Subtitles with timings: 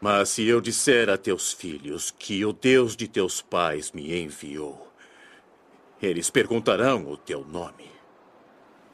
[0.00, 4.92] Mas se eu disser a teus filhos que o Deus de teus pais me enviou,
[6.02, 7.90] eles perguntarão o teu nome.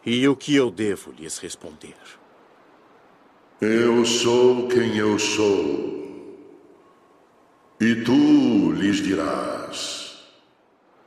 [0.05, 1.97] E o que eu devo lhes responder?
[3.61, 6.01] Eu sou quem eu sou.
[7.81, 10.19] E tu lhes dirás: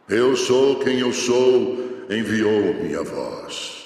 [0.08, 3.83] Eu sou quem eu sou, enviou-me a voz.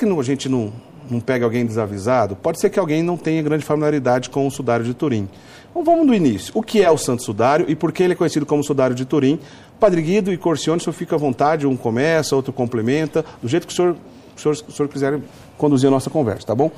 [0.00, 0.72] Que não- a gente não,
[1.08, 4.84] não pegue alguém desavisado, pode ser que alguém não tenha grande familiaridade com o sudário
[4.84, 5.28] de Turim.
[5.70, 6.50] Então vamos do início.
[6.54, 9.04] O que é o Santo Sudário e por que ele é conhecido como Sudário de
[9.04, 9.38] Turim?
[9.78, 13.66] Padre Guido e Corcione, o senhor fica à vontade, um começa, outro complementa, do jeito
[13.66, 13.96] que o senhor,
[14.36, 15.20] o senhor, o senhor quiser
[15.56, 16.70] conduzir a nossa conversa, tá bom?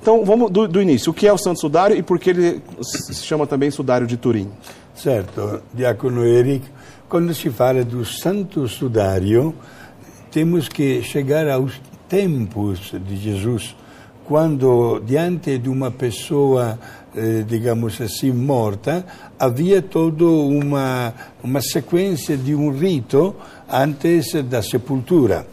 [0.00, 1.10] Então vamos do, do início.
[1.10, 4.16] O que é o Santo Sudário e por que ele se chama também Sudário de
[4.16, 4.50] Turim?
[4.94, 6.64] Certo, Diácono Eric,
[7.08, 9.54] quando se fala do Santo Sudário,
[10.30, 11.80] temos que chegar aos
[12.14, 13.74] tempos de Jesus,
[14.24, 16.78] quando diante de uma pessoa,
[17.12, 19.04] eh, digamos assim, morta,
[19.36, 23.34] havia toda uma, uma sequência de um rito
[23.68, 25.44] antes da sepultura.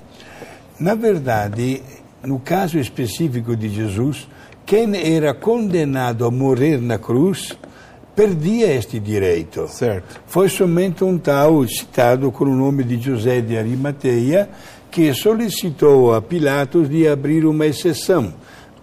[0.80, 1.82] Na verdade,
[2.24, 4.28] no caso específico de Jesus,
[4.64, 7.58] quem era condenado a morrer na cruz
[8.16, 9.68] perdia este direito.
[9.68, 10.22] Certo.
[10.28, 14.48] Foi somente um tal citado com o nome de José de Arimateia
[14.92, 18.34] que solicitou a Pilatos de abrir uma exceção.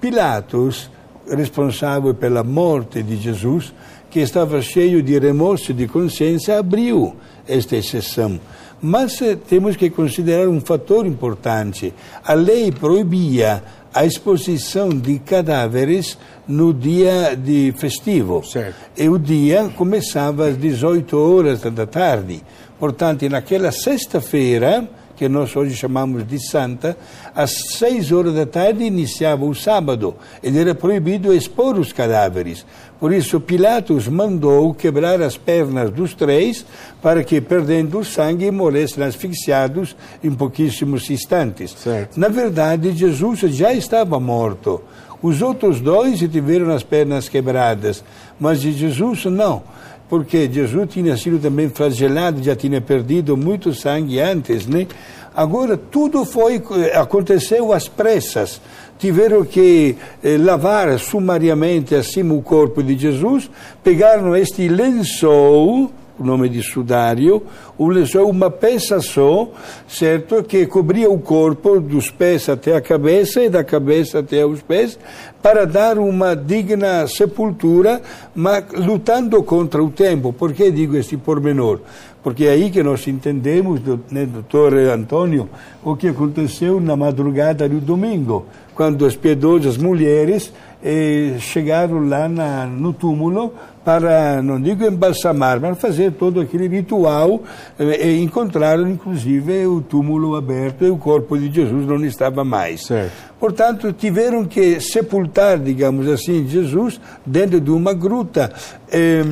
[0.01, 0.91] Pilatos,
[1.31, 3.75] responsável pela morte de Jesus,
[4.11, 7.15] que estava cheio de remorso de consciência, abriu
[7.47, 8.41] esta exceção.
[8.81, 11.93] Mas eh, temos que considerar um fator importante.
[12.25, 18.43] A lei proibia a exposição de cadáveres no dia de festivo.
[18.45, 18.77] Certo.
[18.97, 22.43] E o dia começava às 18 horas da tarde.
[22.79, 26.97] Portanto, naquela sexta-feira, que nós hoje chamamos de Santa,
[27.34, 32.65] às seis horas da tarde iniciava o sábado e era proibido expor os cadáveres.
[33.01, 36.65] Por isso, Pilatos mandou quebrar as pernas dos três
[37.03, 41.73] para que, perdendo o sangue, morressem asfixiados em pouquíssimos instantes.
[41.73, 42.19] Certo.
[42.19, 44.81] Na verdade, Jesus já estava morto.
[45.21, 48.05] Os outros dois tiveram as pernas quebradas,
[48.39, 49.62] mas de Jesus não
[50.09, 54.87] porque Jesus tinha sido também flagelado, já tinha perdido muito sangue antes, né?
[55.35, 56.63] Agora tudo foi
[56.95, 58.61] aconteceu às pressas.
[58.99, 63.49] Tiveram que eh, lavar sumariamente acima o corpo de Jesus,
[63.85, 67.43] pegaram este lençol, o nome de sudário,
[67.79, 69.49] lençol, uma peça só,
[69.89, 70.43] certo?
[70.43, 74.99] Que cobria o corpo dos pés até a cabeça e da cabeça até os pés,
[75.41, 78.03] para dar uma digna sepultura,
[78.34, 80.33] mas lutando contra o tempo.
[80.33, 81.81] Por que digo este pormenor?
[82.23, 83.81] Porque é aí que nós entendemos,
[84.11, 85.49] né, doutor Antônio,
[85.84, 90.53] o que aconteceu na madrugada do domingo, quando as piedosas mulheres
[90.83, 93.55] eh, chegaram lá na, no túmulo
[93.88, 97.43] para, não digo embalsamar, mas fazer todo aquele ritual
[97.78, 102.83] eh, e encontraram inclusive o túmulo aberto e o corpo de Jesus não estava mais.
[102.83, 103.28] Certo.
[103.41, 108.53] Portanto, tiveram que sepultar, digamos assim, Jesus dentro de uma gruta.
[108.91, 109.22] Eh,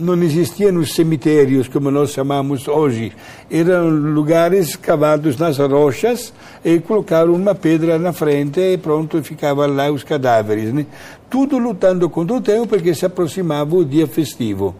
[0.00, 3.10] não existiam os cemitérios, como nós chamamos hoje.
[3.50, 6.32] Eram lugares cavados nas rochas
[6.64, 10.72] e colocaram uma pedra na frente e pronto, ficavam lá os cadáveres.
[10.72, 10.86] Né?
[11.34, 14.72] Tudo lutando contra o tempo porque se aproximava o dia festivo.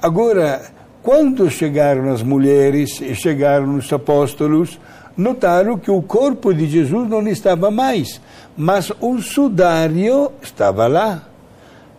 [0.00, 0.62] Agora,
[1.02, 4.80] quando chegaram as mulheres e chegaram os apóstolos,
[5.14, 8.18] notaram que o corpo de Jesus não estava mais,
[8.56, 11.22] mas o sudário estava lá.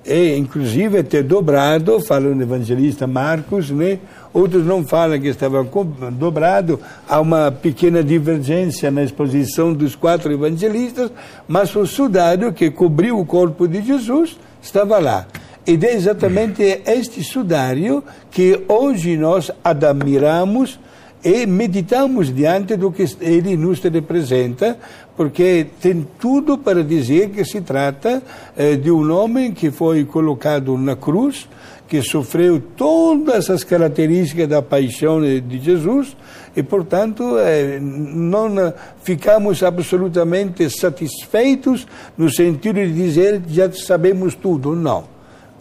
[0.04, 4.00] E, inclusive, ter dobrado, fala o evangelista Marcos, né?
[4.33, 5.66] Outros não falam que estava
[6.12, 6.80] dobrado.
[7.07, 11.12] Há uma pequena divergência na exposição dos quatro evangelistas,
[11.48, 15.28] mas o sudário que cobriu o corpo de Jesus estava lá.
[15.66, 20.80] Ed é exatamente este sudário que hoje nós admiramos
[21.24, 24.78] e meditamos diante do que ele nos representa,
[25.16, 28.24] porque tem tudo para dizer que se trata
[28.57, 31.48] eh, de um homem que foi colocado na cruz,
[31.91, 36.15] que sofreu todas as características da paixão de Jesus
[36.55, 38.73] e, portanto, eh, não
[39.03, 41.85] ficamos absolutamente satisfeitos
[42.17, 44.73] no sentido de dizer já sabemos tudo.
[44.73, 45.03] Não.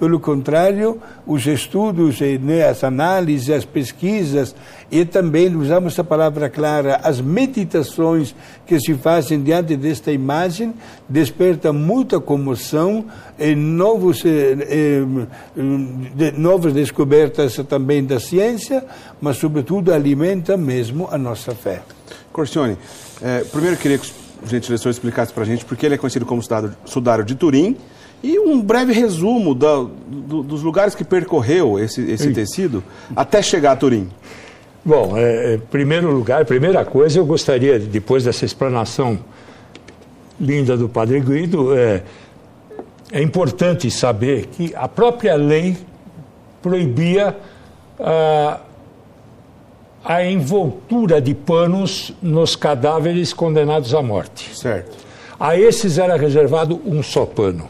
[0.00, 4.54] Pelo contrário, os estudos, né, as análises, as pesquisas
[4.90, 8.34] e também, usamos a palavra clara, as meditações
[8.66, 10.72] que se fazem diante desta imagem
[11.06, 13.04] despertam muita comoção
[13.38, 15.02] e novos, eh, eh,
[16.14, 18.82] de, novas descobertas também da ciência,
[19.20, 21.82] mas, sobretudo, alimenta mesmo a nossa fé.
[22.32, 22.78] Corcione,
[23.20, 24.10] eh, primeiro eu queria que
[24.42, 26.42] o gentileza explicasse para a gente porque ele é conhecido como
[26.86, 27.76] sudário de Turim,
[28.22, 32.82] e um breve resumo da, do, dos lugares que percorreu esse, esse tecido
[33.16, 34.08] até chegar a Turim.
[34.84, 39.18] Bom, é, é, primeiro lugar, primeira coisa, eu gostaria, depois dessa explanação
[40.40, 42.02] linda do Padre Guido, é,
[43.12, 45.76] é importante saber que a própria lei
[46.62, 47.36] proibia
[47.98, 48.60] a,
[50.04, 54.56] a envoltura de panos nos cadáveres condenados à morte.
[54.56, 54.96] Certo.
[55.38, 57.68] A esses era reservado um só pano.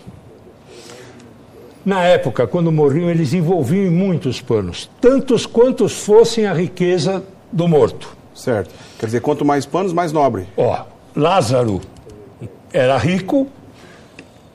[1.84, 7.66] Na época, quando morriam, eles envolviam em muitos panos, tantos quantos fossem a riqueza do
[7.66, 8.16] morto.
[8.34, 8.70] Certo.
[8.98, 10.46] Quer dizer, quanto mais panos, mais nobre.
[10.56, 10.84] Ó,
[11.16, 11.80] Lázaro
[12.72, 13.48] era rico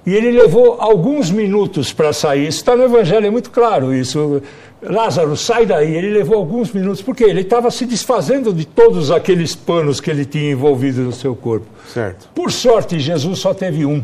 [0.05, 2.47] e ele levou alguns minutos para sair.
[2.47, 4.41] Isso está no Evangelho, é muito claro isso.
[4.81, 5.95] Lázaro, sai daí.
[5.95, 10.23] Ele levou alguns minutos, porque ele estava se desfazendo de todos aqueles panos que ele
[10.23, 11.65] tinha envolvido no seu corpo.
[11.91, 12.29] Certo.
[12.35, 14.03] Por sorte, Jesus só teve um.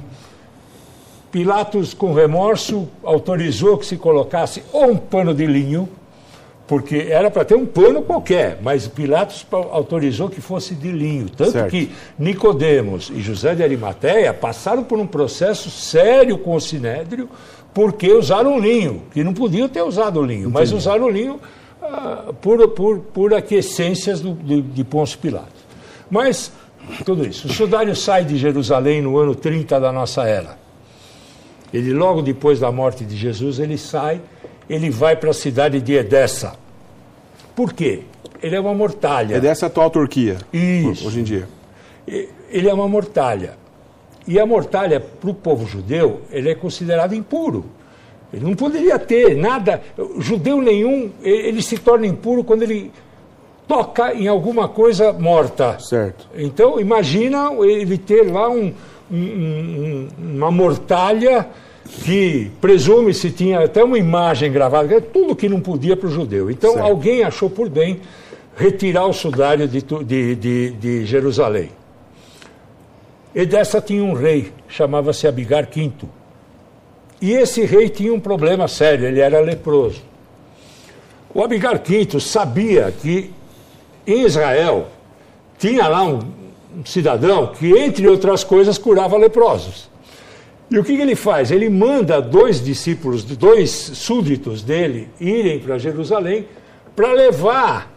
[1.31, 5.87] Pilatos, com remorso, autorizou que se colocasse ou um pano de linho,
[6.67, 11.29] porque era para ter um pano qualquer, mas Pilatos autorizou que fosse de linho.
[11.29, 11.71] Tanto certo.
[11.71, 11.89] que
[12.19, 17.29] Nicodemos e José de Arimateia passaram por um processo sério com o Sinédrio,
[17.73, 20.53] porque usaram linho, que não podiam ter usado linho, Entendi.
[20.53, 21.39] mas usaram linho
[21.81, 25.61] ah, por, por, por aquiescências do, de, de Pôncio Pilatos.
[26.09, 26.51] Mas,
[27.05, 27.47] tudo isso.
[27.47, 30.59] O sudário sai de Jerusalém no ano 30 da nossa era.
[31.73, 34.21] Ele logo depois da morte de Jesus, ele sai,
[34.69, 36.53] ele vai para a cidade de Edessa.
[37.55, 38.01] Por quê?
[38.41, 39.35] Ele é uma mortalha.
[39.35, 40.37] Edessa é a atual Turquia.
[40.51, 41.07] Isso.
[41.07, 41.47] Hoje em dia.
[42.07, 43.57] Ele é uma mortalha.
[44.27, 47.65] E a mortalha, para o povo judeu, ele é considerado impuro.
[48.33, 49.81] Ele não poderia ter nada.
[50.19, 52.91] Judeu nenhum, ele se torna impuro quando ele
[53.67, 55.79] toca em alguma coisa morta.
[55.79, 56.27] Certo.
[56.35, 58.73] Então, imagina ele ter lá um,
[59.11, 61.47] um, uma mortalha
[62.03, 66.49] que presume-se tinha até uma imagem gravada, é tudo que não podia para o judeu.
[66.49, 66.85] Então certo.
[66.85, 67.99] alguém achou por bem
[68.55, 71.69] retirar o sudário de, de, de, de Jerusalém.
[73.33, 75.91] E dessa tinha um rei, chamava-se Abigar V.
[77.21, 80.01] E esse rei tinha um problema sério, ele era leproso.
[81.33, 83.31] O Abigar V sabia que
[84.05, 84.87] em Israel
[85.57, 86.19] tinha lá um,
[86.77, 89.89] um cidadão que, entre outras coisas, curava leprosos.
[90.69, 91.51] E o que, que ele faz?
[91.51, 96.45] Ele manda dois discípulos, dois súditos dele, irem para Jerusalém
[96.95, 97.91] para levar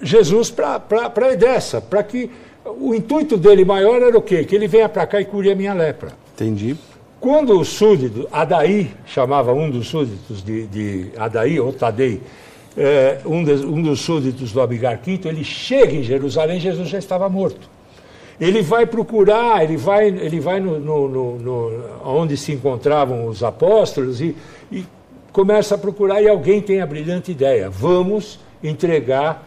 [0.00, 2.30] Jesus para Edessa, para que
[2.64, 4.44] o intuito dele maior era o quê?
[4.44, 6.12] Que ele venha para cá e cure a minha lepra.
[6.34, 6.76] Entendi.
[7.20, 12.20] Quando o súdito, Adaí, chamava um dos súditos de, de Adaí, ou Tadei,
[12.76, 16.98] é, um, de, um dos súditos do Abigar V, ele chega em Jerusalém, Jesus já
[16.98, 17.75] estava morto.
[18.40, 23.42] Ele vai procurar, ele vai, ele vai no, no, no, no onde se encontravam os
[23.42, 24.36] apóstolos e,
[24.70, 24.84] e
[25.32, 29.46] começa a procurar e alguém tem a brilhante ideia: vamos entregar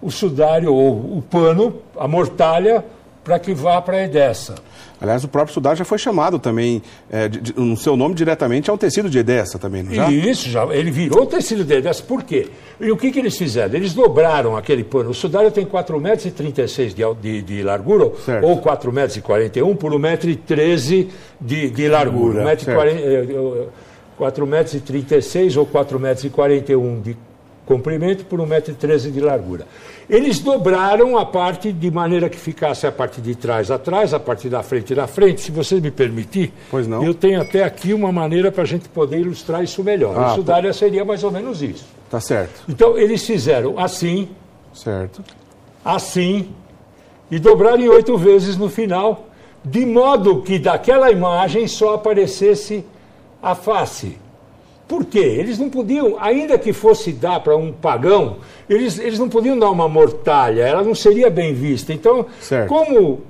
[0.00, 2.84] o sudário ou o pano, a mortalha,
[3.22, 4.54] para que vá para Edessa.
[5.00, 8.70] Aliás, o próprio Sudar já foi chamado também, é, de, de, no seu nome, diretamente
[8.70, 10.10] ao tecido de Edessa também, não já?
[10.10, 12.02] Isso, já, ele virou tecido de Edessa.
[12.02, 12.48] Por quê?
[12.80, 13.74] E o que, que eles fizeram?
[13.74, 15.10] Eles dobraram aquele pano.
[15.10, 18.46] O Sudário tem 4,36 metros de, de, de largura, certo.
[18.46, 20.28] ou 4,41 metros por 1,13 metro
[21.40, 22.44] de, de largura.
[24.18, 27.16] 4,36 metros ou 4,41 metros de
[27.66, 29.66] comprimento por 1,13m de largura.
[30.08, 34.48] Eles dobraram a parte de maneira que ficasse a parte de trás atrás, a parte
[34.48, 35.40] da frente na frente.
[35.40, 37.02] Se você me permitir, pois não.
[37.02, 40.14] eu tenho até aqui uma maneira para a gente poder ilustrar isso melhor.
[40.16, 41.86] Ah, o sudária seria mais ou menos isso.
[42.10, 42.62] Tá certo.
[42.68, 44.28] Então eles fizeram assim,
[44.74, 45.24] Certo.
[45.84, 46.50] assim,
[47.30, 49.28] e dobraram em oito vezes no final,
[49.64, 52.84] de modo que daquela imagem só aparecesse
[53.42, 54.18] a face.
[54.86, 55.18] Por quê?
[55.18, 58.36] Eles não podiam, ainda que fosse dar para um pagão,
[58.68, 61.92] eles, eles não podiam dar uma mortalha, ela não seria bem vista.
[61.92, 62.68] Então, Certo.
[62.68, 63.22] como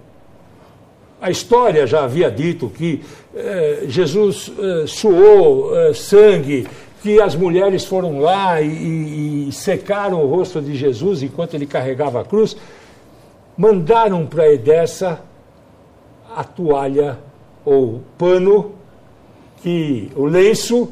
[1.20, 3.02] a história já havia dito que
[3.34, 6.66] eh, Jesus eh, suou eh, sangue,
[7.02, 11.66] que as mulheres foram lá e, e- e secaram o rosto de Jesus enquanto ele
[11.66, 12.56] carregava a cruz,
[13.56, 15.20] mandaram para Edessa
[16.34, 17.18] a toalha
[17.64, 18.72] ou pano
[19.62, 20.88] que o lenço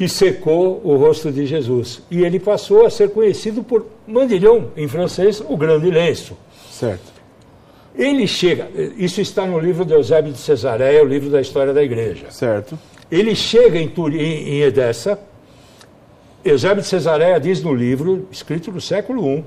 [0.00, 2.00] que secou o rosto de Jesus.
[2.10, 6.34] E ele passou a ser conhecido por mandilhão, em francês, o grande lenço.
[6.70, 7.12] Certo.
[7.94, 8.66] Ele chega,
[8.96, 12.30] isso está no livro de Eusébio de Cesareia, o livro da história da igreja.
[12.30, 12.78] Certo.
[13.12, 15.18] Ele chega em, Turim, em Edessa,
[16.42, 19.44] Eusébio de Cesareia diz no livro, escrito no século I,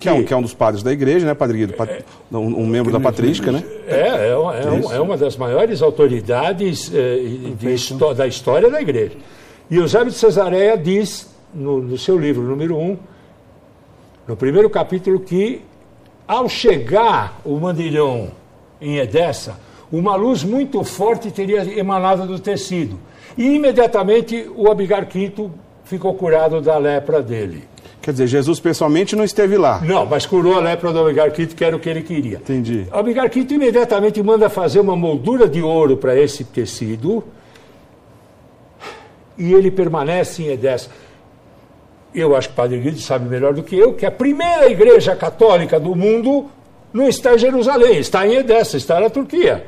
[0.00, 1.74] Que é, um, que é um dos padres da igreja, né, Padre Guido?
[1.74, 2.02] Pat-
[2.32, 3.62] um, um membro da patrística, né?
[3.86, 7.18] É, é, uma- é um- é uma das maiores autoridades eh,
[7.58, 9.16] de da história da igreja.
[9.70, 12.96] E Eusébio de Cesareia diz, no, no seu livro número 1,
[14.28, 15.62] no primeiro capítulo, que
[16.26, 18.30] ao chegar o mandilhão
[18.80, 19.58] em Edessa,
[19.90, 22.98] uma luz muito forte teria emanado do tecido.
[23.36, 25.50] E imediatamente o Abigar Quinto
[25.84, 27.64] ficou curado da lepra dele.
[28.00, 29.80] Quer dizer, Jesus pessoalmente não esteve lá.
[29.80, 32.36] Não, mas curou a lepra do Abigar Quinto, que era o que ele queria.
[32.38, 32.86] Entendi.
[32.92, 37.24] O Abigar Quinto imediatamente manda fazer uma moldura de ouro para esse tecido
[39.36, 40.90] e ele permanece em Edessa.
[42.14, 45.14] Eu acho que o Padre Guido sabe melhor do que eu que a primeira igreja
[45.14, 46.50] católica do mundo
[46.92, 49.66] não está em Jerusalém, está em Edessa, está na Turquia.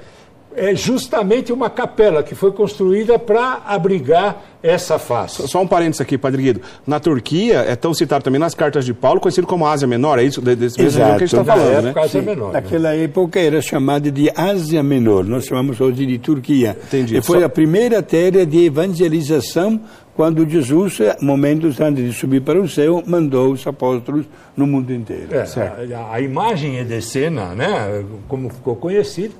[0.58, 5.46] É justamente uma capela que foi construída para abrigar essa face.
[5.46, 6.60] Só um parênteses aqui, Padre Guido.
[6.86, 10.24] Na Turquia, é tão citado também nas cartas de Paulo, conhecido como Ásia Menor, é
[10.24, 10.42] isso?
[10.42, 11.58] De- Desse mesmo região que a gente está Exato.
[11.60, 11.88] falando, Na né?
[11.90, 12.46] época, Ásia Menor.
[12.52, 12.52] né?
[12.60, 16.76] Naquela época era chamada de Ásia Menor, nós chamamos hoje de Turquia.
[16.88, 17.16] Entendi.
[17.16, 19.80] E foi Só- a primeira terra de evangelização
[20.16, 25.28] quando Jesus, momentos antes de subir para o céu, mandou os apóstolos no mundo inteiro.
[25.30, 29.32] É, a, a imagem edecena, né, como ficou conhecida,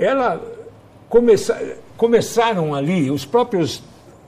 [0.00, 0.40] ela
[1.08, 3.82] começa, começaram ali, os próprios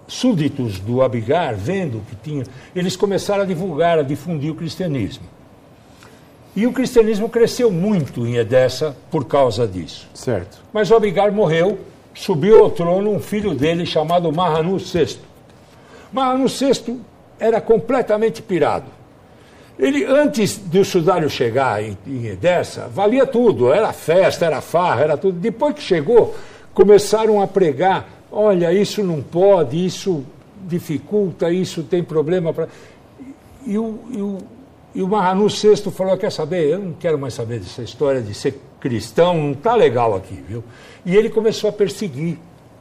[0.07, 2.45] súditos do Abigar, vendo que tinha,
[2.77, 5.25] eles começaram a divulgar, a difundir o cristianismo.
[6.55, 10.07] E o cristianismo cresceu muito em Edessa por causa disso.
[10.13, 10.59] Certo.
[10.71, 11.79] Mas o Abigar morreu,
[12.15, 15.19] subiu ao trono um filho dele chamado Mahanu VI.
[16.13, 17.01] Mahanu VI
[17.41, 18.85] era completamente pirado.
[19.83, 25.17] Ele, antes do sudário chegar em, em Edessa, valia tudo, era festa, era farra, era
[25.17, 25.41] tudo.
[25.41, 26.37] Depois que chegou,
[26.73, 30.25] começaram a pregar, olha, isso não pode, isso
[30.69, 32.69] dificulta, isso tem problema para...
[33.67, 34.39] E o, e o,
[34.95, 35.09] e o
[35.49, 39.51] VI falou, quer saber, eu não quero mais saber dessa história de ser cristão, não
[39.51, 40.63] está legal aqui, viu?
[41.05, 42.39] E ele começou a perseguir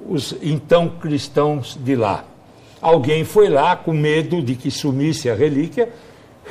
[0.07, 2.25] os então cristãos de lá.
[2.79, 5.89] Alguém foi lá com medo de que sumisse a relíquia,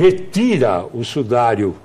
[0.00, 1.76] retira o sudário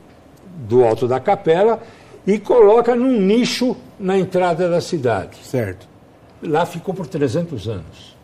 [0.69, 1.81] do alto da capela
[2.25, 5.38] e coloca num nicho na entrada da cidade.
[5.43, 5.86] Certo.
[6.41, 8.15] Lá ficou por 300 anos.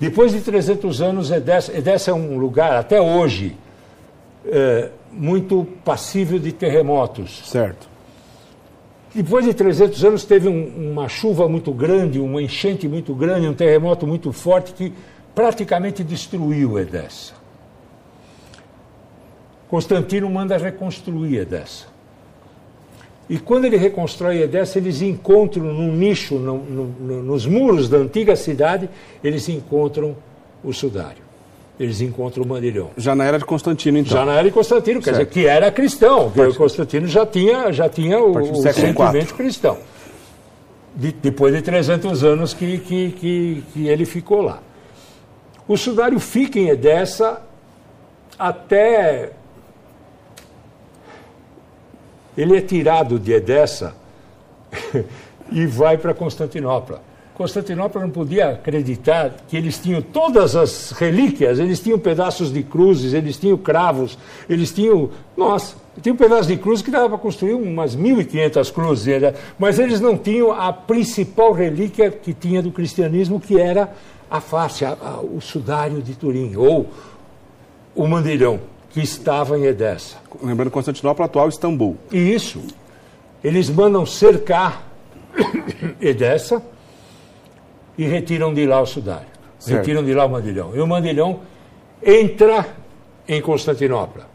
[0.00, 3.56] Depois de 300 anos, Edessa, Edessa é um lugar, até hoje,
[4.46, 7.42] é, muito passível de terremotos.
[7.48, 7.88] Certo.
[9.14, 13.54] Depois de 300 anos, teve um- uma chuva muito grande, uma enchente muito grande, um
[13.54, 14.92] terremoto muito forte que
[15.34, 17.34] praticamente destruiu Edessa.
[19.72, 21.86] Constantino manda reconstruir Edessa.
[23.26, 27.96] E quando ele reconstrói Edessa, eles encontram num nicho, no- no- no- nos muros da
[27.96, 28.86] antiga cidade,
[29.24, 30.14] eles encontram
[30.62, 31.22] o sudário.
[31.80, 32.90] Eles encontram o mandilhão.
[32.98, 34.12] Já na era de Constantino, então.
[34.12, 35.32] Já na era de Constantino, quer dizer, Certo.
[35.32, 39.78] que era cristão, que o Constantino já tinha, já tinha o, o sentimento cristão.
[40.94, 44.60] De- depois de 300 anos que, que, que, que ele ficou lá.
[45.66, 47.40] O sudário fica em Edessa
[48.38, 49.30] até.
[52.36, 53.94] Ele é tirado de Edessa
[55.50, 57.00] e vai para Constantinopla.
[57.34, 63.14] Constantinopla não podia acreditar que eles tinham todas as relíquias, eles tinham pedaços de cruzes,
[63.14, 65.10] eles tinham cravos, eles tinham.
[65.36, 69.34] Nossa, tinha um pedaço de cruz que dava para construir umas 1.500 cruzes, né?
[69.58, 73.92] mas eles não tinham a principal relíquia que tinha do cristianismo, que era
[74.30, 76.86] a face, a- a- o sudário de Turim, ou
[77.94, 78.60] o mandilhão,
[78.92, 80.18] que estava em Edessa.
[80.42, 81.96] Lembrando Constantinopla, atual Istambul.
[82.12, 82.62] E isso,
[83.42, 84.86] eles mandam cercar
[86.00, 86.62] Edessa
[87.96, 89.28] e retiram de lá o sudário.
[89.58, 89.78] Certo.
[89.78, 90.76] Retiram de lá o mandilhão.
[90.76, 91.40] E o mandilhão
[92.02, 92.66] entra
[93.26, 94.30] em Constantinopla.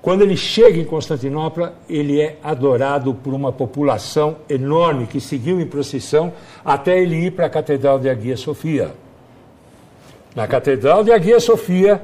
[0.00, 5.66] Quando ele chega em Constantinopla, ele é adorado por uma população enorme que seguiu em
[5.66, 6.32] procissão
[6.64, 8.94] até ele ir para a Catedral de Hagia Sofia.
[10.34, 12.00] Na Catedral de Hagia Sofia,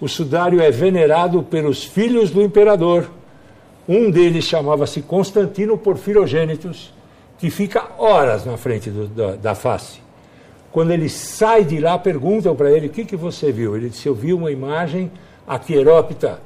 [0.00, 3.10] o sudário é venerado pelos filhos do imperador.
[3.88, 6.92] Um deles chamava-se Constantino Porfirogênitos,
[7.38, 10.00] que fica horas na frente do, da, da, face.
[10.72, 13.76] Quando ele sai de lá, perguntam para ele: O que, que você viu?
[13.76, 15.10] Ele disse: Eu vi uma imagem
[15.46, 16.40] aquierópita,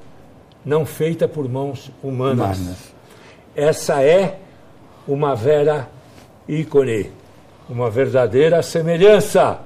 [0.64, 2.58] não feita por mãos humanas.
[2.58, 2.78] humanas.
[3.54, 4.38] Essa é
[5.06, 5.88] uma vera
[6.48, 7.10] ícone,
[7.68, 9.60] uma verdadeira semelhança.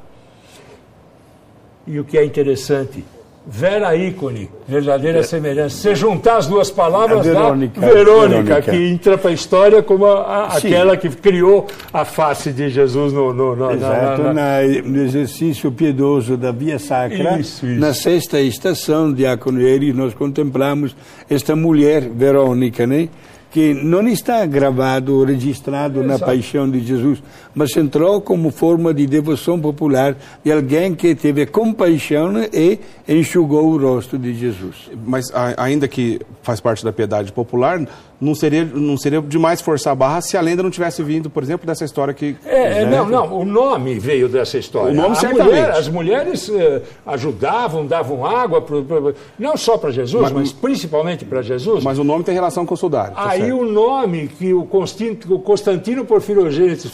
[1.87, 3.05] E o que é interessante,
[3.47, 5.23] vera ícone, verdadeira é.
[5.23, 5.77] semelhança.
[5.77, 10.07] Se juntar as duas palavras, Verônica, dá Verônica, Verônica, que entra para a história como
[10.07, 14.63] a, a, aquela que criou a face de Jesus no, no, no Exato, na, na,
[14.63, 14.63] na...
[14.85, 17.81] no exercício piedoso da Via Sacra, isso, isso.
[17.81, 20.95] na sexta estação, Diácono Eri, nós contemplamos
[21.29, 23.09] esta mulher, Verônica, né?
[23.53, 26.09] Que não está gravado, registrado Exato.
[26.09, 27.23] na paixão de Jesus,
[27.55, 33.77] mas entrou como forma de devoção popular de alguém que teve compaixão e enxugou o
[33.77, 34.91] rosto de Jesus.
[35.07, 37.87] Mas ainda que faz parte da piedade popular,
[38.23, 41.43] não seria, não seria demais forçar a barra se a lenda não tivesse vindo, por
[41.43, 42.37] exemplo, dessa história que.
[42.47, 42.97] É, né?
[42.97, 44.93] não, não, o nome veio dessa história.
[44.93, 45.49] O nome, certamente.
[45.49, 50.53] Mulher, as mulheres uh, ajudavam, davam água, pro, pro, não só para Jesus, mas, mas
[50.53, 51.83] principalmente para Jesus.
[51.83, 53.15] Mas o nome tem relação com o sudário.
[53.15, 53.59] Tá Aí certo.
[53.59, 56.07] o nome que o Constantino, o Constantino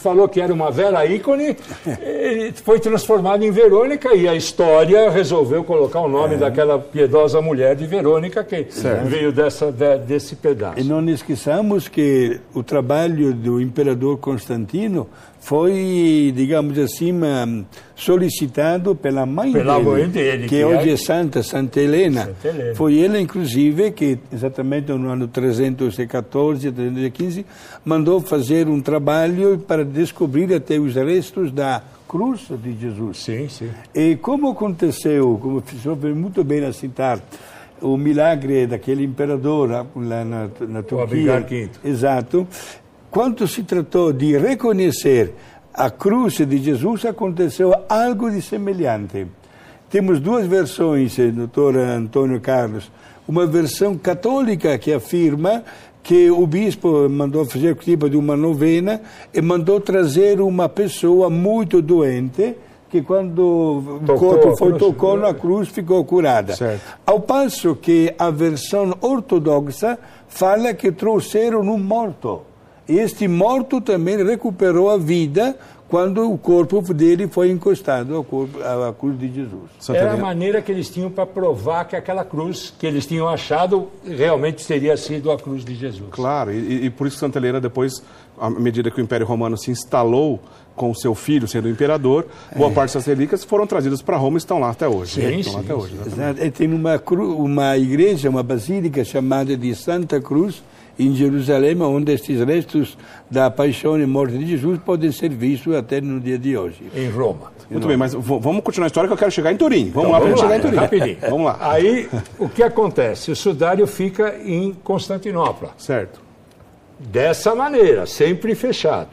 [0.00, 1.56] falou que era uma vera ícone,
[2.64, 6.38] foi transformado em Verônica e a história resolveu colocar o nome é.
[6.38, 9.06] daquela piedosa mulher de Verônica que certo.
[9.06, 10.80] veio dessa, de, desse pedaço.
[10.80, 15.08] E não esqueçamos que o trabalho do imperador Constantino
[15.40, 17.14] foi, digamos assim,
[17.94, 22.26] solicitado pela mãe pela dele, mãe dele, que, que hoje é Santa, Santa Helena.
[22.26, 22.74] Santa Helena.
[22.74, 27.46] Foi ela, inclusive, que exatamente no ano 314, 315,
[27.84, 33.18] mandou fazer um trabalho para descobrir até os restos da cruz de Jesus.
[33.18, 33.70] Sim, sim.
[33.94, 37.20] E como aconteceu, como o senhor muito bem a citar,
[37.80, 41.32] o milagre daquele imperador lá na, na Turquia.
[41.84, 42.46] Exato.
[43.10, 45.32] Quando se tratou de reconhecer
[45.72, 49.26] a cruz de Jesus, aconteceu algo de semelhante.
[49.88, 52.90] Temos duas versões, doutor Antônio Carlos.
[53.26, 55.62] Uma versão católica que afirma
[56.02, 59.00] que o bispo mandou fazer tipo de uma novena
[59.32, 62.54] e mandou trazer uma pessoa muito doente
[62.88, 66.56] que quando tocou o corpo foi cruz, tocou na cruz ficou curada.
[66.56, 66.82] Certo.
[67.04, 69.98] Ao passo que a versão ortodoxa
[70.28, 72.42] fala que trouxeram um morto.
[72.88, 75.56] E este morto também recuperou a vida
[75.88, 79.70] quando o corpo dele foi encostado ao corpo, à cruz de Jesus.
[79.88, 83.88] Era a maneira que eles tinham para provar que aquela cruz que eles tinham achado
[84.06, 86.08] realmente teria sido a cruz de Jesus.
[86.10, 88.02] Claro, e, e por isso Santa Helena depois,
[88.40, 90.40] à medida que o Império Romano se instalou
[90.74, 92.74] com o seu filho sendo imperador, boa é.
[92.74, 95.20] parte dessas relíquias foram trazidas para Roma e estão lá até hoje.
[95.20, 95.94] Sim, estão sim, até hoje.
[96.56, 100.62] Tem uma, cru, uma igreja, uma basílica chamada de Santa Cruz,
[100.98, 102.98] em Jerusalém, onde estes restos
[103.30, 106.82] da paixão e morte de Jesus podem ser vistos até no dia de hoje.
[106.94, 107.52] Em Roma.
[107.70, 109.90] Muito bem, mas vamos continuar a história que eu quero chegar em Turim.
[109.90, 110.76] Vamos então, lá para chegar em Turim.
[110.76, 111.16] Rapidinho.
[111.28, 111.58] vamos lá.
[111.60, 113.30] Aí, o que acontece?
[113.30, 115.70] O sudário fica em Constantinopla.
[115.76, 116.27] Certo.
[116.98, 119.10] Dessa maneira, sempre fechado.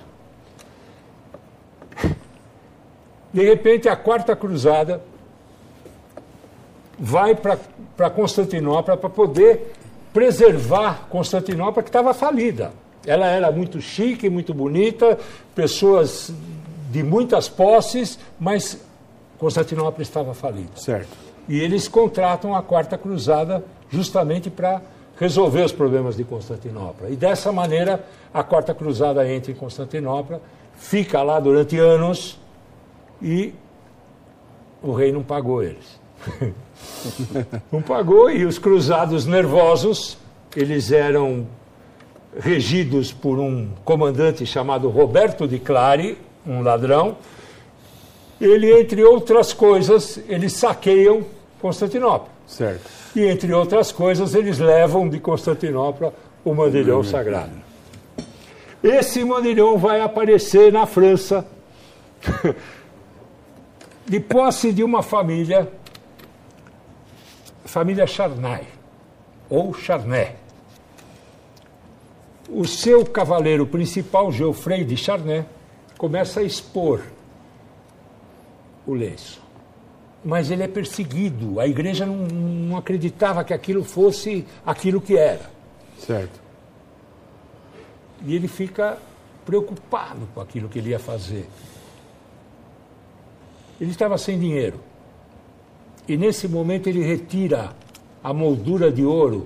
[3.31, 5.01] De repente, a quarta cruzada
[6.97, 9.73] vai para Constantinopla para poder
[10.13, 12.71] preservar Constantinopla, que estava falida.
[13.05, 15.19] Ela era muito chique, muito bonita,
[15.53, 16.33] pessoas
[16.89, 18.79] de muitas posses, mas
[19.37, 20.71] Constantinopla estava falida.
[20.75, 21.09] Certo.
[21.47, 24.81] E eles contratam a Quarta Cruzada justamente para
[25.17, 27.09] resolver os problemas de Constantinopla.
[27.09, 30.41] E dessa maneira, a Quarta Cruzada entra em Constantinopla,
[30.75, 32.39] fica lá durante anos
[33.21, 33.53] e
[34.81, 35.99] o rei não pagou eles.
[37.71, 40.17] não pagou e os cruzados nervosos,
[40.55, 41.47] eles eram
[42.37, 47.17] regidos por um comandante chamado Roberto de Clari, um ladrão.
[48.39, 51.23] Ele, entre outras coisas, eles saqueiam
[51.61, 52.27] Constantinopla.
[52.45, 52.94] Certo.
[53.15, 57.65] E, entre outras coisas, eles levam de Constantinopla o mandilhão sagrado.
[58.83, 61.47] Esse mandilhão vai aparecer na França
[64.05, 65.71] de posse de uma família,
[67.63, 68.67] família Charnay,
[69.49, 70.35] ou Charnay.
[72.49, 75.45] O seu cavaleiro principal, Geoffrey de Charnay,
[75.97, 77.01] começa a expor
[78.85, 79.44] o lenço.
[80.25, 81.59] Mas ele é perseguido.
[81.59, 85.51] A igreja não, não acreditava que aquilo fosse aquilo que era.
[85.99, 86.41] Certo.
[88.25, 88.97] E ele fica
[89.45, 91.45] preocupado com aquilo que ele ia fazer.
[93.79, 94.79] Ele estava sem dinheiro.
[96.07, 97.75] E nesse momento ele retira
[98.23, 99.45] a moldura de ouro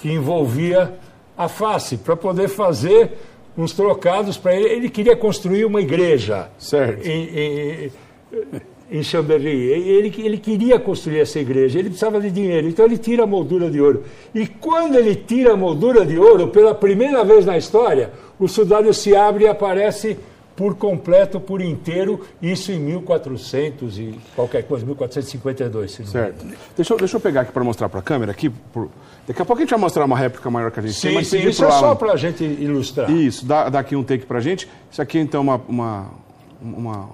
[0.00, 0.98] que envolvia
[1.36, 3.12] a face para poder fazer
[3.56, 4.68] uns trocados para ele.
[4.68, 7.06] Ele queria construir uma igreja Certo.
[7.06, 7.92] em, em,
[8.90, 9.48] em Chambéry.
[9.48, 13.70] Ele, ele queria construir essa igreja, ele precisava de dinheiro, então ele tira a moldura
[13.70, 14.04] de ouro.
[14.34, 18.92] E quando ele tira a moldura de ouro, pela primeira vez na história, o sudário
[18.94, 20.16] se abre e aparece
[20.56, 25.92] por completo, por inteiro, isso em 1400 e qualquer coisa, 1452.
[25.92, 26.46] Se não me Certo.
[26.76, 28.32] Deixa, eu- deixa eu pegar aqui para mostrar para a câmera.
[28.32, 28.88] Aqui, por-
[29.26, 31.14] Daqui a pouco a gente vai mostrar uma réplica maior que a gente tem, Sim,
[31.16, 33.08] mas sim, isso é só para a gente ilustrar.
[33.10, 34.66] Isso, dá, dá aqui um take pra gente.
[34.90, 36.10] Isso aqui então é uma, uma,
[36.60, 37.08] uma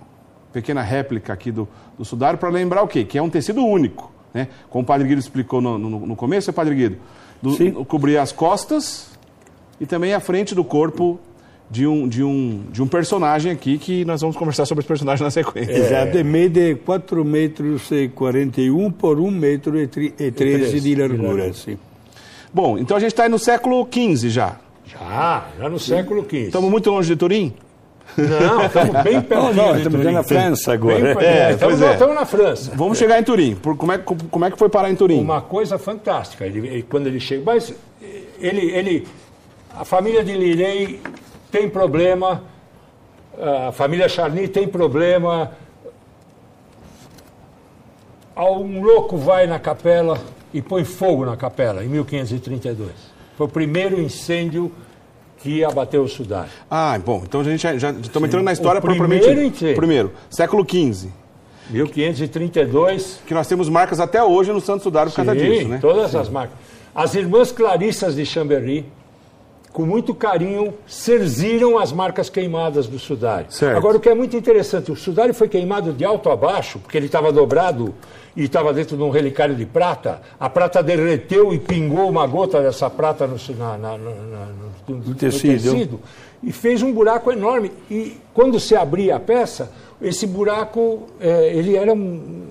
[0.54, 3.04] pequena réplica aqui do, do sudário para lembrar o quê?
[3.04, 4.12] Que é um tecido único.
[4.32, 4.46] Né?
[4.70, 6.96] Como o Padre Guido explicou no, no, no começo, é Padre Guido?
[7.42, 7.72] Do, Sim.
[7.72, 9.10] cobrir as costas
[9.80, 11.18] e também a frente do corpo
[11.68, 15.24] de um, de, um, de um personagem aqui que nós vamos conversar sobre esse personagem
[15.24, 15.72] na sequência.
[15.72, 21.52] Exato, mede 4 metros e 41 por 1 metro e, tri, e 13 de largura.
[21.52, 21.76] Sim.
[22.52, 24.56] Bom, então a gente está aí no século XV já.
[24.86, 26.36] Já, já no século XV.
[26.46, 27.52] Estamos muito longe de Turim?
[28.16, 29.42] Não, estamos bem perto.
[29.42, 31.24] Não, não, estamos já na França agora.
[31.24, 31.92] É, estamos, é.
[31.92, 32.72] estamos na França.
[32.74, 33.54] Vamos chegar em Turim.
[33.56, 35.20] Por, como, é, como é que foi parar em Turim?
[35.20, 37.42] Uma coisa fantástica, ele, ele- quando ele chega.
[37.44, 37.74] Mas
[38.38, 39.08] ele, ele,
[39.74, 41.00] a família de Lirei
[41.50, 42.42] tem problema,
[43.68, 45.52] a família Charny tem problema.
[48.36, 50.18] Um louco vai na capela
[50.52, 52.90] e põe fogo na capela, em 1532.
[53.36, 54.72] Foi o primeiro incêndio
[55.44, 56.48] que abateu o sudário.
[56.70, 59.28] Ah, bom, então a gente já, já estamos entrando na história propriamente.
[59.28, 59.76] inteiro.
[59.76, 61.10] Primeiro, século XV,
[61.68, 63.20] 1532.
[63.26, 65.78] que nós temos marcas até hoje no Santo Sudário por causa Sim, disso, né?
[65.82, 66.56] todas as marcas.
[66.94, 68.86] As irmãs Clarissas de Chambéry,
[69.70, 73.46] com muito carinho, serziram as marcas queimadas do sudário.
[73.50, 73.76] Certo.
[73.76, 76.96] Agora, o que é muito interessante, o sudário foi queimado de alto a baixo, porque
[76.96, 77.94] ele estava dobrado
[78.36, 80.20] e estava dentro de um relicário de prata.
[80.40, 85.04] A prata derreteu e pingou uma gota dessa prata no, na- na- na- no- no-
[85.08, 86.00] no tecido.
[86.42, 87.70] e fez um buraco enorme.
[87.90, 89.70] E quando se abria a peça,
[90.02, 92.44] esse buraco, eh, ele era um,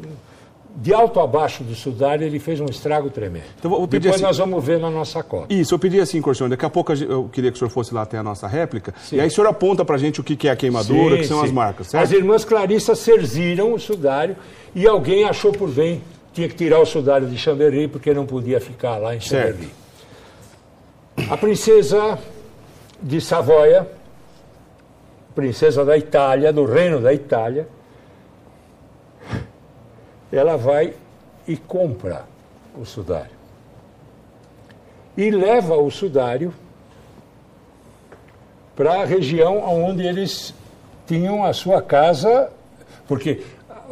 [0.76, 3.46] de alto a baixo do sudário, ele fez um estrago tremendo.
[3.60, 5.56] Então, vou pedir Depois assim- nós vamos ver na nossa cópia.
[5.56, 8.02] Isso, eu pedi assim, Corcione, daqui a pouco eu queria que o senhor fosse lá
[8.02, 10.56] até a nossa réplica, e aí o senhor aponta pra gente o que é a
[10.56, 11.54] queimadura, o que Sim, são as sim.
[11.54, 12.14] marcas, As certo?
[12.16, 14.36] irmãs Clarissas serziram o sudário
[14.76, 16.02] e alguém achou por bem,
[16.34, 19.20] tinha que tirar o sudário de Chambéry porque não podia ficar lá em.
[19.20, 19.70] Chambéry.
[21.30, 22.18] A princesa
[23.02, 23.88] de Savoia,
[25.36, 27.68] princesa da Itália, do reino da Itália,
[30.32, 30.96] ela vai
[31.48, 32.26] e compra
[32.76, 33.32] o sudário.
[35.16, 36.52] E leva o sudário
[38.76, 40.54] para a região onde eles
[41.06, 42.52] tinham a sua casa,
[43.08, 43.44] porque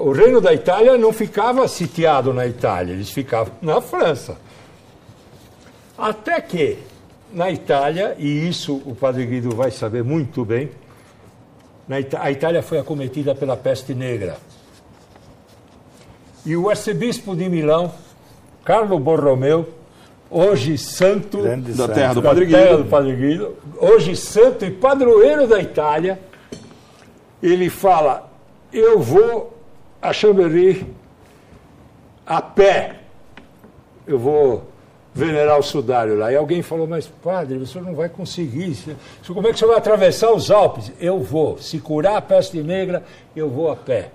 [0.07, 4.37] o reino da Itália não ficava sitiado na Itália, eles ficavam na França.
[5.97, 6.77] Até que,
[7.33, 10.69] na Itália, e isso o padre Guido vai saber muito bem,
[11.87, 14.37] na Ita- a Itália foi acometida pela peste negra.
[16.45, 17.91] E o arcebispo de Milão,
[18.65, 19.69] Carlo Borromeu,
[20.29, 21.93] hoje santo Grande Da santo.
[21.95, 22.83] terra do da Padre terra Guido.
[22.83, 26.19] do Padre Guido, hoje santo e padroeiro da Itália,
[27.43, 28.31] ele fala:
[28.73, 29.55] Eu vou
[30.01, 30.85] a Chambéry
[32.25, 32.95] a pé,
[34.07, 34.63] eu vou
[35.13, 36.31] venerar o sudário lá.
[36.31, 38.77] E alguém falou: Mas padre, senhor não vai conseguir.
[39.27, 40.91] Como é que senhor vai atravessar os Alpes?
[40.99, 41.57] Eu vou.
[41.57, 43.03] Se curar a peste negra,
[43.35, 44.11] eu vou a pé.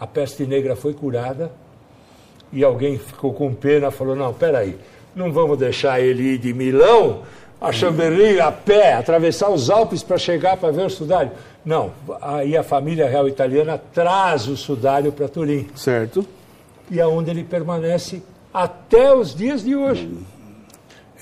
[0.00, 1.50] A peste negra foi curada
[2.52, 4.76] e alguém ficou com pena, falou: não, peraí,
[5.14, 7.22] não vamos deixar ele ir de Milão
[7.60, 11.32] a Chambéry a pé, atravessar os Alpes para chegar para ver o sudário.
[11.64, 11.90] Não,
[12.20, 16.24] aí a família real italiana traz o sudário para Turim Certo.
[16.90, 18.22] e aonde ele permanece
[18.54, 20.08] até os dias de hoje.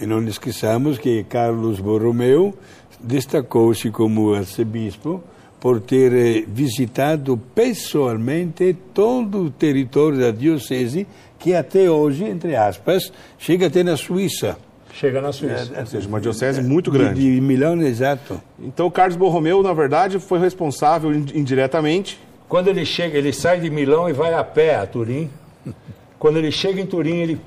[0.00, 2.54] E não esqueçamos que Carlos Borromeu
[3.00, 5.22] destacou-se como arcebispo
[5.58, 11.06] por ter eh, visitado pessoalmente todo o território da diocese,
[11.38, 14.58] que até hoje, entre aspas, chega até na Suíça.
[14.98, 15.70] Chega na Suíça.
[15.78, 17.20] Ou seja, uma diocese muito De, grande.
[17.20, 18.40] de Milão, exato.
[18.58, 22.18] Então, o Carlos Borromeu, na verdade, foi responsável in- indiretamente.
[22.48, 25.28] Quando ele chega, ele sai de Milão e vai a pé a Turim.
[26.18, 27.38] Quando ele chega em Turim, ele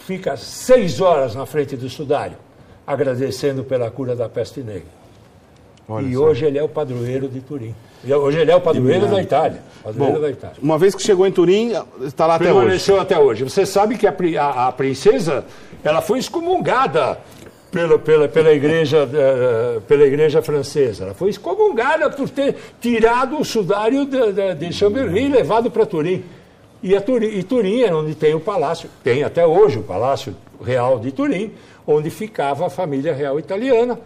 [0.00, 2.36] fica seis horas na frente do sudário,
[2.86, 4.88] agradecendo pela cura da peste negra.
[5.88, 6.24] Olha e só.
[6.24, 7.72] hoje ele é o padroeiro de Turim.
[8.04, 9.62] Hoje ele é o padroeiro da Itália.
[9.82, 10.56] Padroeiro Bom, da Itália.
[10.62, 12.54] Uma vez que chegou em Turim, está lá até hoje.
[12.54, 13.44] Permaneceu até hoje.
[13.44, 15.44] Você sabe que a, a, a princesa
[15.82, 17.18] ela foi excomungada
[17.70, 21.04] pela, pela, pela, igreja, uh, pela igreja francesa.
[21.04, 25.84] Ela foi excomungada por ter tirado o sudário de, de, de Chambéry e levado para
[25.84, 26.24] Turim.
[26.82, 27.26] E, Turim.
[27.26, 31.52] e Turim é onde tem o palácio, tem até hoje o Palácio Real de Turim,
[31.86, 33.98] onde ficava a família real italiana,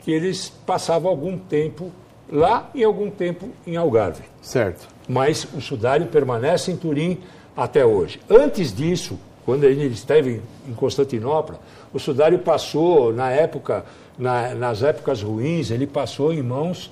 [0.00, 1.90] que eles passavam algum tempo
[2.32, 4.22] lá e algum tempo em Algarve.
[4.40, 4.88] Certo.
[5.06, 7.18] Mas o sudário permanece em Turim
[7.54, 8.18] até hoje.
[8.28, 11.60] Antes disso, quando ele esteve em Constantinopla,
[11.92, 13.84] o sudário passou, na época,
[14.18, 16.90] na, nas épocas ruins, ele passou em mãos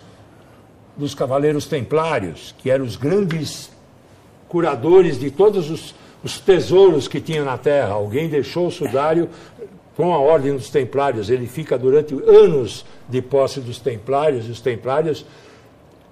[0.96, 3.70] dos cavaleiros templários, que eram os grandes
[4.48, 7.94] curadores de todos os, os tesouros que tinha na terra.
[7.94, 9.31] Alguém deixou o sudário
[9.96, 11.31] com a ordem dos templários.
[11.31, 15.25] Ele fica durante anos de posse dos templários, e os templários,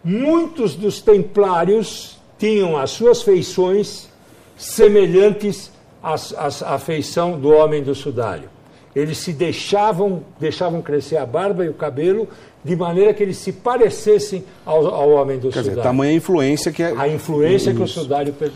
[0.03, 4.09] muitos dos templários tinham as suas feições
[4.57, 8.51] semelhantes à feição do homem do sudário.
[8.95, 12.29] Eles se deixavam, deixavam crescer a barba e o cabelo
[12.65, 15.71] de maneira que eles se parecessem ao, ao homem do Quer sudário.
[15.71, 16.93] Dizer, tamanha influência que é...
[16.97, 17.79] A influência Isso.
[17.79, 18.53] que o sudário fez.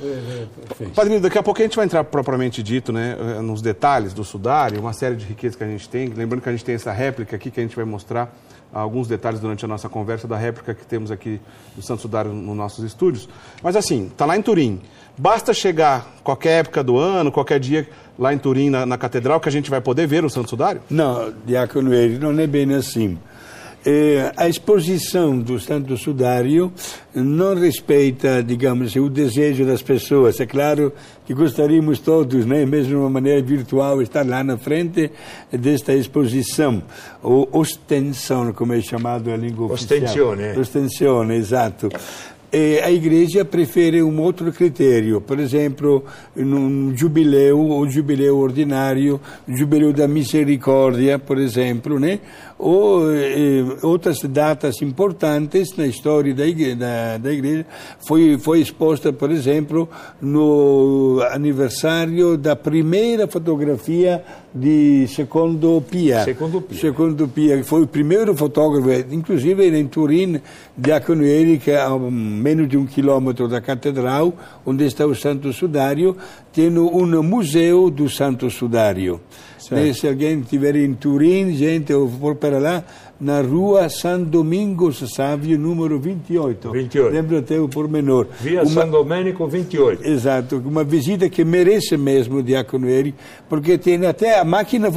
[0.95, 4.81] Padrinho, daqui a pouco a gente vai entrar propriamente dito né, nos detalhes do sudário,
[4.81, 6.09] uma série de riquezas que a gente tem.
[6.09, 8.35] Lembrando que a gente tem essa réplica aqui que a gente vai mostrar
[8.73, 11.41] alguns detalhes durante a nossa conversa da réplica que temos aqui
[11.77, 13.29] do Santo Sudário nos nossos estúdios.
[13.63, 14.81] Mas assim, está lá em Turim.
[15.17, 19.49] Basta chegar qualquer época do ano, qualquer dia lá em Turim, na, na catedral, que
[19.49, 20.81] a gente vai poder ver o Santo Sudário?
[20.89, 23.19] Não, Diácono Eri, não é bem assim.
[23.85, 26.73] É, a exposição do Santo Sudário
[27.13, 30.39] não respeita, digamos, o desejo das pessoas.
[30.39, 30.93] É claro
[31.27, 35.11] que gostaríamos todos, né, mesmo de uma maneira virtual, estar lá na frente
[35.51, 36.81] desta exposição,
[37.21, 39.99] ou ostensão, como é chamado a língua oficial.
[39.99, 40.59] Ostensione.
[40.59, 41.89] Ostensione, exato.
[42.55, 46.05] E a igreja prefere um outro critério, por exemplo,
[46.37, 52.21] num jubileu, o jubileu ordinário, jubileu da misericórdia, por exemplo, né?
[52.63, 57.67] Ou eh, outras datas importantes na história da igreja, da, da igreja,
[58.07, 59.89] foi, foi exposta, por exemplo,
[60.21, 64.23] no aniversário da primeira fotografia
[64.55, 66.23] de Secondo Pia.
[66.23, 66.79] Secondo Pia.
[66.79, 70.41] Secondo Pia, que foi o primeiro fotógrafo, inclusive era em Turim,
[70.79, 74.33] Diácono Erika, a menos de um quilômetro da catedral,
[74.65, 76.17] onde está o Santo Sudário,
[76.53, 79.21] tem um museu do Santo Sudário.
[79.71, 82.85] Né, se alguém estiver em Turim, gente, ou for para lá,
[83.21, 86.73] na rua San Domingos Savio, número 28.
[86.73, 87.13] 28.
[87.15, 88.27] Lembro até o pormenor.
[88.41, 88.71] Via uma...
[88.71, 90.05] San Domenico 28.
[90.05, 93.15] Exato, uma visita que merece mesmo, Diácono Eri,
[93.49, 94.91] porque tem até a máquina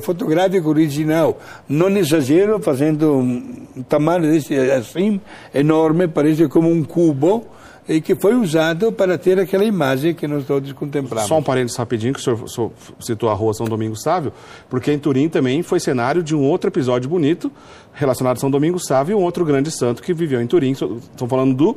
[0.00, 1.40] fotográfica original.
[1.68, 5.20] Não exagero, fazendo um tamanho desse, assim,
[5.54, 7.46] enorme, parece como um cubo
[7.88, 11.28] e que foi usado para ter aquela imagem que nós todos contemplamos.
[11.28, 14.32] Só um parênteses rapidinho, que o senhor, o senhor citou a rua São Domingos Sávio,
[14.68, 17.50] porque em Turim também foi cenário de um outro episódio bonito
[17.92, 20.72] relacionado a São Domingos Sávio e um outro grande santo que viveu em Turim.
[20.72, 21.76] Estão falando do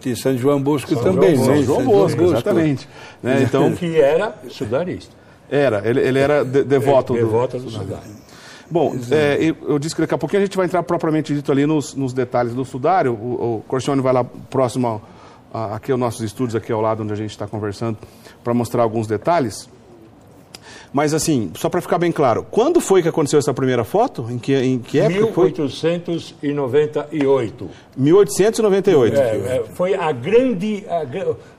[0.00, 1.54] de São João Bosco São também, João, né?
[1.56, 2.88] São João Bosco, Bosco, exatamente.
[3.22, 3.42] Né?
[3.42, 5.12] Então, que era sudarista.
[5.50, 7.98] Era, ele, ele era de, devoto, é, devoto do, do
[8.74, 11.64] Bom, é, eu disse que daqui a pouquinho a gente vai entrar propriamente dito ali
[11.64, 13.12] nos, nos detalhes do sudário.
[13.12, 15.00] O, o Corcione vai lá próximo ao,
[15.52, 17.96] a, aqui aos nossos estúdios, aqui ao lado onde a gente está conversando,
[18.42, 19.68] para mostrar alguns detalhes.
[20.92, 24.26] Mas assim, só para ficar bem claro, quando foi que aconteceu essa primeira foto?
[24.28, 27.70] Em que, em que época 1898.
[27.96, 29.16] 1898.
[29.16, 30.84] É, é, foi a grande...
[30.88, 31.06] A,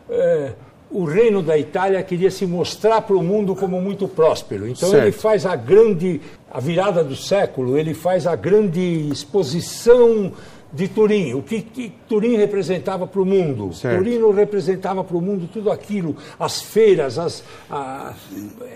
[0.10, 0.54] é,
[0.96, 4.68] o reino da Itália queria se mostrar para o mundo como muito próspero.
[4.68, 5.04] Então certo.
[5.04, 6.22] ele faz a grande,
[6.56, 10.32] a virada do século, ele faz a grande exposição
[10.72, 13.74] de Turim, o que, que Turim representava para o mundo.
[13.74, 13.98] Certo.
[13.98, 18.14] Turim representava para o mundo tudo aquilo, as feiras, as, a,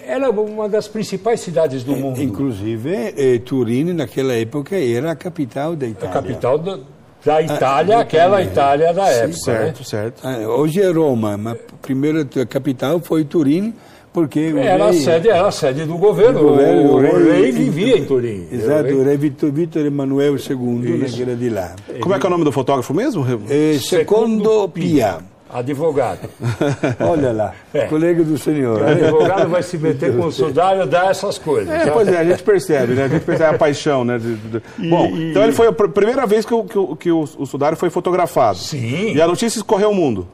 [0.05, 2.21] era uma das principais cidades do mundo.
[2.21, 6.09] Inclusive, eh, Turim naquela época era a capital da Itália.
[6.09, 6.79] A capital da,
[7.23, 9.37] da Itália, ah, aquela Itália da época.
[9.37, 9.85] Certo, né?
[9.85, 10.21] certo.
[10.21, 13.73] Ah, hoje é Roma, mas a primeira capital foi Turim,
[14.11, 16.39] porque era, rei, a sede, era a sede do governo.
[16.39, 18.47] O, governo, o, rei, o rei, vivia em Turim.
[18.51, 21.75] Exato, o rei Vitor, Vitor Emanuel II, né, que era de lá.
[22.01, 23.25] Como é que é o nome do fotógrafo mesmo?
[23.49, 25.19] É, Secondo Pia.
[25.51, 26.29] Advogado.
[27.01, 27.85] Olha lá, é.
[27.87, 28.83] colega do senhor.
[28.83, 31.73] O advogado vai se meter com o sudário e dar essas coisas.
[31.73, 33.05] É, pois é, a gente percebe, né?
[33.05, 34.19] A gente percebe a paixão, né?
[34.19, 34.61] De, de...
[34.77, 35.31] E, Bom, e...
[35.31, 37.89] então ele foi a primeira vez que o, que o, que o, o sudário foi
[37.89, 38.59] fotografado.
[38.59, 39.15] Sim.
[39.15, 40.27] E a notícia escorreu o mundo.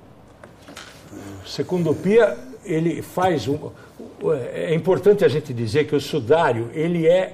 [1.46, 2.36] Segundo Pia,
[2.66, 3.58] ele faz um...
[4.54, 7.34] É importante a gente dizer que o sudário, ele é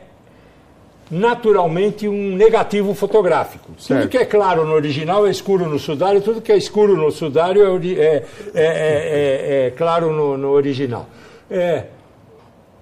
[1.10, 3.72] naturalmente um negativo fotográfico.
[3.78, 4.02] Certo.
[4.02, 7.12] Tudo que é claro no original é escuro no sudário, tudo que é escuro no
[7.12, 8.24] sudário é, é- é-
[8.56, 11.08] é- é- é claro no, no original.
[11.50, 11.86] É,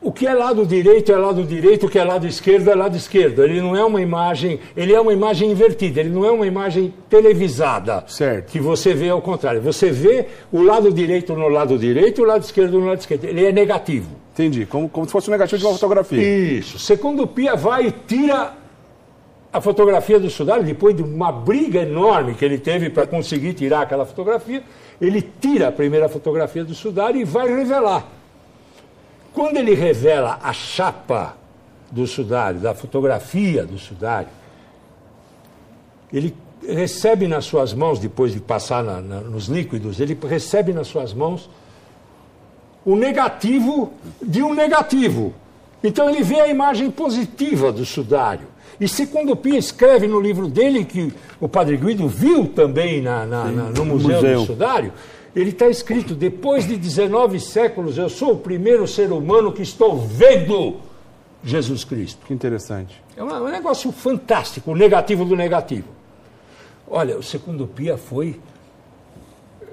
[0.01, 2.95] o que é lado direito é lado direito, o que é lado esquerdo é lado
[2.95, 3.43] esquerdo.
[3.43, 6.93] Ele não é uma imagem, ele é uma imagem invertida, ele não é uma imagem
[7.09, 8.05] televisada.
[8.07, 8.49] Certo.
[8.49, 9.61] Que você vê ao contrário.
[9.61, 13.25] Você vê o lado direito no lado direito e o lado esquerdo no lado esquerdo.
[13.25, 14.09] Ele é negativo.
[14.33, 14.65] Entendi.
[14.65, 16.21] Como, como se fosse um negativo de uma fotografia.
[16.21, 16.79] Isso.
[16.79, 18.53] Segundo Pia vai e tira
[19.51, 23.81] a fotografia do Sudário, depois de uma briga enorme que ele teve para conseguir tirar
[23.81, 24.63] aquela fotografia,
[25.01, 28.18] ele tira a primeira fotografia do Sudário e vai revelar.
[29.33, 31.35] Quando ele revela a chapa
[31.91, 34.29] do Sudário, da fotografia do Sudário,
[36.11, 36.35] ele
[36.67, 41.13] recebe nas suas mãos, depois de passar na- na- nos líquidos, ele recebe nas suas
[41.13, 41.49] mãos
[42.85, 45.33] o negativo de um negativo.
[45.83, 48.47] Então ele vê a imagem positiva do sudário.
[48.79, 53.45] E segundo Pia escreve no livro dele, que o Padre Guido viu também na- na-
[53.45, 54.39] na- no Museu, museu.
[54.41, 54.93] do Sudário,
[55.35, 59.97] ele está escrito: depois de 19 séculos, eu sou o primeiro ser humano que estou
[59.97, 60.77] vendo
[61.43, 62.25] Jesus Cristo.
[62.25, 63.01] Que interessante.
[63.15, 65.87] É um, negócio fantástico, o negativo do negativo.
[66.87, 68.39] Olha, o segundo Pia foi
[69.61, 69.65] eh,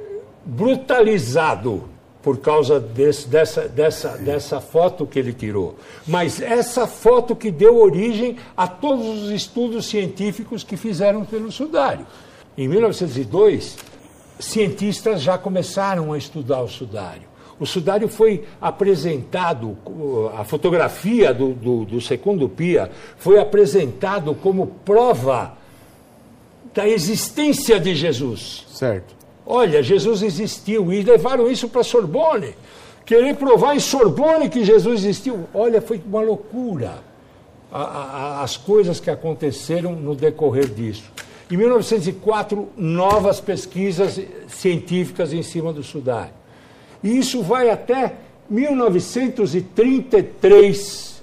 [0.45, 1.85] brutalizado
[2.23, 5.77] por causa desse- dessa, dessa, dessa foto que ele tirou.
[6.07, 12.05] Mas essa foto que deu origem a todos os estudos científicos que fizeram pelo sudário.
[12.59, 13.77] Em 1902,
[14.39, 17.23] cientistas já começaram a estudar o sudário.
[17.59, 19.77] O sudário foi apresentado,
[20.39, 25.55] a fotografia do, do, do segundo Pia foi apresentado como prova
[26.75, 28.67] da existência de Jesus.
[28.71, 29.15] Certo.
[29.47, 32.55] Olha, Jesus existiu e levaram isso para Sorbonne.
[33.07, 35.47] Querer provar em Sorbonne que Jesus existiu.
[35.55, 36.99] Olha, foi uma loucura
[37.73, 41.05] a- a- as coisas que aconteceram no decorrer disso.
[41.51, 46.35] Em 1904, novas pesquisas científicas em cima do sudário.
[47.03, 48.17] E isso vai até
[48.51, 51.23] 1933.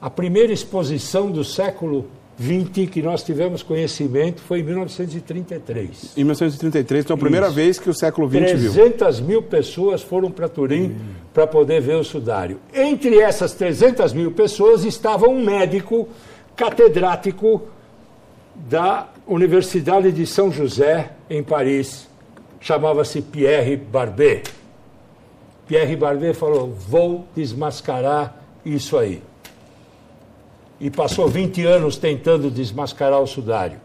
[0.00, 2.06] A primeira exposição do século
[2.38, 6.12] XX que nós tivemos conhecimento foi em 1933.
[6.16, 7.54] Em 1933, então a primeira Isso.
[7.54, 8.72] vez que o século XX viu.
[8.72, 10.96] 300 mil pessoas foram para Turim
[11.32, 12.58] para poder ver o sudário.
[12.74, 16.08] Entre essas 300 mil pessoas estava um médico
[16.56, 17.62] catedrático
[18.54, 22.08] da Universidade de São José, em Paris.
[22.60, 24.50] Chamava-se Pierre Barbet.
[25.66, 29.22] Pierre Barbet falou: Vou desmascarar isso aí.
[30.80, 33.78] E passou 20 anos tentando desmascarar o sudário.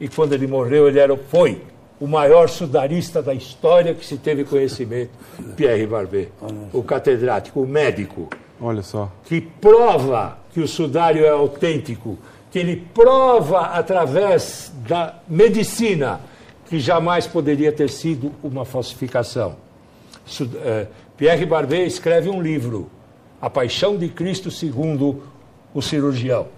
[0.00, 1.62] E quando ele morreu, ele era, foi
[1.98, 5.10] o maior sudarista da história que se teve conhecimento,
[5.56, 6.30] Pierre Barbet,
[6.72, 8.28] o catedrático, o médico,
[8.60, 9.10] Olha só.
[9.24, 12.18] que prova que o sudário é autêntico,
[12.50, 16.20] que ele prova através da medicina
[16.68, 19.56] que jamais poderia ter sido uma falsificação.
[20.40, 22.90] Eh, Pierre Barbet escreve um livro,
[23.40, 25.22] A Paixão de Cristo segundo
[25.72, 26.48] o Cirurgião,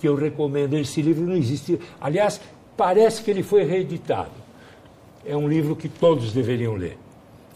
[0.00, 0.76] que eu recomendo.
[0.76, 1.78] Esse livro não existe.
[2.00, 2.40] Aliás,
[2.76, 4.30] parece que ele foi reeditado.
[5.24, 6.98] É um livro que todos deveriam ler,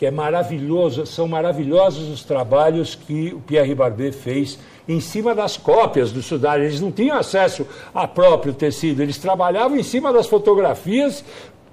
[0.00, 4.58] que é maravilhoso, são maravilhosos os trabalhos que o Pierre Barbet fez
[4.88, 6.64] em cima das cópias do sudário.
[6.64, 11.22] Eles não tinham acesso a próprio tecido, eles trabalhavam em cima das fotografias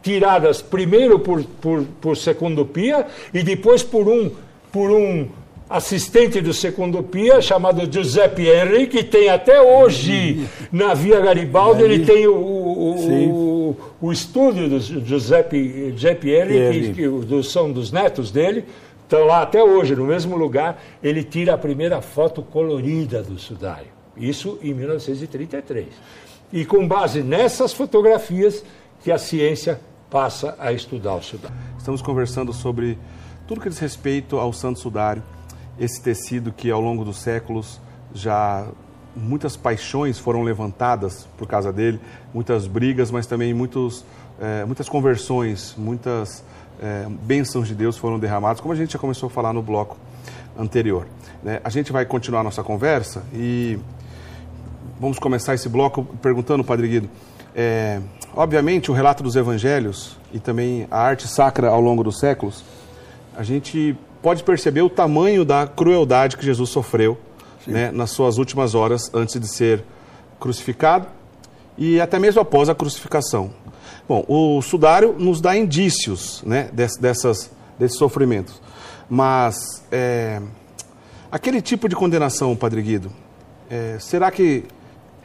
[0.03, 4.29] tiradas primeiro por, por, por Secundo Pia e depois por um,
[4.73, 5.29] por um
[5.69, 12.05] assistente do Secundo Pia chamado Giuseppe Henry, que tem até hoje na Via Garibaldi, ele
[12.05, 12.35] tem o,
[12.77, 16.29] o, o, o estúdio do Giuseppe, Giuseppe
[16.71, 18.65] que, que do- são dos netos dele,
[19.03, 23.87] estão lá até hoje, no mesmo lugar, ele tira a primeira foto colorida do sudário.
[24.15, 25.87] Isso em 1933.
[26.51, 28.63] E com base nessas fotografias
[29.03, 31.55] que a ciência passa a estudar o sudário.
[31.77, 32.97] Estamos conversando sobre
[33.47, 35.21] tudo que diz respeito ao Santo Sudário,
[35.79, 37.79] esse tecido que ao longo dos séculos
[38.13, 38.67] já
[39.17, 41.99] muitas paixões foram levantadas por causa dele,
[42.33, 44.05] muitas brigas, mas também muitos,
[44.39, 46.43] eh, muitas conversões, muitas
[46.81, 49.97] eh, bênçãos de Deus foram derramadas, como a gente já começou a falar no bloco
[50.57, 51.07] anterior.
[51.43, 51.59] né?
[51.63, 53.79] A gente vai continuar nossa conversa e
[54.99, 57.09] vamos começar esse bloco perguntando, Padre Guido.
[57.55, 57.99] é,
[58.35, 62.63] obviamente, o relato dos evangelhos e também a arte sacra ao longo dos séculos,
[63.35, 67.17] a gente pode perceber o tamanho da crueldade que Jesus sofreu
[67.67, 69.83] né, nas suas últimas horas antes de ser
[70.39, 71.07] crucificado
[71.77, 73.51] e até mesmo após a crucificação.
[74.07, 78.61] Bom, o sudário nos dá indícios né, des- dessas, desses sofrimentos,
[79.09, 80.41] mas é,
[81.31, 83.11] aquele tipo de condenação, Padre Guido,
[83.69, 84.63] É, será que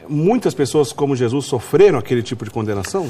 [0.09, 3.07] muitas pessoas como Jesus sofreram aquele tipo de condenação?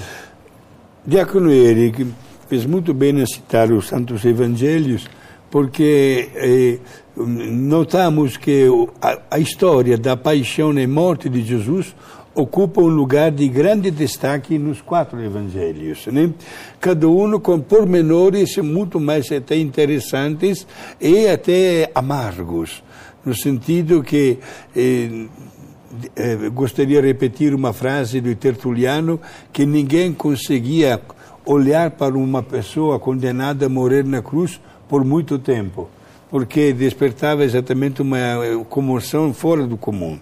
[1.05, 2.05] Diácono Eric
[2.47, 5.07] fez muito bem em citar os Santos Evangelhos,
[5.53, 6.79] porque eh,
[7.15, 8.65] notamos que
[8.99, 11.95] a, a, história da paixão e morte de Jesus
[12.33, 16.31] ocupa um lugar de grande destaque nos quatro evangelhos, né?
[16.79, 20.65] Cada um com pormenores muito mais até interessantes
[20.99, 22.83] e até amargos,
[23.23, 24.39] no sentido que
[24.75, 25.27] eh,
[26.15, 30.99] eh, gostaria de repetir uma frase do Tertuliano que ninguém conseguia
[31.45, 34.59] olhar para uma pessoa condenada a morrer na cruz
[34.93, 35.89] por muito tempo,
[36.29, 40.19] porque despertava exatamente uma comoção fora do comum.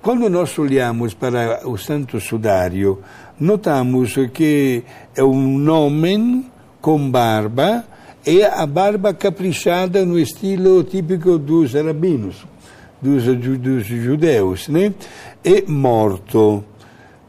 [0.00, 3.00] Quando nós olhamos para o Santo Sudário,
[3.38, 4.82] notamos que
[5.14, 6.46] é um homem
[6.80, 7.84] com barba
[8.26, 12.46] e a barba caprichada no estilo típico dos rabinos,
[13.02, 13.24] dos,
[13.58, 14.94] dos judeus, né?
[15.44, 16.64] e morto.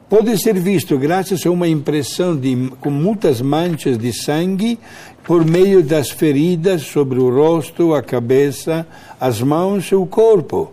[0.10, 4.80] Pode ser visto graças a uma impressão de, com muitas manchas de sangue
[5.28, 8.88] por meio das feridas sobre o rosto, a cabeça,
[9.20, 10.72] as mãos e o corpo.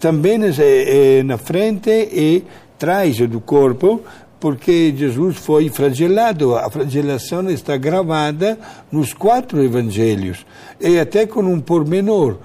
[0.00, 2.42] Também é, na frente e
[2.78, 4.00] trás do corpo,
[4.40, 6.56] porque Jesus foi flagelado.
[6.56, 8.58] A flagelação está gravada
[8.90, 10.46] nos quatro evangelhos.
[10.80, 12.38] E até com um pormenor,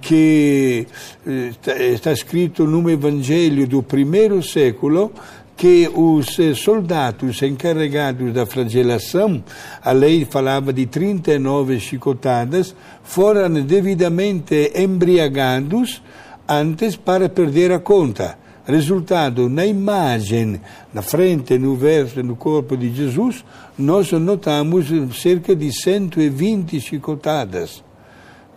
[0.00, 0.86] que
[1.26, 5.12] eh, está escrito num evangelho do primeiro século,
[5.56, 9.42] que os eh, soldados encarregados da flagelação,
[9.82, 16.02] a lei falava de 39 chicotadas, foram devidamente embriagados
[16.46, 18.38] antes para perder a conta.
[18.66, 20.60] Resultado, na imagem,
[20.92, 23.44] na frente, no verso, no corpo de Jesus,
[23.78, 27.85] nós notamos cerca de 120 chicotadas.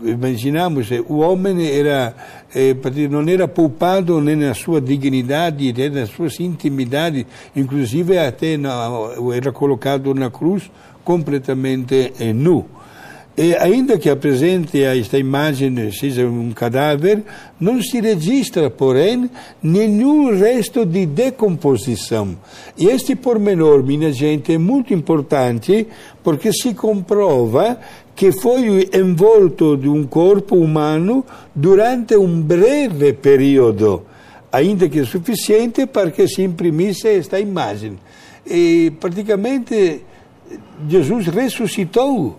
[0.01, 2.15] Imaginamos, o homem era,
[2.55, 2.73] eh,
[3.09, 8.89] não era poupado nem na sua dignidade, nem nas suas intimidades, inclusive até na,
[9.35, 10.71] era colocado na cruz
[11.03, 12.65] completamente eh, nu.
[13.41, 17.23] E ainda que apresente esta imagem seja um cadáver,
[17.57, 19.29] não se registra, porém,
[19.63, 22.37] nenhum resto de decomposição.
[22.77, 25.87] E este pormenor, minha gente, é muito importante
[26.21, 27.79] porque se comprova
[28.13, 31.25] que foi envolto de um corpo humano
[31.55, 34.03] durante um breve período,
[34.51, 37.97] ainda que suficiente para que se imprimisse esta imagem.
[38.45, 40.01] E praticamente
[40.89, 42.35] Jesus ressuscitou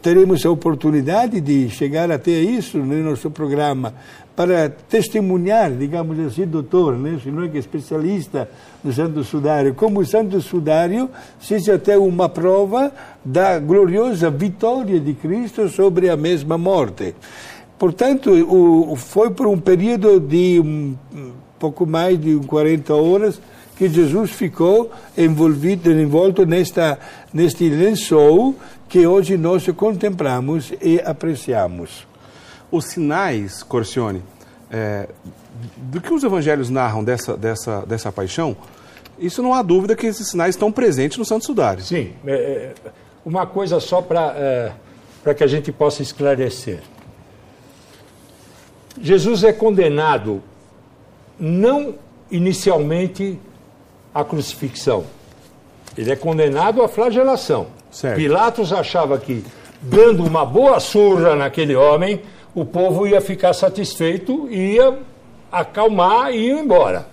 [0.00, 3.94] teremos a oportunidade de chegar até isso no nosso programa
[4.34, 8.48] para testemunhar, digamos assim, doutor, né, se não é que é especialista
[8.84, 11.10] no Santo Sudário, como o Santo Sudário
[11.40, 12.92] seja até uma prova
[13.24, 17.14] da gloriosa vitória de Cristo sobre a mesma morte.
[17.78, 20.96] Portanto, o, foi por um período de um
[21.58, 23.40] pouco mais de 40 horas
[23.78, 26.98] que Jesus ficou envolvido, envolto nesta,
[27.32, 28.56] neste lençol
[28.88, 32.04] que hoje nós contemplamos e apreciamos.
[32.72, 34.20] Os sinais, Corcione,
[34.68, 35.08] é,
[35.76, 38.56] do que os evangelhos narram dessa, dessa, dessa paixão,
[39.16, 41.82] isso não há dúvida que esses sinais estão presentes no Santo Sudário.
[41.84, 42.14] Sim.
[42.26, 42.74] É, é
[43.24, 44.34] uma coisa só para
[45.24, 46.80] é, que a gente possa esclarecer.
[49.00, 50.42] Jesus é condenado
[51.38, 51.94] não
[52.28, 53.38] inicialmente
[54.20, 55.04] à crucifixão.
[55.96, 57.68] Ele é condenado à flagelação.
[57.90, 58.16] Certo.
[58.16, 59.44] Pilatos achava que,
[59.80, 62.22] dando uma boa surra naquele homem,
[62.54, 64.98] o povo ia ficar satisfeito, ia
[65.50, 67.06] acalmar e ir embora.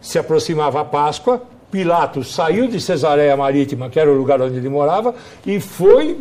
[0.00, 4.68] Se aproximava a Páscoa, Pilatos saiu de Cesareia Marítima, que era o lugar onde ele
[4.68, 5.14] morava,
[5.46, 6.18] e foi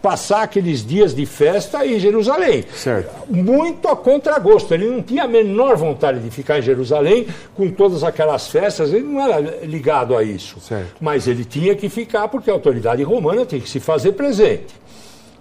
[0.00, 2.64] passar aqueles dias de festa em Jerusalém.
[2.74, 3.10] Certo.
[3.28, 4.72] Muito a contragosto.
[4.72, 9.04] Ele não tinha a menor vontade de ficar em Jerusalém com todas aquelas festas, ele
[9.04, 10.58] não era ligado a isso.
[10.60, 10.96] Certo.
[11.00, 14.80] Mas ele tinha que ficar porque a autoridade romana tem que se fazer presente.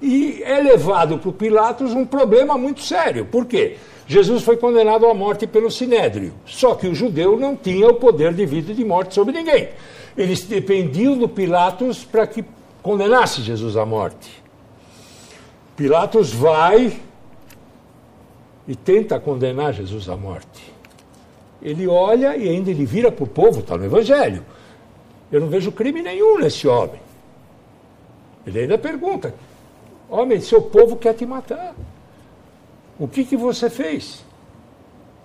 [0.01, 3.25] E é levado para o Pilatos um problema muito sério.
[3.25, 3.75] Por quê?
[4.07, 6.33] Jesus foi condenado à morte pelo sinédrio.
[6.45, 9.69] Só que o judeu não tinha o poder de vida e de morte sobre ninguém.
[10.17, 12.43] Eles dependiam do Pilatos para que
[12.81, 14.38] condenasse Jesus à morte.
[15.79, 16.99] Pilatos vai
[18.67, 20.73] e tenta condenar Jesus à morte.
[21.61, 24.45] Ele olha e ainda ele vira para o povo, está no Evangelho.
[25.31, 26.99] Eu não vejo crime nenhum nesse homem.
[28.45, 29.33] Ele ainda pergunta:
[30.09, 31.73] Homem, seu povo quer te matar.
[32.99, 34.25] O que, que você fez?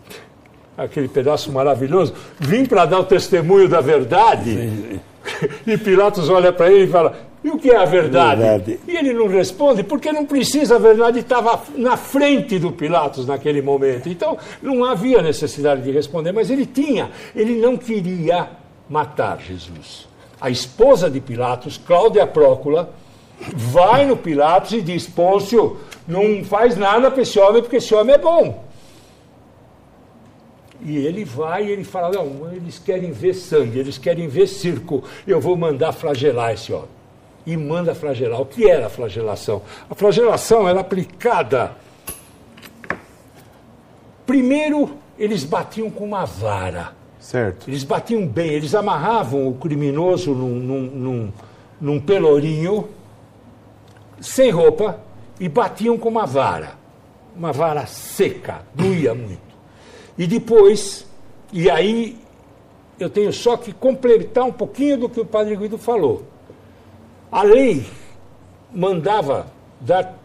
[0.79, 2.15] Aquele pedaço maravilhoso.
[2.39, 5.01] Vim para dar o testemunho da verdade.
[5.67, 8.41] E Pilatos olha para ele e fala: E o que é a verdade?
[8.41, 8.81] Verdade.
[8.87, 13.63] E ele não responde, porque não precisa, a verdade estava na frente do Pilatos naquele
[13.63, 14.09] momento.
[14.09, 18.49] Então não havia necessidade de responder, mas ele tinha, ele não queria
[18.89, 20.07] matar Jesus.
[20.41, 22.91] A esposa de Pilatos, Cláudia Prócula,
[23.53, 28.15] vai no Pilatos e diz: Pôncio, não faz nada para esse homem, porque esse homem
[28.15, 28.65] é bom.
[30.85, 35.03] E ele vai e ele fala: Não, eles querem ver sangue, eles querem ver circo,
[35.27, 36.89] eu vou mandar flagelar esse homem.
[37.47, 38.41] E manda flagelar.
[38.41, 39.63] O que era a flagelação?
[39.89, 41.73] A flagelação era aplicada.
[44.27, 46.93] Primeiro, eles batiam com uma vara.
[47.19, 47.69] Certo.
[47.69, 51.33] Eles batiam bem, eles amarravam o criminoso num, num, num,
[51.81, 52.89] num pelourinho,
[54.21, 55.01] sem roupa,
[55.41, 56.73] e batiam com uma vara.
[57.35, 59.54] Uma vara seca, doía muito.
[60.17, 61.07] E depois,
[61.53, 62.17] e aí
[62.99, 66.23] eu tenho só que completar um pouquinho do que o padre Guido falou.
[67.31, 67.85] A lei
[68.73, 69.47] mandava
[69.81, 70.17] dar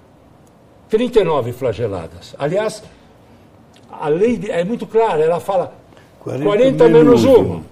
[0.89, 2.35] 39 flageladas.
[2.37, 2.83] Aliás,
[3.91, 5.73] a lei é muito clara, ela fala
[6.19, 7.63] 40, 40 menos menos uma.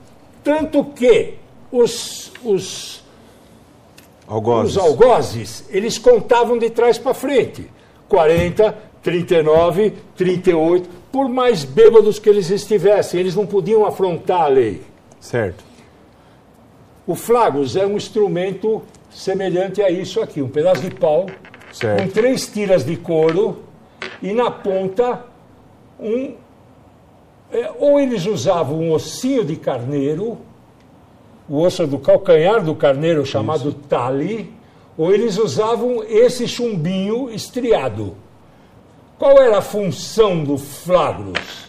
[0.43, 1.35] Tanto que
[1.71, 3.03] os, os,
[4.27, 4.75] Algozes.
[4.75, 7.69] os algozes, eles contavam de trás para frente.
[8.07, 14.81] 40, 39, 38, por mais bêbados que eles estivessem, eles não podiam afrontar a lei.
[15.19, 15.63] Certo.
[17.05, 21.25] O flagos é um instrumento semelhante a isso aqui, um pedaço de pau
[21.71, 22.03] Certo.
[22.03, 23.63] com três tiras de couro
[24.21, 25.25] e na ponta
[25.99, 26.33] um.
[27.51, 30.37] é, ou eles usavam um ossinho de carneiro,
[31.49, 34.53] o osso do calcanhar do carneiro chamado tali,
[34.97, 38.15] ou eles usavam esse chumbinho estriado.
[39.17, 41.67] Qual era a função do flagros?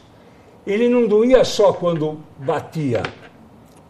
[0.66, 3.02] Ele não doía só quando batia,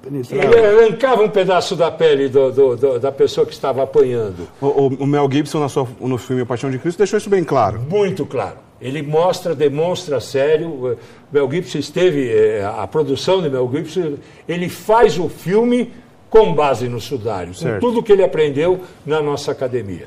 [0.01, 0.45] Penetrava.
[0.57, 4.47] ele arrancava um pedaço da pele do- do- do- da pessoa que estava apanhando.
[4.61, 7.29] O, o- o Mel Gibson, na sua, no filme A Paixão de Cristo, deixou isso
[7.29, 7.81] bem claro.
[7.81, 8.59] Muito claro.
[8.81, 10.97] Ele mostra, demonstra sério.
[11.33, 14.15] Mel Gibson esteve, eh, a produção de Mel Gibson,
[14.49, 15.93] ele faz o filme
[16.31, 17.81] com base no sudário, com Certo.
[17.81, 20.07] tudo que ele aprendeu na nossa academia.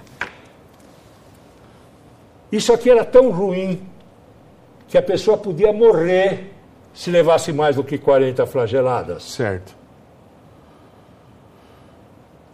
[2.51, 3.81] Isso aqui era tão ruim
[4.87, 6.51] que a pessoa podia morrer
[6.93, 9.23] se levasse mais do que 40 flageladas.
[9.23, 9.73] Certo.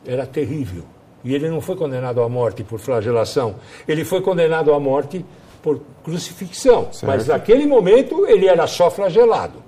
[0.05, 0.83] Era terrível.
[1.23, 3.55] E ele não foi condenado à morte por flagelação.
[3.87, 5.25] Ele foi condenado à morte
[5.61, 6.89] por crucifixão.
[7.03, 9.63] Mas naquele momento ele era só flagelado.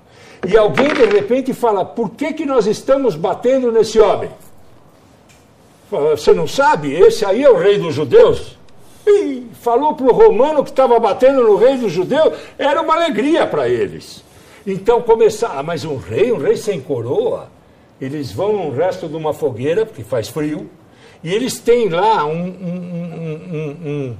[0.46, 4.30] E alguém de repente fala: por que, que nós estamos batendo nesse homem?
[5.90, 6.92] Você não sabe?
[6.94, 8.56] Esse aí é o rei dos judeus.
[9.10, 13.46] E falou para o romano que estava batendo no rei dos judeus, era uma alegria
[13.46, 14.24] para eles.
[14.66, 17.48] Então começar, ah, mas um rei, um rei sem coroa,
[18.00, 20.70] eles vão no resto de uma fogueira, porque faz frio,
[21.22, 22.70] e eles têm lá um, um,
[23.18, 24.16] um, um,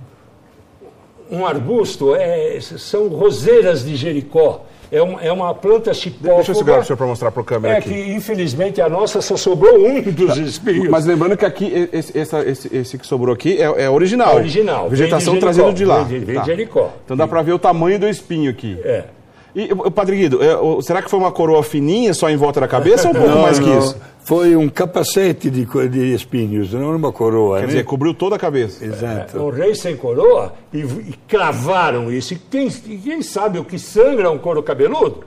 [1.30, 4.64] um, um arbusto, é, são roseiras de Jericó.
[4.92, 6.34] É uma, é uma planta chipófaga.
[6.36, 7.88] Deixa eu segurar o senhor para mostrar para o câmera É aqui.
[7.90, 10.88] que, infelizmente, a nossa só sobrou um dos espinhos.
[10.88, 14.34] Mas lembrando que aqui, esse, essa- esse- esse que sobrou aqui é, é original.
[14.36, 14.88] original.
[14.88, 16.02] Vegetação trazida de lá.
[16.02, 16.40] Vem de, vem Tá.
[16.42, 16.90] de Jericó.
[17.04, 18.78] Então dá para ver o tamanho do espinho aqui.
[18.84, 19.04] É.
[19.54, 22.60] E, o Padre Guido, é, o- será que foi uma coroa fininha só em volta
[22.60, 23.78] da cabeça ou um pouco Não, mais que não.
[23.78, 23.96] isso?
[24.22, 27.56] Foi um capacete de, de espinhos, não uma coroa.
[27.56, 27.66] Quer né?
[27.68, 28.84] dizer, cobriu toda a cabeça.
[28.84, 29.38] Exato.
[29.38, 32.34] um rei sem coroa e, e cravaram isso.
[32.34, 35.24] E quem, e quem sabe o que sangra um couro cabeludo?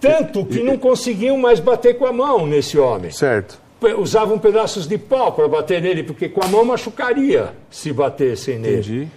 [0.00, 3.10] Tanto que não conseguiam mais bater com a mão nesse homem.
[3.10, 3.58] Certo.
[3.98, 8.74] Usavam pedaços de pau para bater nele, porque com a mão machucaria se batessem nele.
[8.78, 9.08] Entendi.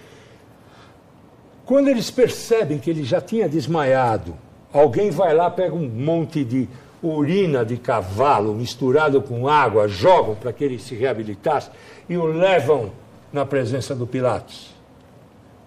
[1.64, 4.34] Quando eles percebem que ele já tinha desmaiado,
[4.72, 6.68] alguém vai lá, pega um monte de
[7.02, 11.70] urina de cavalo misturado com água, jogam para que ele se reabilitasse
[12.08, 12.92] e o levam
[13.32, 14.72] na presença do Pilatos.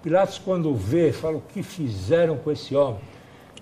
[0.04, 3.00] Pilatos, quando vê, fala: o que fizeram com esse homem?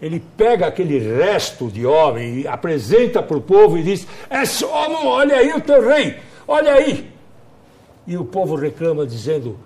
[0.02, 4.68] Ele pega aquele resto de homem e apresenta para o povo e diz: É só,
[5.06, 6.18] olha aí o teu rei,
[6.48, 7.10] olha aí.
[8.06, 9.58] E o povo reclama, dizendo: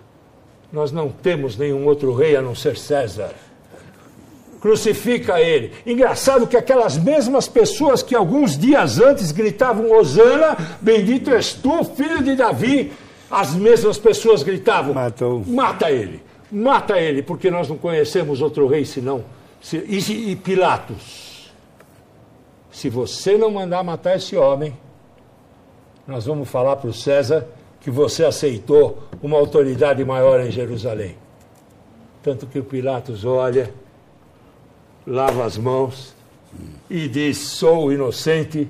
[0.72, 3.32] nós não temos nenhum outro rei a não ser César.
[4.59, 5.72] Crucifica ele.
[5.86, 12.24] Engraçado que aquelas mesmas pessoas que alguns dias antes gritavam Hosana, bendito és tu, filho
[12.24, 12.91] de Davi,
[13.30, 15.43] as mesmas pessoas gritavam: Matou.
[15.45, 19.24] Mata ele, mata ele, porque nós não conhecemos outro rei senão.
[19.61, 21.51] se- E, e Pilatos,
[22.72, 24.76] se você não mandar matar esse homem,
[26.07, 27.45] nós vamos falar para o César
[27.88, 31.16] que você aceitou uma autoridade maior em Jerusalém.
[32.22, 33.74] Tanto que o Pilatos olha,
[35.06, 36.14] lava as mãos
[36.90, 38.68] e diz: Sou inocente,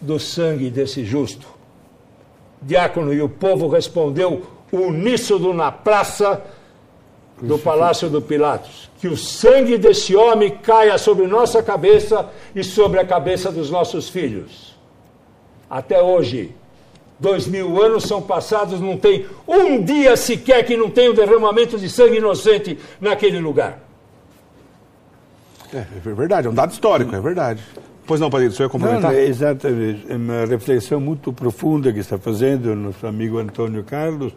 [0.00, 1.44] do sangue desse justo.
[2.62, 6.40] Diácono, e o povo respondeu uníssono na praça
[7.42, 8.88] do palácio do Pilatos.
[9.00, 14.08] Que o sangue desse homem caia sobre nossa cabeça e sobre a cabeça dos nossos
[14.08, 14.76] filhos.
[15.68, 16.54] Até hoje,
[17.18, 21.78] dois mil anos são passados, não tem um dia sequer que não tenha um derramamento
[21.78, 23.78] de sangue inocente naquele lugar.
[25.72, 27.62] É, é verdade, é um dado histórico, é verdade.
[28.06, 29.12] Pois não, Padre, o senhor ia complementar?
[29.12, 33.84] Não, é exatamente, é uma reflexão muito profunda que está fazendo o nosso amigo Antônio
[33.84, 34.32] Carlos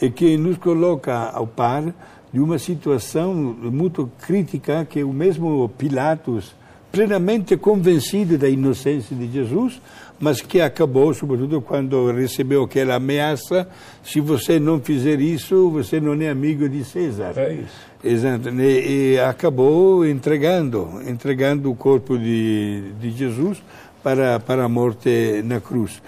[0.00, 1.84] e que nos coloca ao par
[2.32, 6.54] de uma situação muito crítica que o mesmo Pilatos,
[6.90, 9.80] plenamente convencido da inocência de Jesus,
[10.22, 13.68] mas que acabou, sobretudo quando recebeu aquela ameaça:
[14.04, 17.32] se você não fizer isso, você não é amigo de César.
[17.36, 17.92] É isso.
[18.04, 23.60] Exato, e, e acabou entregando, entregando o corpo de, de Jesus
[24.00, 26.00] para, para a morte na cruz.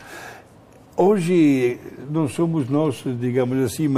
[0.96, 3.88] Hoje não somos nós, digamos assim,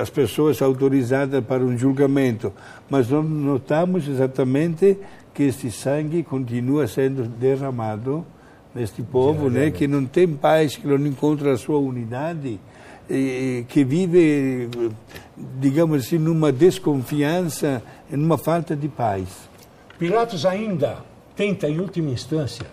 [0.00, 2.54] as pessoas autorizadas para um julgamento,
[2.88, 4.96] mas nós notamos exatamente
[5.34, 8.24] que este sangue continua sendo derramado
[8.74, 12.60] neste povo, né, que não tem paz, que não encontra a sua unidade,
[13.08, 14.68] e, que vive,
[15.58, 19.48] digamos assim, numa desconfiança, numa falta de paz.
[19.98, 20.98] Pilatos ainda
[21.34, 22.66] tenta, em última instância,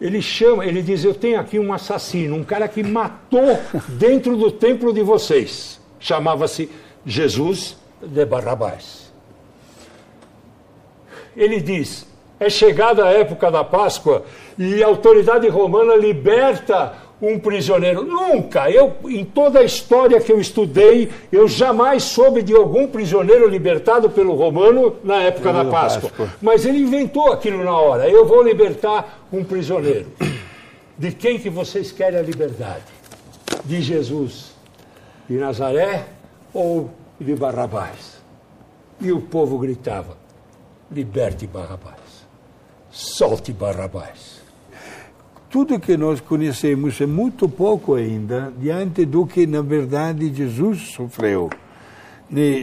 [0.00, 4.50] ele chama, ele diz: Eu tenho aqui um assassino, um cara que matou dentro do
[4.50, 5.80] templo de vocês.
[5.98, 6.70] Chamava-se
[7.04, 9.12] Jesus de Barrabás.
[11.36, 12.06] Ele diz:
[12.38, 14.24] É chegada a época da Páscoa
[14.58, 18.04] e a autoridade romana liberta um prisioneiro.
[18.04, 23.48] Nunca, eu em toda a história que eu estudei, eu jamais soube de algum prisioneiro
[23.48, 26.10] libertado pelo romano na época da Páscoa.
[26.10, 26.32] Páscoa.
[26.40, 28.08] Mas ele inventou aquilo na hora.
[28.08, 30.06] Eu vou libertar um prisioneiro.
[30.98, 32.84] De quem que vocês querem a liberdade?
[33.64, 34.54] De Jesus
[35.28, 36.06] de Nazaré
[36.54, 36.90] ou
[37.20, 38.16] de Barrabás?
[39.00, 40.16] E o povo gritava:
[40.90, 42.26] liberte Barrabás,
[42.90, 44.45] solte Barrabás
[45.50, 51.50] tudo que nós conhecemos é muito pouco ainda diante do que, na verdade, Jesus sofreu.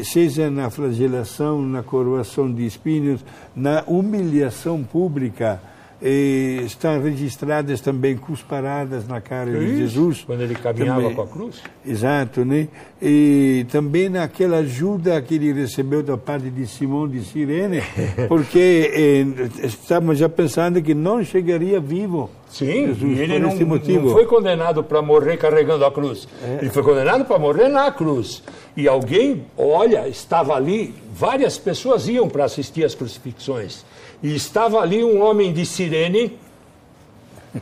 [0.03, 3.23] Seja na flagelação, na coroação de espinhos,
[3.55, 5.61] na humilhação pública,
[6.05, 10.21] e estão registradas também cusparadas na cara é de Jesus.
[10.25, 11.61] Quando ele caminhava também, com a cruz?
[11.85, 12.67] Exato, né?
[13.01, 17.81] E também naquela ajuda que ele recebeu da parte de Simão de Sirene,
[18.27, 22.29] porque eh, estávamos já pensando que não chegaria vivo.
[22.53, 26.27] Sim, Jesus, ele não, não, foi condenado para morrer carregando a cruz.
[26.43, 26.59] É.
[26.61, 28.43] Ele foi condenado para morrer na cruz.
[28.77, 33.83] E alguém, olha, estava ali, várias pessoas iam para assistir às crucifixões.
[34.21, 36.37] E estava ali um homem de Cirene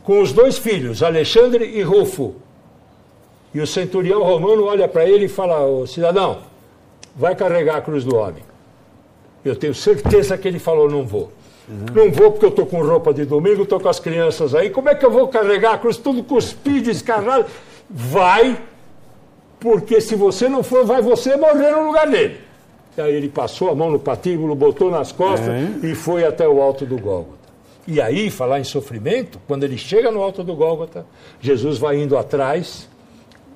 [0.04, 2.36] com os dois filhos, Alexandre e Rufo.
[3.54, 6.40] E o centurião romano olha para ele e fala: Ô cidadão,
[7.16, 8.44] vai carregar a cruz do homem.
[9.46, 11.32] Eu tenho certeza que ele falou: não vou.
[11.72, 11.86] Uhum.
[11.96, 14.70] Não vou porque eu estou com roupa de domingo, estou com as crianças aí.
[14.70, 17.46] Como é que eu vou carregar a cruz tudo cuspido, escarrado?
[17.90, 18.62] Vai,
[19.58, 22.40] porque se você não for, vai você morrer no lugar dele.
[22.98, 25.88] Aí ele passou a mão no patíbulo, botou nas costas é.
[25.88, 27.40] e foi até o alto do Gólgota.
[27.88, 31.06] E aí, falar em sofrimento, quando ele chega no alto do Gólgota,
[31.40, 32.88] Jesus vai indo atrás,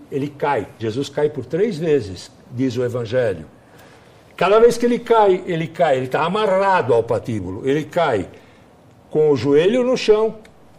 [0.10, 0.68] ele cai.
[0.80, 3.46] Jesus cai por três vezes, diz o Evangelho.
[4.36, 8.28] Cada vez que ele cai, ele cai, ele está amarrado ao patíbulo, ele cai
[9.10, 10.36] com o joelho no chão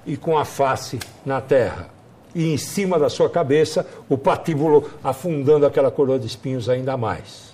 [0.07, 1.89] e com a face na terra.
[2.35, 7.47] E em cima da sua cabeça, o patíbulo afundando aquela coroa de espinhos ainda mais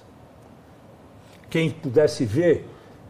[1.53, 2.67] quem pudesse ver,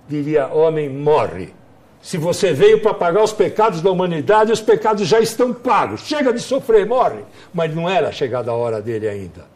[0.09, 1.55] diria: homem, morre.
[2.03, 6.01] Se você veio para pagar os pecados da humanidade, os pecados já estão pagos.
[6.01, 7.21] Chega de sofrer, morre.
[7.55, 9.47] Mas não era chegada a hora dele ainda.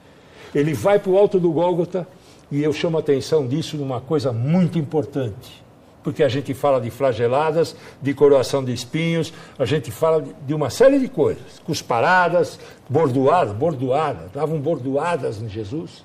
[0.54, 2.06] Ele vai para o alto do Gólgota
[2.50, 5.64] e eu chamo a atenção disso numa coisa muito importante.
[6.02, 10.70] Porque a gente fala de flageladas, de coroação de espinhos, a gente fala de uma
[10.70, 11.58] série de coisas.
[11.64, 16.04] Cusparadas, bordoadas, bordoadas, davam bordoadas em Jesus.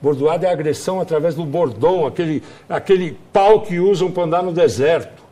[0.00, 5.22] Bordoada é agressão através do bordão, aquele, aquele pau que usam para andar no deserto.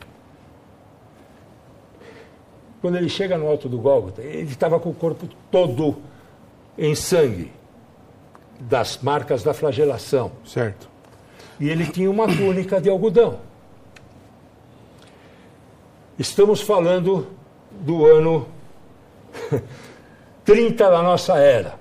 [2.80, 5.96] Quando ele chega no alto do Gólgota, ele estava com o corpo todo
[6.78, 7.50] em sangue,
[8.60, 10.32] das marcas da flagelação.
[10.44, 10.88] Certo.
[11.58, 13.38] E ele tinha uma túnica de algodão.
[16.18, 17.26] Estamos falando
[17.70, 18.46] do ano
[20.44, 21.80] 30 da nossa era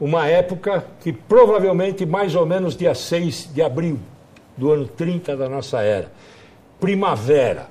[0.00, 3.98] uma época que provavelmente mais ou menos dia 6 de abril
[4.56, 6.10] do ano 30 da nossa era.
[6.80, 7.68] Primavera.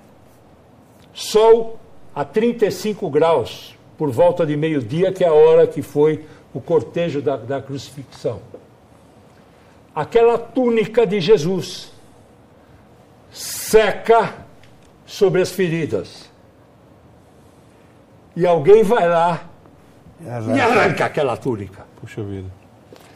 [1.14, 1.78] Sol
[2.16, 7.22] a 35 graus, por volta de meio-dia, que é a hora que foi o cortejo
[7.22, 8.40] da, da crucifixão.
[9.96, 11.92] Aquela túnica de Jesus
[13.32, 14.34] seca
[15.06, 16.30] sobre as feridas.
[18.36, 19.50] E alguém vai lá
[20.56, 21.86] e arranca aquela túnica.
[22.00, 22.50] Puxa vida.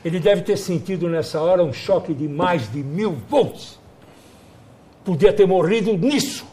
[0.03, 3.79] Ele deve ter sentido nessa hora um choque de mais de mil volts.
[5.03, 6.45] Podia ter morrido nisso,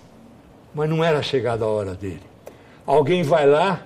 [0.74, 2.22] mas não era chegada a hora dele.
[2.86, 3.82] Alguém vai lá,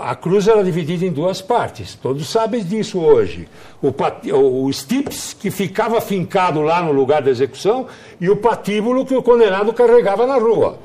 [0.00, 3.48] a cruz era dividida em duas partes, todos sabem disso hoje.
[3.82, 7.86] O, pat, o Stips, que ficava fincado lá no lugar da execução,
[8.20, 10.78] e o patíbulo que o condenado carregava na rua.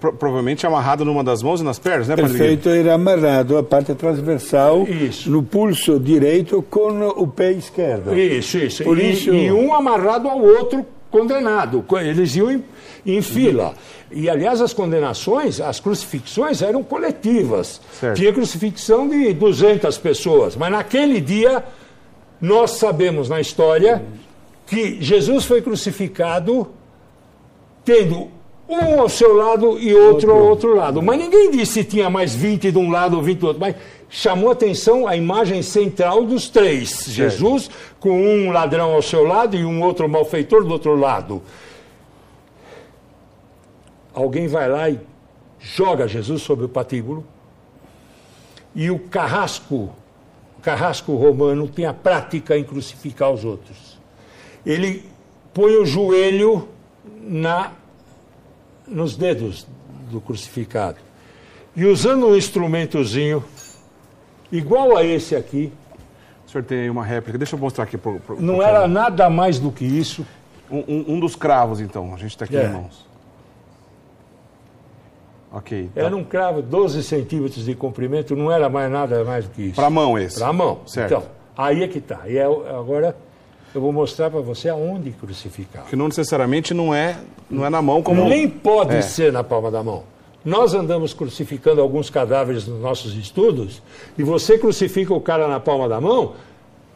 [0.00, 3.94] Pro, provavelmente amarrado numa das mãos e nas pernas, né, Perfeito, era amarrado a parte
[3.94, 5.30] transversal isso.
[5.30, 8.12] no pulso direito com o pé esquerdo.
[8.18, 8.82] Isso, isso.
[8.82, 9.32] Por e, isso...
[9.32, 11.84] e um amarrado ao outro condenado.
[12.00, 12.64] Eles iam em,
[13.04, 13.74] em fila.
[14.10, 17.80] E, aliás, as condenações, as crucifixões eram coletivas.
[17.98, 18.16] Certo.
[18.16, 20.56] Tinha crucifixão de 200 pessoas.
[20.56, 21.64] Mas naquele dia,
[22.40, 24.02] nós sabemos na história
[24.66, 26.68] que Jesus foi crucificado
[27.84, 28.28] tendo
[28.68, 31.00] um ao seu lado e outro ao outro lado.
[31.00, 33.60] Mas ninguém disse se tinha mais 20 de um lado ou 20 do outro.
[33.60, 33.76] Mas
[34.08, 37.10] chamou atenção a imagem central dos três: certo.
[37.10, 41.42] Jesus com um ladrão ao seu lado e um outro malfeitor do outro lado.
[44.14, 44.98] Alguém vai lá e
[45.58, 47.24] joga Jesus sobre o patíbulo.
[48.74, 49.90] E o carrasco,
[50.58, 53.98] o carrasco romano, tem a prática em crucificar os outros.
[54.64, 55.04] Ele
[55.52, 56.68] põe o joelho
[57.22, 57.72] na
[58.86, 59.66] nos dedos
[60.10, 60.98] do crucificado.
[61.74, 63.44] E usando um instrumentozinho
[64.50, 65.72] igual a esse aqui.
[66.46, 67.98] O senhor tem uma réplica, deixa eu mostrar aqui.
[67.98, 68.88] Pro, pro, não pro era cara.
[68.88, 70.24] nada mais do que isso.
[70.70, 72.64] Um, um, um, dos cravos, então, a gente está aqui é.
[72.64, 73.06] em mãos.
[75.52, 75.90] Ok.
[75.94, 76.00] Tá.
[76.02, 79.74] Era um cravo 12 centímetros de comprimento, não era mais nada mais do que isso.
[79.74, 80.38] Para a mão esse?
[80.38, 80.80] Para a mão.
[80.86, 81.12] Certo.
[81.12, 81.24] Então,
[81.56, 82.20] aí é que está.
[82.26, 83.16] E é, agora
[83.74, 85.84] eu vou mostrar para você aonde crucificar.
[85.84, 87.16] Que não necessariamente não é,
[87.50, 88.28] não é na mão como...
[88.28, 89.02] Nem pode é.
[89.02, 90.04] ser na palma da mão.
[90.46, 93.82] Nós andamos crucificando alguns cadáveres nos nossos estudos
[94.16, 96.34] e você crucifica o cara na palma da mão,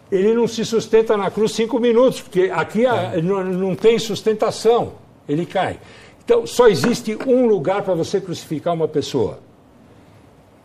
[0.08, 3.20] ele não se sustenta na cruz cinco minutos, porque aqui é.
[3.20, 4.92] não, não tem sustentação,
[5.28, 5.80] ele cai.
[6.24, 9.40] Então, só existe um lugar para você crucificar uma pessoa.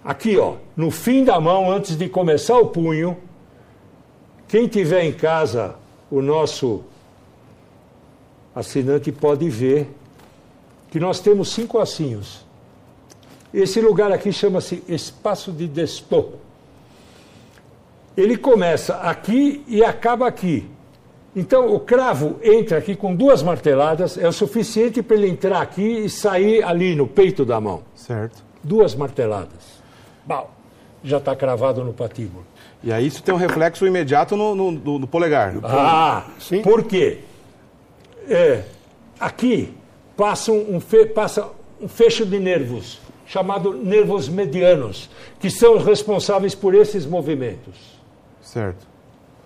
[0.04, 3.18] Aqui, ó, no fim da mão, antes de começar o punho,
[4.48, 5.74] quem tiver em casa
[6.12, 6.84] o nosso
[8.54, 9.90] assinante pode ver
[10.92, 12.45] que nós temos cinco ossinhos.
[13.56, 16.32] Esse lugar aqui chama-se espaço de Destô.
[18.18, 20.70] Ele começa aqui e acaba aqui.
[21.34, 26.06] Então o cravo entra aqui com duas marteladas, é o suficiente para ele entrar aqui
[26.06, 27.84] e sair ali no peito da mão.
[27.96, 28.44] Certo.
[28.62, 29.82] Duas marteladas.
[30.26, 30.50] Bom,
[31.02, 32.46] já está cravado no patíbulo.
[32.84, 35.56] E aí isso tem um reflexo imediato no, no, no, no polegar.
[35.64, 36.62] Ah, sim.
[36.62, 37.20] Por quê?
[38.28, 38.64] É,
[39.18, 39.74] aqui
[40.18, 41.48] passa um, fe, passa
[41.80, 45.10] um fecho de nervos, chamado nervos medianos,
[45.40, 47.76] que são responsáveis por esses movimentos.
[48.42, 48.86] Certo.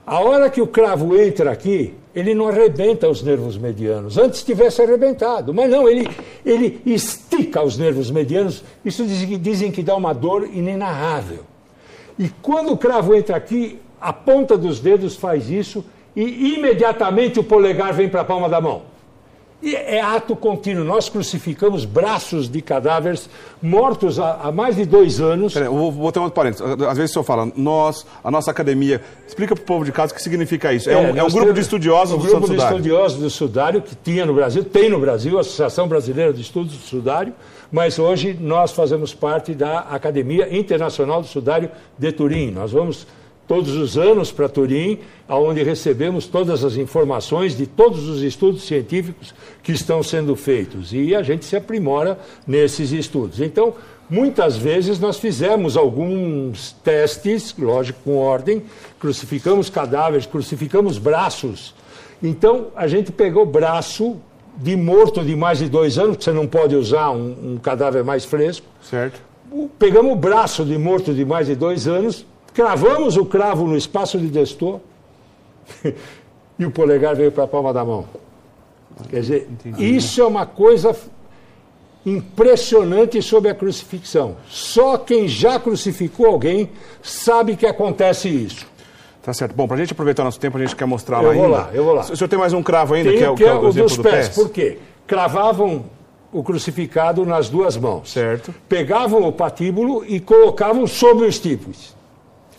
[0.05, 4.17] A hora que o cravo entra aqui, ele não arrebenta os nervos medianos.
[4.17, 6.09] Antes tivesse arrebentado, mas não, ele,
[6.43, 8.63] ele estica os nervos medianos.
[8.83, 11.43] Isso dizem, dizem que dá uma dor inenarrável.
[12.17, 17.43] E quando o cravo entra aqui, a ponta dos dedos faz isso e imediatamente o
[17.43, 18.81] polegar vem para a palma da mão.
[19.61, 20.85] E é ato contínuo.
[20.85, 23.29] Nós crucificamos braços de cadáveres
[23.61, 25.53] mortos há, há mais de dois anos.
[25.53, 26.65] Peraí, eu vou botar um parênteses.
[26.65, 29.01] Às vezes o senhor fala, nós, a nossa academia.
[29.27, 30.89] Explica para o povo de casa o que significa isso.
[30.89, 33.81] É, é um, é um grupo de estudiosos um do grupo de estudiosos do Sudário,
[33.81, 37.33] que tinha no Brasil, tem no Brasil, a Associação Brasileira de Estudos do Sudário,
[37.69, 42.49] mas hoje nós fazemos parte da Academia Internacional do Sudário de Turim.
[42.51, 43.05] Nós vamos
[43.49, 49.33] todos os anos para Turim, onde recebemos todas as informações de todos os estudos científicos
[49.63, 50.93] que estão sendo feitos.
[50.93, 53.41] E a gente se aprimora nesses estudos.
[53.41, 53.73] Então,
[54.07, 58.61] muitas vezes nós fizemos alguns testes, lógico, com ordem,
[58.99, 61.73] crucificamos cadáveres, crucificamos braços.
[62.21, 64.17] Então, a gente pegou braço
[64.57, 68.03] de morto de mais de dois anos, que você não pode usar um, um cadáver
[68.03, 68.67] mais fresco.
[68.79, 69.19] Certo.
[69.79, 72.27] Pegamos o braço de morto de mais de dois anos,
[72.59, 74.81] cravamos o cravo no espaço de destor
[76.59, 78.03] e o polegar veio para a palma da mão.
[79.09, 79.95] Quer dizer, Entendi.
[79.95, 80.93] isso é uma coisa
[82.05, 84.35] impressionante sobre a crucifixão.
[84.49, 86.69] Só quem já crucificou alguém
[87.01, 88.67] sabe que acontece isso.
[89.23, 89.55] Tá certo.
[89.55, 91.41] Bom, para a gente aproveitar nosso tempo, a gente quer mostrar lá ainda.
[91.41, 92.01] Eu vou lá, eu vou lá.
[92.01, 93.69] O senhor tem mais um cravo ainda, Tenho, que é, que é, que é o,
[93.69, 94.27] o dos pés.
[94.27, 94.79] Por quê?
[95.07, 95.85] Cravavam
[96.29, 98.11] o crucificado nas duas mãos.
[98.11, 98.53] Certo.
[98.67, 101.97] Pegavam o patíbulo e colocavam sobre os tipos.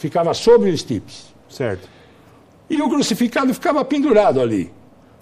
[0.01, 1.27] Ficava sobre os tipos.
[1.47, 1.87] Certo.
[2.71, 4.73] E o crucificado ficava pendurado ali.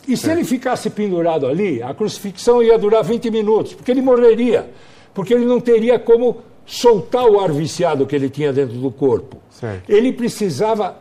[0.07, 4.71] E se ele ficasse pendurado ali, a crucifixão ia durar 20 minutos, porque ele morreria.
[5.13, 9.39] Porque ele não teria como soltar o ar viciado que ele tinha dentro do corpo.
[9.51, 9.91] Certo.
[9.91, 10.97] Ele precisava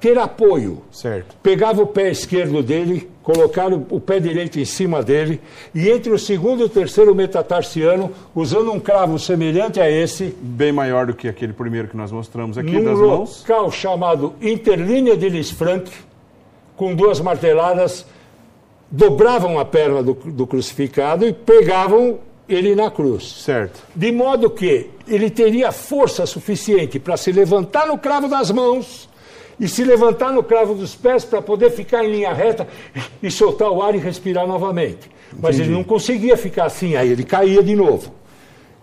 [0.00, 0.82] ter apoio.
[0.90, 1.36] Certo.
[1.42, 5.40] Pegava o pé esquerdo dele, colocava o pé direito em cima dele,
[5.74, 10.72] e entre o segundo e o terceiro metatarsiano, usando um cravo semelhante a esse, Bem
[10.72, 13.40] maior do que aquele primeiro que nós mostramos aqui das mãos.
[13.40, 15.90] local chamado interlínea de Lisfranc,
[16.76, 18.06] com duas marteladas,
[18.90, 22.18] dobravam a perna do, do crucificado e pegavam
[22.48, 23.42] ele na cruz.
[23.42, 23.82] Certo.
[23.94, 29.08] De modo que ele teria força suficiente para se levantar no cravo das mãos
[29.58, 32.66] e se levantar no cravo dos pés para poder ficar em linha reta
[33.22, 35.10] e soltar o ar e respirar novamente.
[35.38, 38.12] Mas ele não conseguia ficar assim, aí ele caía de novo.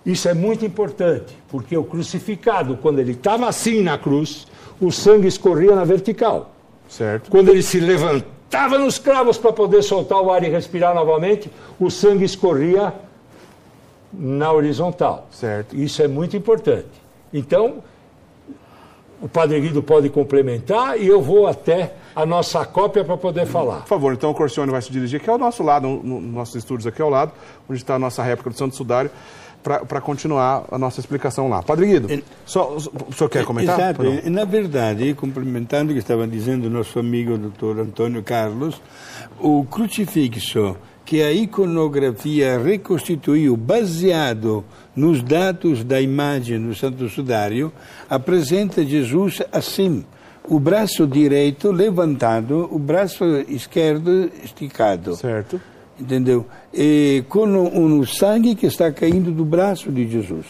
[0.05, 4.47] Isso é muito importante, porque o crucificado, quando ele estava assim na cruz,
[4.81, 6.51] o sangue escorria na vertical.
[6.89, 7.31] Certo.
[7.31, 11.49] Quando ele se levantava nos cravos para poder soltar o ar e respirar novamente,
[11.79, 12.93] o sangue escorria
[14.11, 15.27] na horizontal.
[15.31, 15.75] Certo.
[15.75, 16.89] Isso é muito importante.
[17.33, 17.81] Então,
[19.23, 23.77] o Padre Guido pode complementar e eu vou até a nossa cópia para poder falar.
[23.81, 26.33] Por favor, então o Corcione vai se dirigir aqui ao nosso lado, no, no- nos
[26.33, 27.31] nossos estúdios aqui ao lado,
[27.69, 29.09] onde está a nossa réplica do Santo Sudário,
[29.63, 31.63] para continuar a nossa explicação lá.
[31.63, 33.79] Padre Guido, só, o senhor quer comentar?
[33.79, 37.79] Exato, na verdade, complementando o que estava dizendo o nosso amigo Dr.
[37.79, 38.81] Antônio Carlos,
[39.39, 44.63] o crucifixo que a iconografia reconstituiu baseado
[44.95, 47.71] nos dados da imagem do Santo Sudário
[48.09, 50.05] apresenta Jesus assim,
[50.47, 55.15] o braço direito levantado, o braço esquerdo esticado.
[55.15, 55.59] Certo.
[55.99, 56.45] Entendeu?
[56.73, 60.45] E com um sangue que está caindo do braço de Jesus.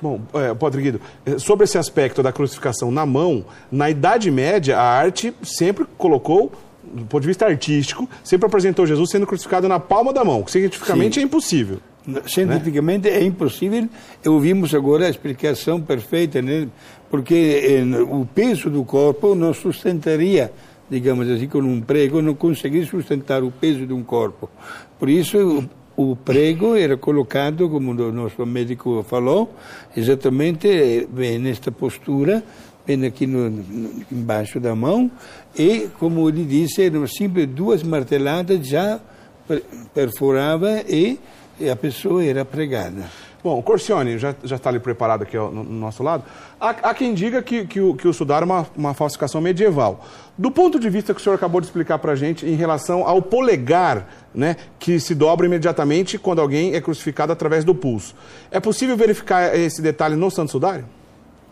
[0.00, 4.76] Bom, é, Padre Guido, eh, sobre esse aspecto da crucificação na mão, na Idade Média,
[4.76, 6.50] a arte sempre colocou,
[6.82, 10.50] do ponto de vista artístico, sempre apresentou Jesus sendo crucificado na palma da mão, que
[10.50, 11.78] cientificamente é impossível.
[12.26, 13.88] Cientificamente é impossível.
[14.26, 16.68] Ouvimos agora a explicação perfeita, né?
[17.08, 20.50] porque eh, o peso do corpo não sustentaria,
[20.90, 24.50] digamos assim, com um prego, não conseguiria sustentar o peso de um corpo.
[24.98, 29.54] Por isso, o, prego era colocado, como o nosso médico falou,
[29.96, 32.42] exatamente eh, bem nesta postura,
[32.86, 35.08] bem aqui no, no- embaixo da mão,
[35.56, 38.98] e, como ele disse, eram sempre duas marteladas já
[39.46, 39.62] per-
[39.94, 41.18] perfurava e
[41.62, 43.04] e a pessoa era pregada.
[43.42, 46.22] Bom, Corcione já, já está ali preparado aqui ó, no, no nosso lado.
[46.60, 50.04] Há, há quem diga que, que o, que o sudário é uma, uma falsificação medieval.
[50.38, 53.06] Do ponto de vista que o senhor acabou de explicar para a gente em relação
[53.06, 58.14] ao polegar, né, que se dobra imediatamente quando alguém é crucificado através do pulso.
[58.50, 60.84] É possível verificar esse detalhe no Santo Sudário?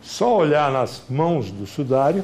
[0.01, 2.23] Só olhar nas mãos do sudário,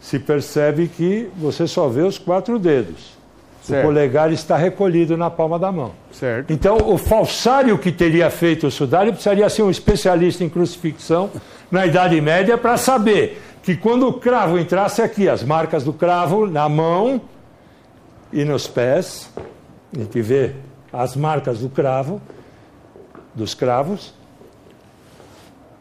[0.00, 3.13] se percebe que você só vê os quatro dedos.
[3.64, 3.82] Certo.
[3.82, 5.92] O polegar está recolhido na palma da mão.
[6.12, 6.52] Certo.
[6.52, 11.30] Então, o falsário que teria feito o sudário precisaria ser um especialista em crucifixão
[11.70, 16.46] na Idade Média para saber que quando o cravo entrasse aqui, as marcas do cravo
[16.46, 17.22] na mão
[18.30, 19.30] e nos pés,
[19.96, 20.52] a gente vê
[20.92, 22.20] as marcas do cravo,
[23.34, 24.12] dos cravos,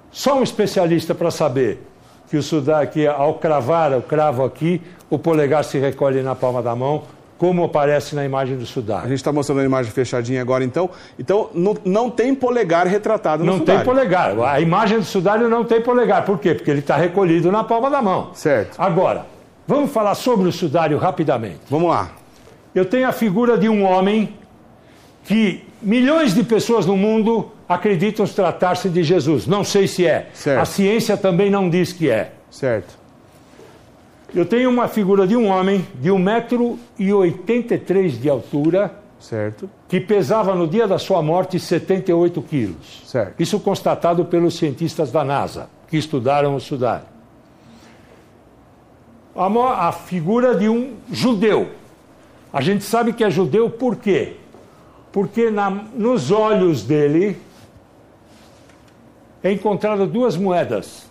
[0.09, 1.85] só um especialista para saber
[2.29, 6.63] que o sudário, que ao cravar o cravo aqui, o polegar se recolhe na palma
[6.63, 7.03] da mão,
[7.43, 9.09] como aparece na imagem do A sudário.
[9.09, 10.89] gente está mostrando a imagem fechadinha agora, então.
[11.19, 13.81] Então, não, não tem polegar retratado no Não sudário.
[13.81, 14.39] tem polegar.
[14.39, 16.23] A imagem do sudário não tem polegar.
[16.23, 16.55] Por quê?
[16.55, 18.29] Porque ele está recolhido na palma da mão.
[18.33, 18.75] Certo.
[18.79, 19.25] Agora,
[19.67, 21.59] vamos falar sobre o sudário rapidamente.
[21.69, 22.11] Vamos lá.
[22.73, 24.33] Eu tenho a figura de um homem
[25.25, 29.45] que milhões de pessoas no mundo acreditam tratar-se de Jesus.
[29.45, 30.29] Não sei se é.
[30.33, 30.61] Certo.
[30.61, 32.31] A ciência também não diz que é.
[32.49, 33.02] Certo.
[34.33, 39.69] Eu tenho uma figura de um homem de 1,83m de altura Certo.
[39.87, 43.03] que pesava no dia da sua morte 78 quilos.
[43.05, 43.39] Certo.
[43.39, 47.05] Isso constatado pelos cientistas da NASA, que estudaram o sudário.
[49.35, 51.69] A, a figura de um judeu.
[52.51, 54.33] A gente sabe que é judeu por quê?
[55.11, 57.37] Porque na- nos olhos dele
[59.43, 61.05] é encontrado duas moedas,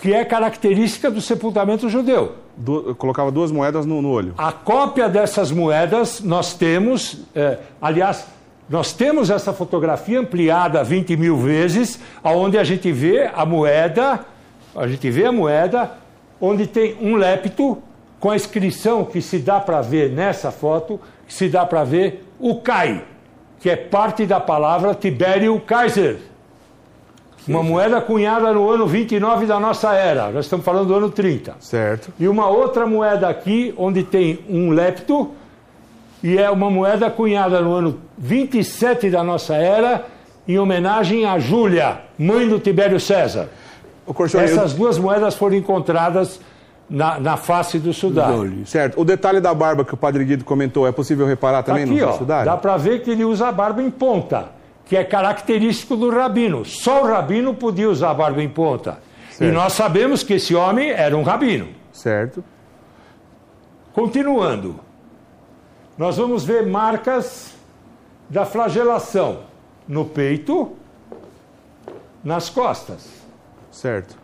[0.00, 2.36] que é característica do sepultamento judeu.
[2.66, 4.34] Eu colocava duas moedas no, no olho.
[4.38, 8.26] A cópia dessas moedas nós temos, eh, aliás,
[8.68, 14.24] nós temos essa fotografia ampliada 20 mil vezes, onde a gente vê a moeda,
[14.76, 15.92] a gente vê a moeda,
[16.40, 17.78] onde tem um lépito
[18.20, 22.56] com a inscrição que se dá para ver nessa foto, se dá para ver o
[22.60, 23.04] Kai,
[23.58, 26.18] que é parte da palavra Tibério Kaiser.
[27.48, 30.30] Uma moeda cunhada no ano 29 da nossa era.
[30.30, 31.56] Nós estamos falando do ano 30.
[31.60, 32.12] Certo.
[32.18, 35.30] E uma outra moeda aqui, onde tem um lepto,
[36.22, 40.04] e é uma moeda cunhada no ano 27 da nossa era,
[40.46, 43.48] em homenagem a Júlia, mãe do Tibério César.
[44.06, 46.40] O Corcione, Essas duas moedas foram encontradas
[46.88, 48.66] na, na face do sudário.
[48.66, 49.00] Certo.
[49.00, 52.08] O detalhe da barba que o Padre Guido comentou, é possível reparar também Aqui, no
[52.08, 52.46] ó, sudário?
[52.50, 54.46] dá para ver que ele usa a barba em ponta,
[54.88, 56.64] que é característico do rabino.
[56.64, 58.98] Só o rabino podia usar a barba em ponta.
[59.30, 59.44] Certo.
[59.44, 61.68] E nós sabemos que esse homem era um rabino.
[61.92, 62.42] Certo.
[63.92, 64.80] Continuando,
[65.96, 67.54] nós vamos ver marcas
[68.30, 69.40] da flagelação
[69.86, 70.76] no peito,
[72.24, 73.10] nas costas,
[73.70, 74.16] Certo.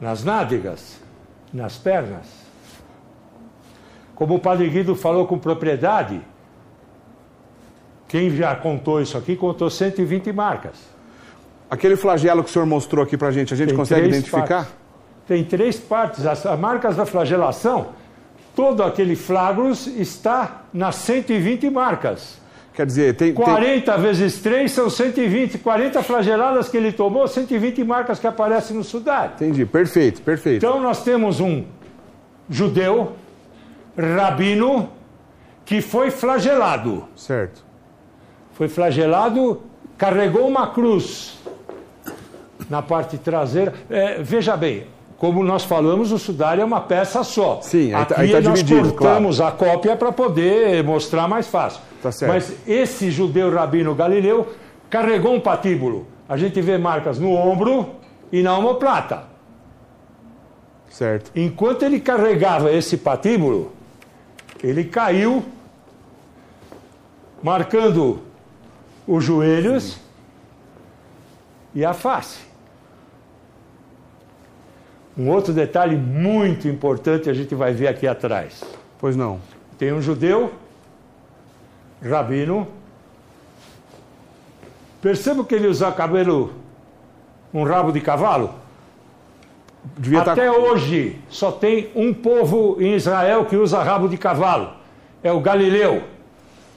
[0.00, 1.00] nas nádegas,
[1.52, 2.26] nas pernas.
[4.14, 6.20] Como o Padre Guido falou com propriedade,
[8.08, 10.72] quem já contou isso aqui contou 120 marcas.
[11.70, 14.46] Aquele flagelo que o senhor mostrou aqui pra gente, a gente Tem consegue identificar?
[14.46, 14.72] partes.
[15.26, 16.24] Tem três partes.
[16.26, 17.88] As as marcas da flagelação,
[18.56, 22.38] todo aquele flagros está nas 120 marcas.
[22.72, 25.58] Quer dizer, tem, tem- 40 vezes 3 são 120.
[25.58, 29.32] 40 flageladas que ele tomou, 120 marcas que aparecem no sudário.
[29.34, 30.64] Entendi, perfeito, perfeito.
[30.64, 31.64] Então nós temos um
[32.48, 33.12] judeu,
[33.96, 34.88] rabino,
[35.66, 37.04] que foi flagelado.
[37.14, 37.67] Certo.
[38.58, 39.62] Foi flagelado,
[39.96, 41.38] carregou uma cruz
[42.68, 43.72] na parte traseira.
[43.88, 47.60] É, veja bem, como nós falamos, o sudário é uma peça só.
[47.62, 51.46] Sim, aí tá- Aqui aí tá nós dividido, cortamos a cópia para poder mostrar mais
[51.46, 51.80] fácil.
[52.02, 52.10] Tá.
[52.26, 54.48] Mas esse judeu rabino galileu
[54.90, 56.08] carregou um patíbulo.
[56.28, 57.90] A gente vê marcas no ombro
[58.32, 59.22] e na omoplata.
[60.90, 61.30] Certo.
[61.36, 63.70] Enquanto ele carregava esse patíbulo,
[64.60, 65.44] ele caiu,
[67.40, 68.26] marcando
[69.08, 69.98] os joelhos
[71.74, 72.40] e a face.
[75.16, 78.62] Um outro detalhe muito importante a gente vai ver aqui atrás.
[78.98, 79.40] Pois não.
[79.78, 80.52] Tem um judeu,
[82.04, 82.68] rabino.
[85.00, 86.52] Perceba que ele usa cabelo,
[87.54, 88.54] um rabo de cavalo.
[89.96, 94.72] Devia tá- Até hoje só tem um povo em Israel que usa rabo de cavalo.
[95.22, 96.02] É o Galileu.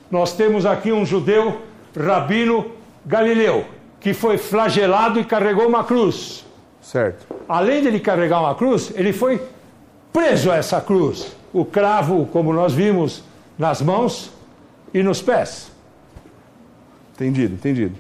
[0.10, 1.62] Nós temos aqui um judeu,
[1.98, 2.72] rabino
[3.06, 3.66] Galileu,
[4.00, 6.46] que foi flagelado e carregou uma cruz.
[6.82, 7.26] Certo.
[7.48, 9.42] Além de ele carregar uma cruz, ele foi
[10.12, 11.36] preso a essa cruz.
[11.54, 13.24] O cravo, como nós vimos,
[13.58, 14.32] nas mãos
[14.94, 15.72] e nos pés.
[17.14, 17.96] Entendido, entendido.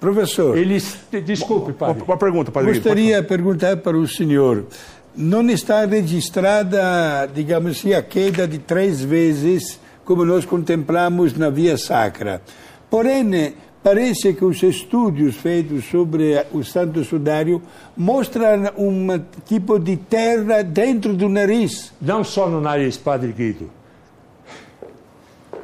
[0.00, 0.98] Professor, Eles.
[1.24, 2.02] Desculpe, padre.
[2.02, 4.66] uma pergunta, Padre gostaria de perguntar para o senhor.
[5.14, 11.76] Não está registrada, digamos assim, a queda de três vezes, como nós contemplamos na Via
[11.76, 12.42] Sacra.
[12.90, 17.62] Porém, parece que os estudos feitos sobre o Santo Sudário
[17.96, 19.06] mostram um
[19.44, 21.92] tipo de terra dentro do nariz.
[22.00, 23.70] Não só no nariz, Padre Guido.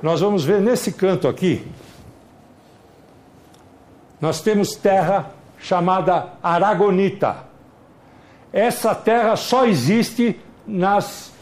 [0.02, 1.66] Nós vamos ver nesse canto aqui.
[4.20, 7.44] Nós temos terra chamada Aragonita.
[8.52, 11.32] Essa terra só existe nas,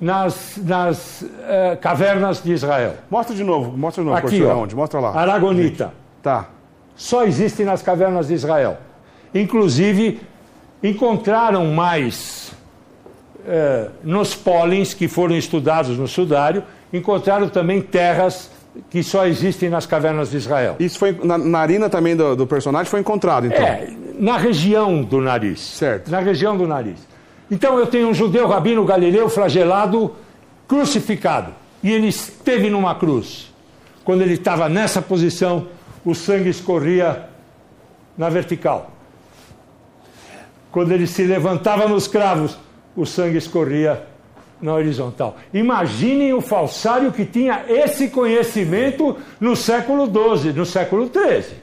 [0.00, 2.94] nas, nas eh, cavernas de Israel.
[3.10, 4.56] Mostra de novo, mostra de novo, Aqui, ó.
[4.56, 4.74] onde?
[4.74, 5.14] Mostra lá.
[5.14, 5.92] Aragonita.
[6.22, 6.48] Tá.
[6.94, 8.76] só existe nas cavernas de Israel.
[9.34, 10.20] Inclusive,
[10.82, 12.52] encontraram mais
[13.46, 18.50] eh, nos pólens que foram estudados no sudário, encontraram também terras
[18.88, 20.76] que só existem nas cavernas de Israel.
[20.78, 23.64] Isso foi na narina também do, do personagem foi encontrado, então.
[23.64, 23.88] É,
[24.18, 25.60] na região do nariz.
[25.60, 26.10] Certo.
[26.10, 27.09] Na região do nariz.
[27.50, 30.14] Então eu tenho um judeu rabino galileu flagelado,
[30.68, 31.52] crucificado.
[31.82, 33.52] E ele esteve numa cruz.
[34.04, 35.66] Quando ele estava nessa posição,
[36.04, 37.28] o sangue escorria
[38.16, 38.90] na vertical.
[40.70, 42.56] Quando ele se levantava nos cravos,
[42.94, 44.06] o sangue escorria
[44.60, 45.36] na horizontal.
[45.52, 51.56] Imaginem o falsário que tinha esse conhecimento no século XII, no século XIII.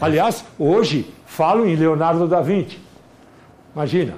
[0.00, 2.85] Aliás, hoje falo em Leonardo da Vinci.
[3.76, 4.14] Imagina.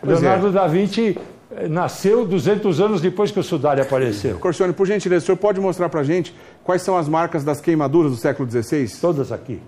[0.00, 0.20] Pois é.
[0.22, 1.18] Leonardo da Vinci
[1.54, 4.38] eh, nasceu 200 anos depois que o sudário apareceu.
[4.38, 6.34] Corcione, por gentileza, o senhor pode mostrar pra gente
[6.64, 8.88] quais são as marcas das queimaduras do século XVI?
[8.98, 9.60] Todas aqui.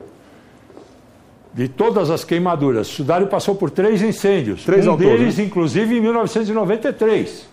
[1.53, 2.89] De todas as queimaduras.
[2.89, 4.65] O sudário passou por três incêndios.
[4.65, 5.45] Três um todo, deles, né?
[5.45, 7.47] inclusive, em 1993.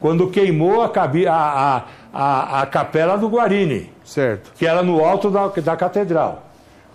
[0.00, 0.90] Quando queimou a-
[1.30, 1.84] a-
[2.14, 3.90] a- a capela do Guarini.
[4.04, 4.52] Certo.
[4.56, 6.45] que era no alto da, da catedral.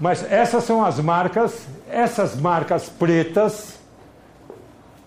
[0.01, 3.79] Mas essas são as marcas, essas marcas pretas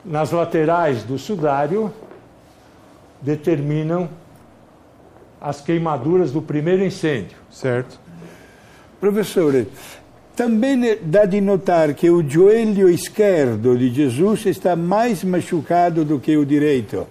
[0.05, 1.93] nas laterais do sudário
[3.21, 4.09] determinam
[5.41, 7.37] as queimaduras do primeiro incêndio.
[7.51, 7.99] Certo.
[9.01, 9.67] Professor,
[10.37, 16.37] também dá de notar que o joelho esquerdo de Jesus está mais machucado do que
[16.37, 17.05] o direito.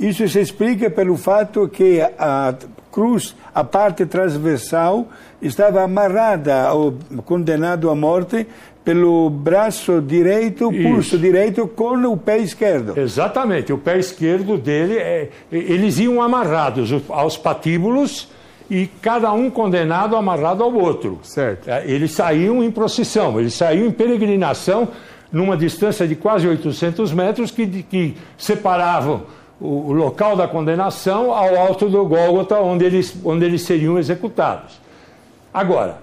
[0.00, 2.54] Isso se explica pelo fato que a
[2.90, 5.08] cruz, a parte transversal,
[5.40, 8.46] estava amarrada ao condenado à morte
[8.84, 10.82] pelo braço direito, Isso.
[10.82, 12.98] pulso direito com o pé esquerdo.
[12.98, 18.28] Exatamente, o pé esquerdo dele, é, eles iam amarrados aos patíbulos
[18.70, 21.18] e cada um condenado amarrado ao outro.
[21.22, 21.68] Certo.
[21.68, 24.88] É, eles saíam em procissão, eles saíam em peregrinação
[25.30, 29.22] numa distância de quase 800 metros que, que separavam
[29.60, 34.87] o, o local da condenação ao alto do Gólgota, onde eles, onde eles seriam executados.
[35.52, 36.02] Agora,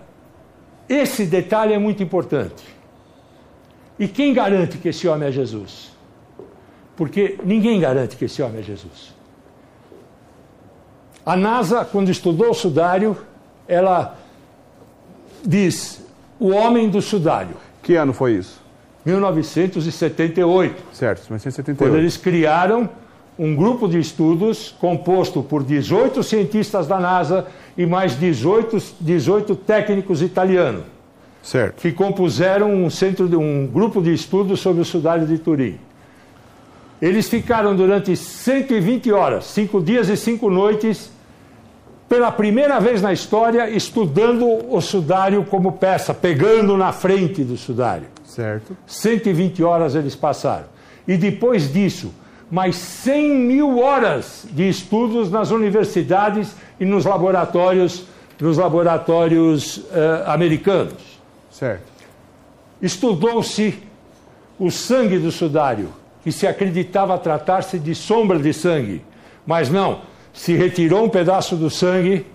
[0.87, 2.63] esse detalhe é muito importante.
[3.97, 5.91] E quem garante que esse homem é Jesus?
[6.95, 9.13] Porque ninguém garante que esse homem é Jesus.
[11.25, 13.17] A NASA, quando estudou o sudário,
[13.67, 14.17] ela
[15.43, 16.05] diz
[16.39, 17.55] o homem do sudário.
[17.81, 18.61] Que ano foi isso?
[19.05, 20.83] 1978.
[20.93, 21.77] Certo, 1978.
[21.77, 22.89] Quando eles criaram
[23.37, 27.47] um grupo de estudos composto por 18 cientistas da NASA
[27.77, 30.83] e mais 18, 18 técnicos italianos.
[31.43, 31.81] Certo.
[31.81, 35.77] Que compuseram um, centro de, um grupo de estudos sobre o sudário de Turim.
[37.01, 41.11] Eles ficaram durante 120 horas, cinco dias e cinco noites,
[42.09, 48.07] pela primeira vez na história, estudando o sudário como peça, pegando na frente do sudário.
[48.23, 48.75] Certo.
[48.87, 50.65] 120 horas eles passaram.
[51.07, 52.11] E depois disso,
[52.49, 58.05] mais 100 mil horas de estudos nas universidades e nos laboratórios,
[58.39, 59.83] nos laboratórios uh,
[60.27, 61.19] americanos.
[61.49, 61.83] Certo.
[62.81, 63.79] Estudou-se
[64.59, 65.89] o sangue do sudário,
[66.23, 69.01] que se acreditava tratar-se de sombra de sangue,
[69.45, 70.01] mas não,
[70.33, 72.25] se retirou um pedaço do sangue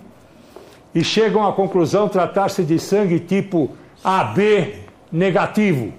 [0.93, 3.71] e chegam à conclusão tratar-se de sangue tipo
[4.03, 4.75] AB
[5.11, 5.93] negativo.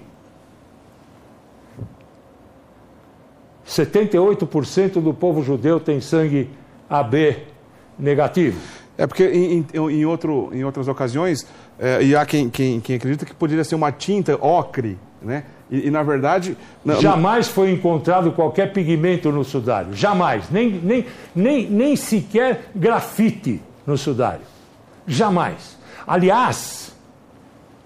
[3.67, 6.49] 78% do povo judeu tem sangue
[6.89, 7.37] AB
[7.97, 8.59] negativo.
[8.97, 11.47] É porque em, em, em outro, em outras ocasiões,
[11.79, 15.45] é, e há quem, quem, quem, acredita que poderia ser uma tinta ocre, né?
[15.71, 16.55] E, e na verdade.
[16.85, 19.93] Não, Jamais foi encontrado qualquer pigmento no sudário.
[19.93, 20.49] Jamais.
[20.51, 24.45] Nem, nem, nem, nem sequer grafite no sudário.
[25.07, 25.77] Jamais.
[26.05, 26.93] Aliás,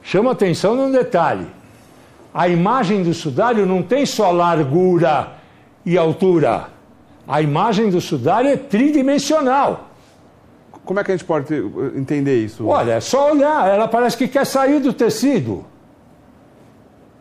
[0.02, 1.48] chama atenção num detalhe.
[2.34, 5.37] A imagem do sudário não tem só largura
[5.88, 6.68] e altura.
[7.26, 9.90] A imagem do sudário é tridimensional.
[10.84, 11.54] Como é que a gente pode
[11.96, 12.68] entender isso?
[12.68, 15.66] Olha, é só olhar, ela parece que quer sair do tecido.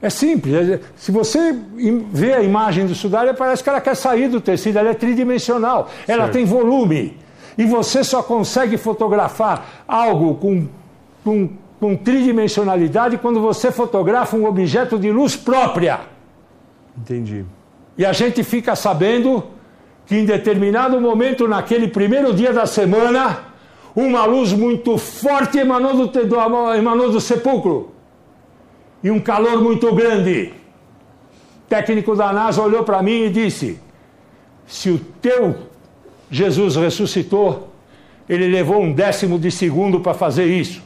[0.02, 0.80] É simples.
[0.96, 1.56] Se você
[2.12, 5.88] vê a imagem do sudário, parece que ela quer sair do tecido, ela é tridimensional,
[6.06, 6.32] ela certo.
[6.32, 7.16] tem volume.
[7.56, 10.68] E você só consegue fotografar algo com,
[11.24, 11.50] com,
[11.80, 16.00] com tridimensionalidade quando você fotografa um objeto de luz própria.
[16.98, 17.44] Entendi.
[17.98, 19.44] E a gente fica sabendo
[20.06, 23.38] que em determinado momento, naquele primeiro dia da semana,
[23.94, 27.92] uma luz muito forte emanou do, do, emanou do sepulcro.
[29.02, 30.52] E um calor muito grande.
[31.64, 33.80] O técnico da NASA olhou para mim e disse:
[34.66, 35.56] Se o teu
[36.30, 37.72] Jesus ressuscitou,
[38.28, 40.82] ele levou um décimo de segundo para fazer isso.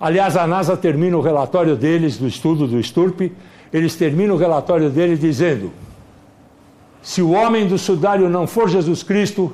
[0.00, 3.30] Aliás, a NASA termina o relatório deles, do estudo do Sturp,
[3.72, 5.72] eles terminam o relatório dele dizendo:
[7.02, 9.52] se o homem do sudário não for Jesus Cristo,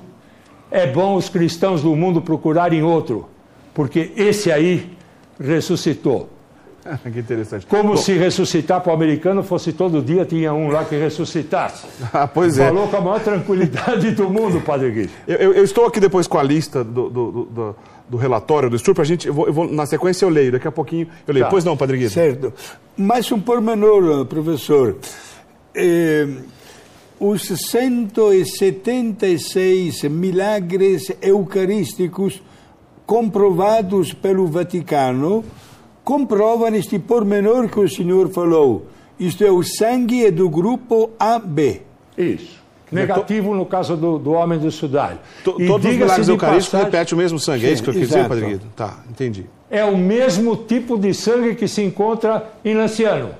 [0.70, 3.28] é bom os cristãos do mundo procurarem outro,
[3.72, 4.90] porque esse aí
[5.38, 6.30] ressuscitou.
[7.12, 7.66] que interessante.
[7.66, 11.86] Como Bom, se ressuscitar para o americano fosse todo dia, tinha um lá que ressuscitasse.
[12.12, 12.66] Ah, pois é.
[12.66, 15.10] Falou com a maior tranquilidade do mundo, Padre Gui.
[15.26, 17.76] Eu, eu, eu, estou aqui depois com a lista do, do, do, do
[18.14, 20.72] relatório do Sturp, a gente, eu vou, eu vou, na sequência eu leio, daqui a
[20.72, 21.46] pouquinho eu leio.
[21.46, 21.50] Tá.
[21.50, 22.08] Pois não, Padre Gui.
[22.08, 22.52] Certo.
[22.96, 24.96] Mais um pormenor, professor.
[25.74, 26.28] Eh,
[27.18, 32.40] os 176 milagres eucarísticos
[33.04, 35.44] comprovados pelo Vaticano
[36.04, 38.86] comprovam este pormenor que o senhor falou.
[39.18, 41.82] Isto é, o sangue é do grupo AB.
[42.18, 42.65] Isso.
[42.90, 45.18] Negativo no caso do, do homem do sudário.
[45.42, 46.84] todos os milagres eucarísticos passagem...
[46.84, 48.66] repetem o mesmo sangue, Sim, é isso que eu quis dizer, Padre Guido?
[48.76, 49.46] Tá, entendi.
[49.68, 53.30] É o mesmo tipo de sangue que se encontra em Lanciano.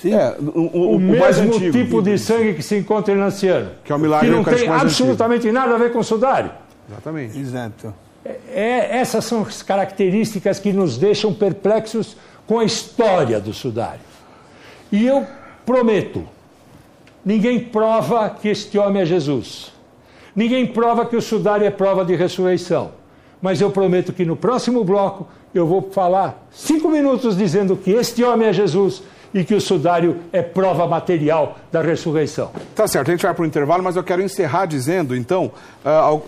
[0.00, 0.14] Sim.
[0.14, 3.70] É, o, o, o, o mesmo antigo, tipo de sangue que se encontra em Lanciano.
[3.84, 5.54] Que é o milagre Que não tem absolutamente antigo.
[5.54, 6.50] nada a ver com o sudário.
[6.90, 7.38] Exatamente.
[7.38, 7.94] Exato.
[8.24, 12.16] É, é, essas são as características que nos deixam perplexos
[12.46, 14.00] com a história do sudário.
[14.90, 15.26] E eu
[15.64, 16.26] prometo
[17.24, 19.72] ninguém prova que este homem é Jesus.
[20.34, 22.92] Ninguém prova que o sudário é prova de ressurreição.
[23.40, 28.22] Mas eu prometo que no próximo bloco eu vou falar cinco minutos dizendo que este
[28.24, 29.02] homem é Jesus
[29.34, 32.50] e que o sudário é prova material da ressurreição.
[32.74, 35.50] Tá certo, a gente vai para o intervalo, mas eu quero encerrar dizendo, então,
[35.84, 36.22] uh, uh,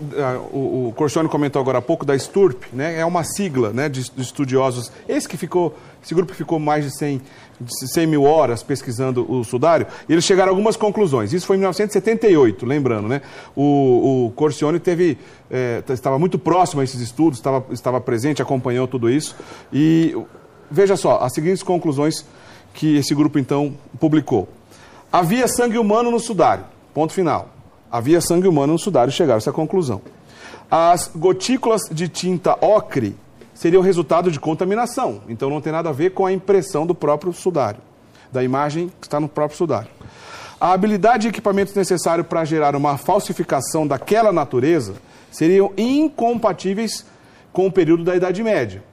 [0.51, 4.09] o, o Corcione comentou agora há pouco da STURP, né, é uma sigla né, de,
[4.09, 7.23] de estudiosos, esse que ficou, esse grupo ficou mais de 100, de
[7.93, 11.59] 100 mil horas pesquisando o sudário, e eles chegaram a algumas conclusões, isso foi em
[11.59, 13.21] 1978, lembrando, né,
[13.55, 15.17] o, o Corcione teve,
[15.49, 19.35] é, estava muito próximo a esses estudos, estava, estava presente, acompanhou tudo isso,
[19.71, 20.15] e
[20.69, 22.25] veja só, as seguintes conclusões
[22.73, 24.47] que esse grupo então publicou.
[25.11, 26.65] Havia sangue humano no sudário.
[26.93, 27.49] Ponto final.
[27.89, 30.01] Havia sangue humano no sudário, chegaram a essa conclusão.
[30.69, 33.15] As gotículas de tinta ocre
[33.55, 37.33] seriam resultado de contaminação, então não tem nada a ver com a impressão do próprio
[37.33, 37.79] sudário,
[38.31, 39.89] da imagem que está no próprio sudário.
[40.59, 44.93] A habilidade e equipamentos necessários para gerar uma falsificação daquela natureza
[45.31, 47.05] seriam incompatíveis
[47.51, 48.83] com o período da Idade Média.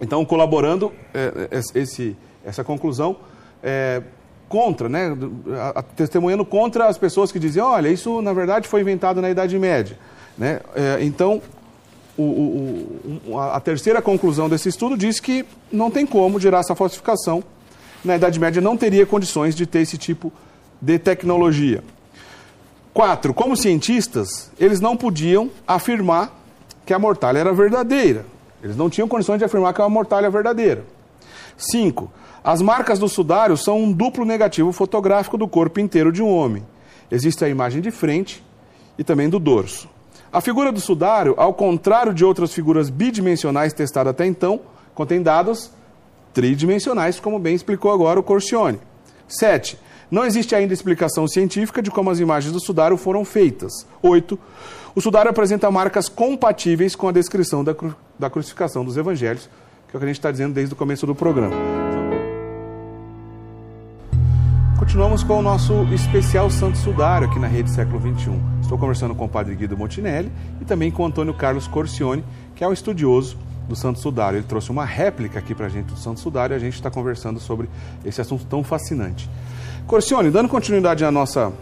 [0.00, 3.16] Então, colaborando é, esse essa conclusão
[3.62, 4.02] é,
[4.48, 5.16] contra, né,
[5.94, 9.98] testemunhando contra as pessoas que diziam, olha, isso na verdade foi inventado na Idade Média.
[10.36, 10.60] Né?
[10.74, 11.42] É, então,
[12.22, 17.42] o, o, a terceira conclusão desse estudo diz que não tem como gerar essa falsificação.
[18.04, 20.32] Na Idade Média não teria condições de ter esse tipo
[20.80, 21.82] de tecnologia.
[22.92, 26.36] Quatro, como cientistas, eles não podiam afirmar
[26.84, 28.26] que a mortalha era verdadeira.
[28.62, 30.84] Eles não tinham condições de afirmar que a mortalha é verdadeira.
[31.56, 32.10] Cinco,
[32.42, 36.64] as marcas do sudário são um duplo negativo fotográfico do corpo inteiro de um homem.
[37.10, 38.42] Existe a imagem de frente
[38.98, 39.88] e também do dorso.
[40.32, 44.60] A figura do sudário, ao contrário de outras figuras bidimensionais testadas até então,
[44.94, 45.70] contém dados
[46.34, 48.78] tridimensionais, como bem explicou agora o Corcione.
[49.26, 49.78] 7.
[50.10, 53.86] Não existe ainda explicação científica de como as imagens do sudário foram feitas.
[54.02, 54.38] 8.
[54.94, 59.48] O sudário apresenta marcas compatíveis com a descrição da, cru da crucificação dos evangelhos,
[59.88, 61.87] que é o que a gente está dizendo desde o começo do programa.
[64.88, 68.32] Continuamos com o nosso especial Santo Sudário aqui na Rede Século XXI.
[68.62, 70.32] Estou conversando com o Padre Guido Montinelli
[70.62, 72.24] e também com o Antônio Carlos Corcione,
[72.56, 73.36] que é um estudioso
[73.68, 74.38] do Santo Sudário.
[74.38, 76.90] Ele trouxe uma réplica aqui para a gente do Santo Sudário e a gente está
[76.90, 77.68] conversando sobre
[78.02, 79.28] esse assunto tão fascinante.
[79.86, 81.52] Corcione, dando continuidade à nossa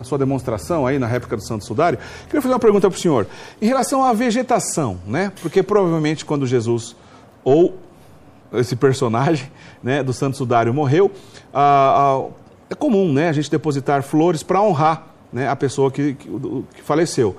[0.00, 3.00] a sua demonstração aí na réplica do Santo Sudário, queria fazer uma pergunta para o
[3.00, 3.28] senhor.
[3.62, 5.30] Em relação à vegetação, né?
[5.40, 6.96] Porque provavelmente quando Jesus
[7.44, 7.78] ou
[8.52, 9.48] esse personagem
[9.84, 11.12] né, do Santo Sudário morreu,
[11.54, 16.14] a, a é comum né, a gente depositar flores para honrar né, a pessoa que,
[16.14, 16.28] que,
[16.74, 17.36] que, faleceu.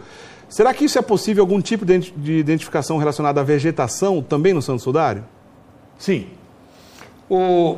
[0.50, 4.82] Será que isso é possível algum tipo de identificação relacionada à vegetação também no Santo
[4.82, 5.26] Sudário?
[5.98, 6.28] Sim.
[7.30, 7.78] O...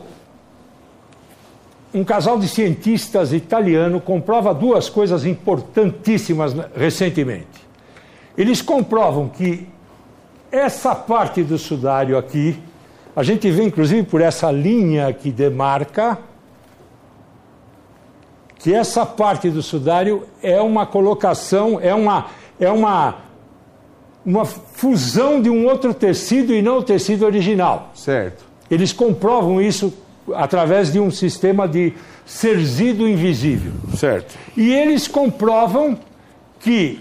[1.92, 7.48] Um casal de cientistas italiano comprova duas coisas importantíssimas recentemente.
[8.38, 9.68] Eles comprovam que
[10.52, 12.60] essa parte do sudário aqui,
[13.16, 16.20] a gente vê inclusive por essa linha que demarca,
[18.60, 22.28] que essa parte do sudário é uma colocação, é uma,
[22.60, 23.16] é uma,
[24.26, 27.92] uma fusão de um outro tecido e não o tecido original.
[27.96, 28.44] Certo.
[28.70, 29.94] Eles comprovam isso
[30.36, 31.94] através de um sistema de
[32.26, 33.72] cerzido invisível.
[33.96, 34.38] Certo.
[34.56, 35.98] E eles comprovam
[36.60, 37.00] que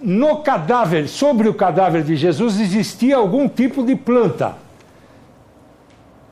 [0.00, 4.56] no cadáver, sobre o cadáver de Jesus, existia algum tipo de planta.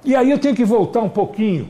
[0.05, 1.69] E aí eu tenho que voltar um pouquinho.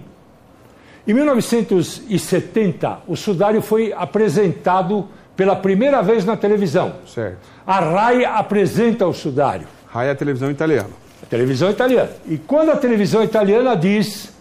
[1.07, 6.97] Em 1970, o sudário foi apresentado pela primeira vez na televisão.
[7.07, 7.39] Certo.
[7.65, 9.69] A RAI apresenta o sudário.
[9.89, 10.91] RAI é a televisão italiana.
[11.23, 12.11] A televisão italiana.
[12.27, 14.35] E quando a televisão italiana diz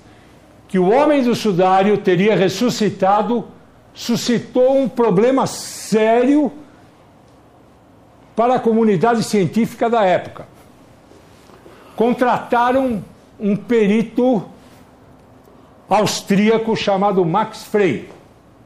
[0.68, 3.46] que o homem do sudário teria ressuscitado,
[3.94, 6.52] suscitou um problema sério
[8.36, 10.48] para a comunidade científica da época.
[11.96, 13.04] Contrataram
[13.40, 14.44] um perito
[15.90, 18.10] austríaco chamado Max Frey.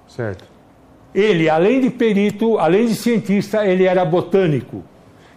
[0.07, 0.45] Certo.
[1.13, 4.83] Ele, além de perito, além de cientista, ele era botânico.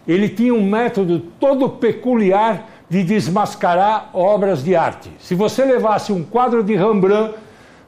[0.07, 5.11] Ele tinha um método todo peculiar de desmascarar obras de arte.
[5.19, 7.35] Se você levasse um quadro de Rembrandt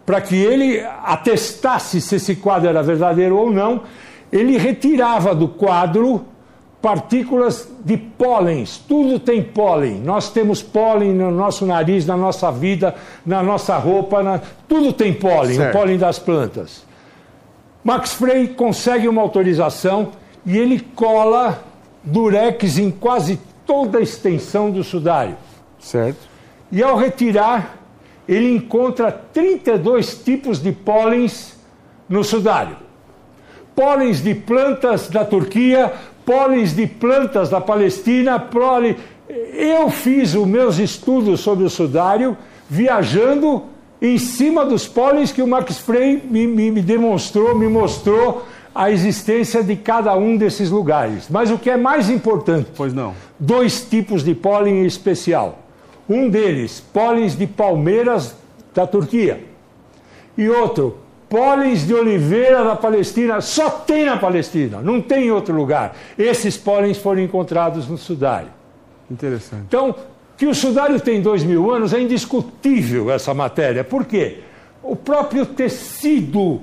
[0.07, 3.83] para que ele atestasse se esse quadro era verdadeiro ou não,
[4.33, 6.25] ele retirava do quadro
[6.85, 10.01] partículas de pólens, tudo tem pólen.
[10.01, 12.95] Nós temos pólen no nosso nariz, na nossa vida,
[13.25, 14.39] na nossa roupa, na...
[14.69, 15.75] tudo tem pólen, certo.
[15.75, 16.85] o pólen das plantas.
[17.83, 20.13] Max Frey consegue uma autorização
[20.45, 21.65] e ele cola
[22.03, 25.37] durex em quase toda a extensão do sudário.
[25.81, 26.21] Certo.
[26.71, 27.79] E ao retirar,
[28.29, 31.59] ele encontra 32 tipos de pólens
[32.07, 32.77] no sudário.
[33.75, 35.93] Pólens de plantas da Turquia,
[36.25, 38.97] pólens de plantas da Palestina, pólen...
[39.29, 42.37] Eu fiz os meus estudos sobre o sudário
[42.69, 43.63] viajando
[44.01, 48.45] em cima dos pólens que o Max Frey me, me, me demonstrou, me mostrou
[48.75, 51.29] a existência de cada um desses lugares.
[51.31, 52.69] Mas o que é mais importante?
[52.77, 53.15] Pois não.
[53.39, 55.61] Dois tipos de pólen em especial.
[56.09, 58.35] Um deles, pólens de palmeiras
[58.75, 59.45] da Turquia.
[60.37, 60.99] E outro,
[61.35, 63.41] pólens de oliveira da Palestina.
[63.41, 65.97] Só tem na Palestina, não tem em outro lugar.
[66.17, 68.51] Esses pólens foram encontrados no sudário.
[69.11, 69.65] Interessante.
[69.67, 69.93] Então,
[70.37, 73.83] que o sudário tem dois mil anos é indiscutível essa matéria.
[73.83, 74.43] Por quê?
[74.81, 76.61] O próprio tecido,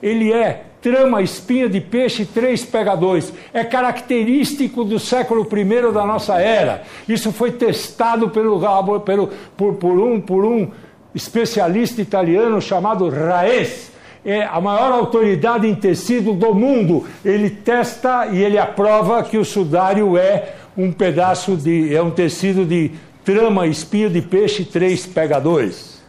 [0.00, 3.32] ele é trama, espinha de peixe, três pega dois.
[3.52, 6.84] É característico do século I da nossa era.
[7.08, 8.60] Isso foi testado pelo,
[9.00, 10.70] pelo, por, por, um, por um
[11.12, 13.93] especialista italiano chamado Raes.
[14.24, 17.06] É a maior autoridade em tecido do mundo.
[17.24, 21.94] Ele testa e ele aprova que o sudário é um pedaço de.
[21.94, 22.92] é um tecido de
[23.24, 26.02] trama, espinho de peixe, três pega dois.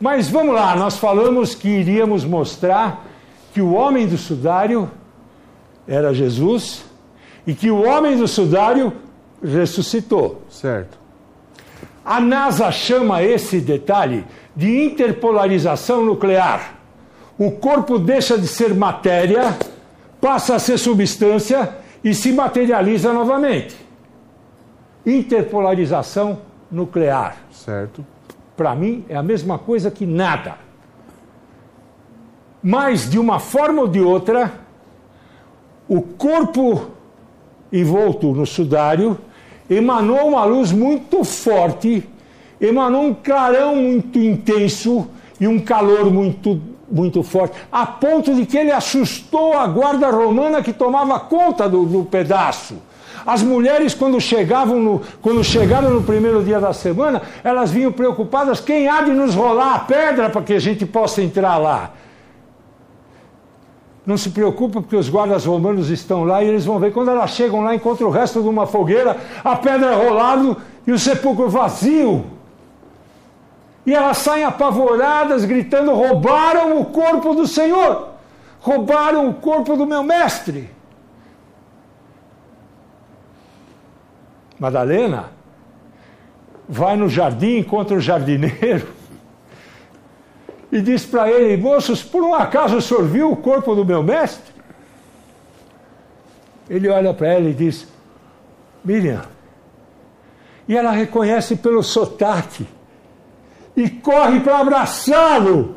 [0.00, 3.06] Mas vamos lá, nós falamos que iríamos mostrar
[3.52, 4.90] que o homem do sudário
[5.86, 6.84] era Jesus
[7.46, 8.92] e que o homem do sudário
[9.42, 10.42] ressuscitou.
[10.48, 10.98] Certo.
[12.04, 14.24] A NASA chama esse detalhe
[14.56, 16.79] de interpolarização nuclear.
[17.40, 19.56] O corpo deixa de ser matéria,
[20.20, 23.74] passa a ser substância e se materializa novamente
[25.06, 26.40] interpolarização
[26.70, 27.38] nuclear.
[27.50, 28.04] Certo.
[28.54, 30.56] Para mim é a mesma coisa que nada.
[32.62, 34.52] Mas de uma forma ou de outra,
[35.88, 36.90] o corpo
[37.72, 39.16] envolto no sudário
[39.70, 42.06] emanou uma luz muito forte,
[42.60, 45.08] emanou um clarão muito intenso
[45.40, 46.60] e um calor muito
[46.90, 51.84] muito forte, a ponto de que ele assustou a guarda romana que tomava conta do,
[51.86, 52.76] do pedaço.
[53.26, 58.60] As mulheres, quando chegavam no, quando chegaram no primeiro dia da semana, elas vinham preocupadas:
[58.60, 61.92] quem há de nos rolar a pedra para que a gente possa entrar lá?
[64.06, 66.92] Não se preocupa porque os guardas romanos estão lá e eles vão ver.
[66.92, 70.56] Quando elas chegam lá, encontram o resto de uma fogueira, a pedra rolando
[70.86, 72.39] e o sepulcro vazio.
[73.86, 78.08] E elas saem apavoradas, gritando: roubaram o corpo do Senhor,
[78.60, 80.70] roubaram o corpo do meu mestre.
[84.58, 85.30] Madalena
[86.68, 88.86] vai no jardim, encontra o jardineiro
[90.70, 94.02] e diz para ele: Moços, por um acaso o senhor viu o corpo do meu
[94.02, 94.52] mestre?
[96.68, 97.88] Ele olha para ela e diz:
[98.84, 99.22] Miriam.
[100.68, 102.68] E ela reconhece pelo sotaque
[103.76, 105.76] e corre para abraçá-lo.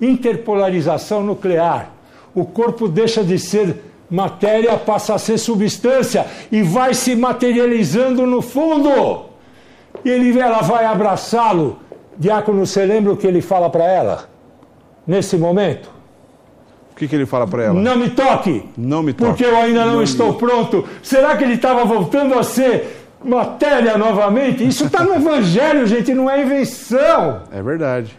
[0.00, 1.90] Interpolarização nuclear.
[2.34, 8.40] O corpo deixa de ser matéria passa a ser substância e vai se materializando no
[8.40, 9.26] fundo.
[10.04, 11.78] E ele, ela vai abraçá-lo.
[12.18, 14.28] Diácono, você lembra o que ele fala para ela?
[15.06, 15.90] Nesse momento?
[16.92, 17.80] O que, que ele fala para ela?
[17.80, 18.64] Não me toque!
[18.76, 19.30] Não me toque.
[19.30, 20.38] Porque eu ainda não, não estou me...
[20.38, 20.84] pronto.
[21.02, 24.66] Será que ele estava voltando a ser matéria novamente?
[24.66, 27.42] Isso está no Evangelho, gente, não é invenção.
[27.50, 28.16] É verdade.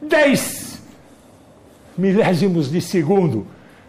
[0.00, 0.80] Dez
[1.98, 3.46] milésimos de segundo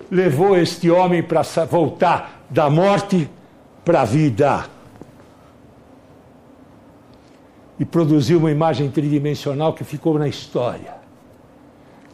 [0.10, 3.30] levou este homem para voltar da morte
[3.84, 4.66] para a vida.
[7.80, 10.95] E produziu uma imagem tridimensional que ficou na história.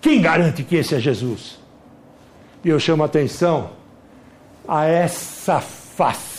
[0.01, 1.57] Quem garante que esse é Jesus?
[2.63, 3.69] E eu chamo a atenção
[4.67, 6.32] a essa face.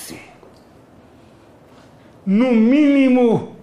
[2.27, 3.55] No mínimo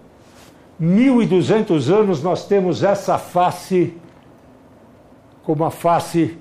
[0.80, 3.94] 1.200 anos nós temos essa face
[5.42, 6.38] como a face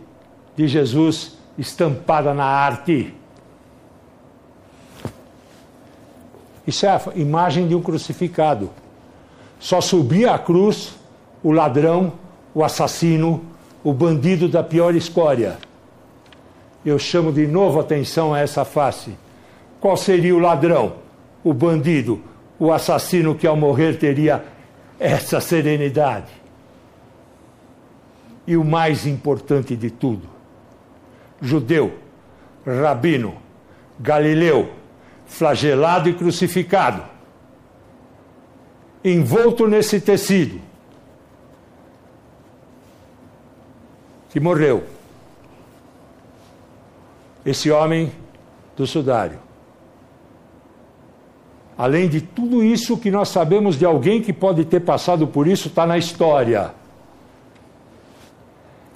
[0.55, 3.13] de Jesus estampada na arte.
[6.65, 8.69] Isso é a imagem de um crucificado.
[9.59, 10.95] Só subia a cruz
[11.43, 12.13] o ladrão,
[12.53, 13.43] o assassino,
[13.83, 15.57] o bandido da pior escória.
[16.85, 19.15] Eu chamo de novo atenção a essa face.
[19.79, 20.93] Qual seria o ladrão,
[21.43, 22.21] o bandido,
[22.59, 24.43] o assassino que ao morrer teria
[24.99, 26.31] essa serenidade?
[28.45, 30.27] E o mais importante de tudo,
[31.41, 31.97] judeu,
[32.65, 33.35] rabino,
[33.99, 34.71] galileu,
[35.25, 37.03] flagelado e crucificado,
[39.03, 40.59] envolto nesse tecido,
[44.29, 44.83] que morreu.
[47.45, 48.11] Esse homem
[48.77, 49.50] do sudário.
[51.81, 55.67] Além de tudo isso que nós sabemos de alguém que pode ter passado por isso,
[55.67, 56.75] está na história.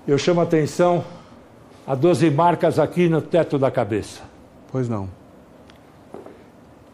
[0.07, 1.03] Eu chamo a atenção
[1.87, 4.21] a 12 marcas aqui no teto da cabeça.
[4.71, 5.09] Pois não.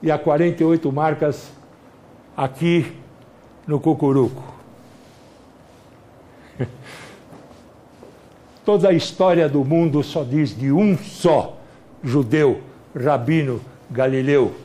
[0.01, 1.51] E a 48 marcas
[2.38, 2.95] aqui
[3.68, 4.41] no cucuruco.
[8.63, 11.57] Toda a história do mundo só diz de um só
[12.01, 12.61] judeu,
[12.97, 13.59] rabino
[13.91, 14.55] galileu,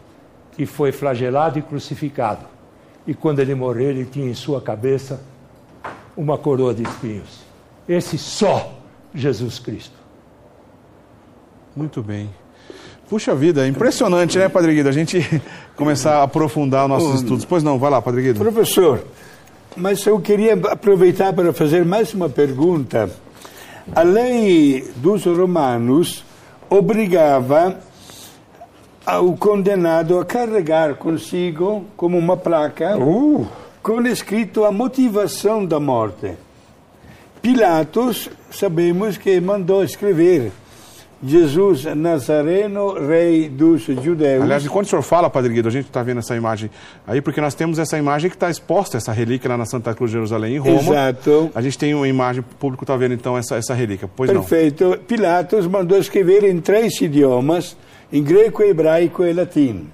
[0.57, 2.47] que foi flagelado e crucificado.
[3.07, 5.21] E quando ele morreu, ele tinha em sua cabeça
[6.17, 7.41] uma coroa de espinhos.
[7.89, 8.73] Esse só
[9.15, 9.95] Jesus Cristo.
[11.77, 12.31] Muito bem.
[13.09, 14.89] Puxa vida, é impressionante, né, Padre Guido?
[14.89, 15.21] A gente
[15.77, 17.45] começar a aprofundar nossos estudos.
[17.45, 18.41] Pois não, vai lá, Padre Guido.
[18.41, 19.05] Professor,
[19.77, 23.09] mas eu queria aproveitar para fazer mais uma pergunta.
[23.95, 26.25] A lei dos romanos
[26.69, 27.79] obrigava
[29.07, 33.47] o condenado a carregar consigo, como uma placa, Uh,
[33.83, 36.33] com escrito a motivação da morte.
[37.41, 40.51] Pilatos, sabemos que mandou escrever
[41.25, 44.43] Jesus Nazareno, rei dos judeus.
[44.43, 46.71] Aliás, enquanto o senhor fala, Padre Guido, a gente está vendo essa imagem
[47.07, 50.11] aí, porque nós temos essa imagem que está exposta, essa relíquia lá na Santa Cruz
[50.11, 50.81] de Jerusalém, em Roma.
[50.81, 51.51] Exato.
[51.55, 54.09] A gente tem uma imagem, o público está vendo então essa, essa relíquia.
[54.15, 54.99] Pois Perfeito.
[55.07, 57.77] Pilatos mandou escrever em três idiomas,
[58.13, 59.89] em greco, hebraico e latim.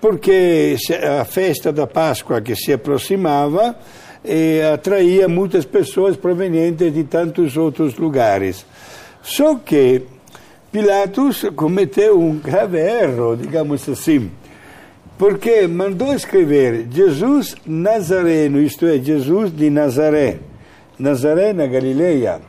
[0.00, 0.76] Porque
[1.20, 3.76] a festa da Páscoa que se aproximava
[4.24, 8.66] eh, atraía muitas pessoas provenientes de tantos outros lugares.
[9.22, 10.02] Só que
[10.72, 14.30] Pilatos cometeu um grave erro, digamos assim,
[15.18, 20.40] porque mandou escrever Jesus Nazareno, isto é, Jesus de Nazaré,
[20.98, 22.40] Nazaré na Galileia,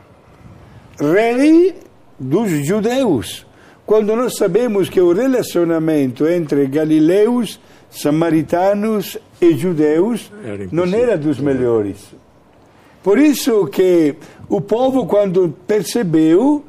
[0.98, 1.76] rei
[2.18, 3.46] dos judeus.
[3.94, 7.60] Quando nós sabemos que o relacionamento entre galileus,
[7.92, 11.98] samaritanos e judeus Era não era dos melhores.
[13.04, 14.16] Por isso que
[14.50, 16.64] o povo, quando percebeu,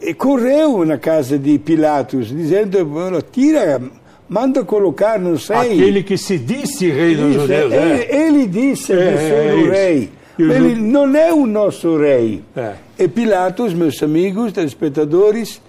[0.00, 3.82] eh, correu na casa de Pilatos, dizendo, "Olha, tira,
[4.28, 5.56] manda colocar, não sei...
[5.56, 7.72] aquele que se disse rei dos Isso, judeus.
[7.72, 8.26] ele, É.
[8.26, 9.70] ele disse É, ser é o isso.
[9.72, 10.10] rei.
[10.38, 12.44] Ele não é o nosso rei.
[12.56, 12.74] É.
[12.96, 15.60] E Pilatos, meus amigos, telespectadores,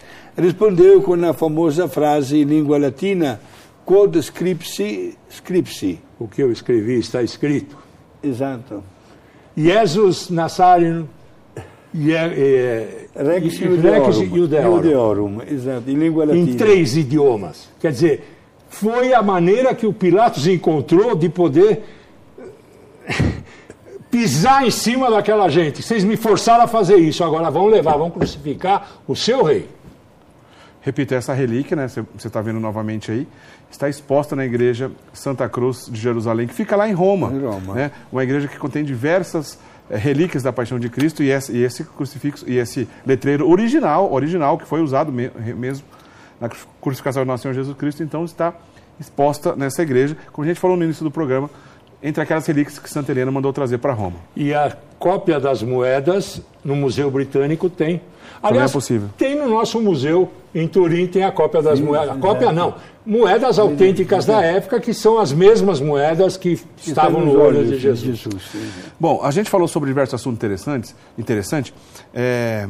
[0.41, 3.39] respondeu com a famosa frase em língua latina,
[3.85, 5.99] quod scripsi, scripsi.
[6.19, 7.77] O que eu escrevi está escrito.
[8.23, 8.83] Exato.
[9.55, 11.09] Jesus Nazareno
[11.93, 15.41] é, é, Rex Iudeorum.
[15.49, 16.49] Exato, em língua latina.
[16.49, 17.69] em três idiomas.
[17.79, 18.23] Quer dizer,
[18.69, 21.83] foi a maneira que o Pilatos encontrou de poder
[24.09, 25.83] pisar em cima daquela gente.
[25.83, 29.67] Vocês me forçaram a fazer isso, agora vão levar, vão crucificar o seu rei.
[30.81, 33.27] Repito, essa relíquia, né, você está vendo novamente aí,
[33.69, 37.31] está exposta na igreja Santa Cruz de Jerusalém, que fica lá em Roma.
[37.31, 37.73] Em Roma.
[37.75, 37.91] né?
[38.11, 39.59] Uma igreja que contém diversas
[39.89, 44.11] eh, relíquias da paixão de Cristo e esse, e esse crucifixo e esse letreiro original,
[44.11, 45.85] original que foi usado me- mesmo
[46.39, 46.49] na
[46.81, 48.51] crucificação do nosso Senhor Jesus Cristo, então está
[48.99, 51.47] exposta nessa igreja, como a gente falou no início do programa,
[52.03, 54.17] entre aquelas relíquias que Santa Helena mandou trazer para Roma.
[54.35, 58.01] E a cópia das moedas no Museu Britânico tem.
[58.41, 59.09] Aliás, é possível.
[59.17, 62.09] tem no nosso museu em Turim, tem a cópia das moedas.
[62.09, 62.73] A cópia não,
[63.05, 67.77] moedas autênticas da época, que são as mesmas moedas que estavam no olho olhos de
[67.77, 68.27] Jesus.
[68.99, 71.73] Bom, a gente falou sobre diversos assuntos interessantes, interessante.
[72.13, 72.67] É,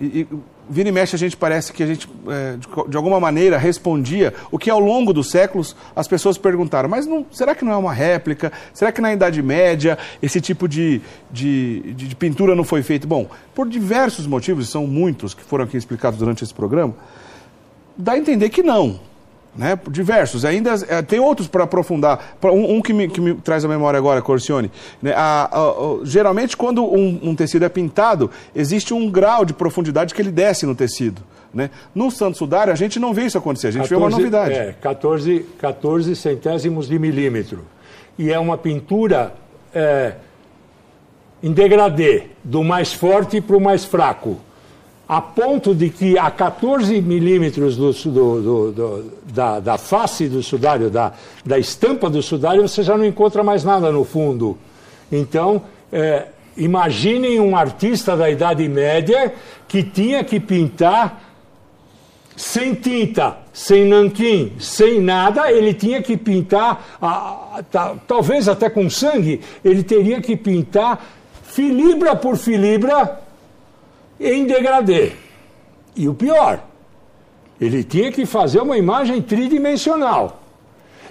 [0.00, 0.28] e, e
[0.68, 2.56] vira e mexe a gente parece que a gente, é,
[2.88, 6.88] de, alguma maneira, respondia o que ao longo dos séculos as pessoas perguntaram.
[6.88, 8.52] Mas não, será que não é uma réplica?
[8.74, 13.06] Será que na Idade Média esse tipo de, de, de- de pintura não foi feito?
[13.06, 16.94] Bom, por diversos motivos, e são muitos que foram aqui explicados durante esse programa,
[17.96, 19.00] dá a entender que não.
[19.56, 19.78] Né?
[19.90, 20.44] Diversos.
[20.44, 22.36] Ainda eh, tem outros para aprofundar.
[22.44, 24.70] Um, um que, me, que me traz a memória agora, Corcione.
[25.00, 25.12] Né?
[25.16, 30.14] A- a- a- geralmente, quando um, um tecido é pintado, existe um grau de profundidade
[30.14, 31.22] que ele desce no tecido.
[31.54, 31.70] Né?
[31.94, 33.68] No Santo Sudário, a gente não vê isso acontecer.
[33.68, 34.52] A gente vê uma novidade.
[34.52, 37.64] É, 14, 14 centésimos de milímetro.
[38.18, 39.32] E é uma pintura
[39.74, 40.14] é,
[41.42, 44.38] em degradê, do mais forte para o mais fraco.
[45.08, 50.90] A ponto de que a 14 milímetros do, do- do- da, da face do sudário,
[50.90, 51.12] da,
[51.44, 54.58] da estampa do sudário, você já não encontra mais nada no fundo.
[55.12, 55.62] Então,
[55.92, 56.26] é,
[56.56, 59.32] imaginem um artista da Idade Média
[59.68, 61.22] que tinha que pintar
[62.36, 68.68] sem tinta, sem nanquim, sem nada, ele tinha que pintar, a- a- ta- talvez até
[68.68, 71.02] com sangue, ele teria que pintar
[71.44, 73.20] filibra por filibra
[74.18, 75.12] em degradê.
[75.94, 76.62] E o pior,
[77.60, 80.42] ele tinha que fazer uma imagem tridimensional.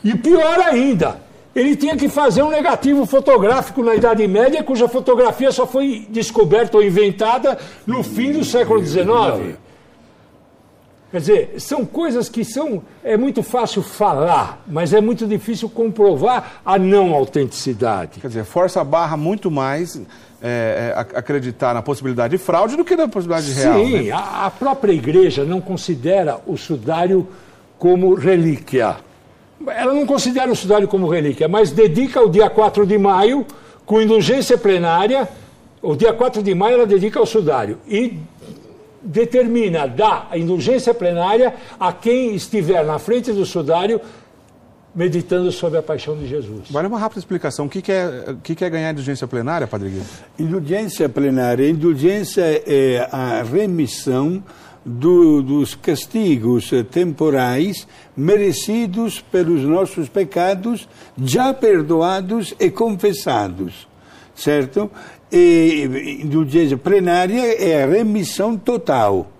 [0.03, 1.19] E pior ainda,
[1.56, 6.77] ele tinha que fazer um negativo fotográfico na Idade Média, cuja fotografia só foi descoberta
[6.77, 7.57] ou inventada
[7.88, 9.57] no fim do século XIX.
[11.15, 12.84] Quer dizer, são coisas que são.
[13.02, 18.19] É muito fácil falar, mas é muito difícil comprovar a não autenticidade.
[18.19, 20.02] Quer dizer, força barra muito mais
[20.47, 23.84] é, é, acreditar na possibilidade de fraude do que na possibilidade real.
[23.84, 24.11] Sim, né?
[24.11, 27.27] a, a própria igreja não considera o sudário
[27.80, 28.97] como relíquia.
[29.67, 33.43] Ela não considera o sudário como relíquia, mas dedica o dia 4 de maio,
[33.88, 35.27] com indulgência plenária,
[35.81, 37.80] o dia 4 de maio ela dedica ao sudário.
[37.88, 38.19] E
[39.01, 43.99] determina, dá a indulgência plenária a quem estiver na frente do sudário
[44.95, 46.69] meditando sobre a paixão de Jesus.
[46.69, 47.65] Vale uma rápida explicação.
[47.65, 50.05] O que, é, o que é ganhar indulgência plenária, Padre Guido?
[50.39, 51.69] Indulgência plenária.
[51.69, 54.41] Indulgência é a remissão
[54.85, 60.88] do, dos castigos temporais merecidos pelos nossos pecados,
[61.22, 63.88] já perdoados e confessados.
[64.34, 64.91] Certo?
[65.31, 69.31] e indulgência plenária é a remissão total.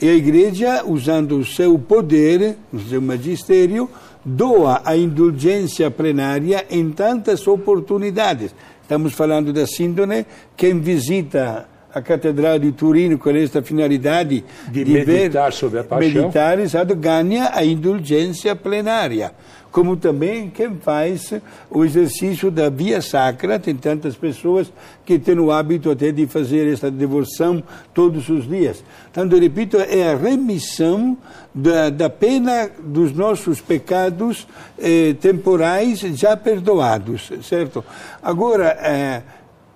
[0.00, 3.88] E a igreja, usando o seu poder, o seu magistério,
[4.24, 8.54] doa a indulgência plenária em tantas oportunidades.
[8.82, 10.26] Estamos falando da síndone,
[10.56, 15.84] quem visita a Catedral de Turino com esta finalidade de, de meditar ver, sobre a
[15.84, 16.58] paixão, meditar,
[16.96, 19.32] ganha a indulgência plenária
[19.74, 21.34] como também quem faz
[21.68, 23.58] o exercício da via sacra.
[23.58, 24.72] Tem tantas pessoas
[25.04, 27.60] que têm o hábito até de fazer esta devoção
[27.92, 28.84] todos os dias.
[29.10, 31.18] Então, eu repito, é a remissão
[31.52, 34.46] da, da pena dos nossos pecados
[34.78, 37.84] eh, temporais já perdoados, certo?
[38.22, 39.22] Agora, eh,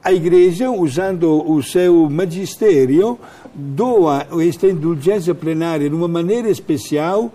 [0.05, 3.19] a igreja, usando o seu magistério,
[3.53, 7.33] doa esta indulgência plenária de uma maneira especial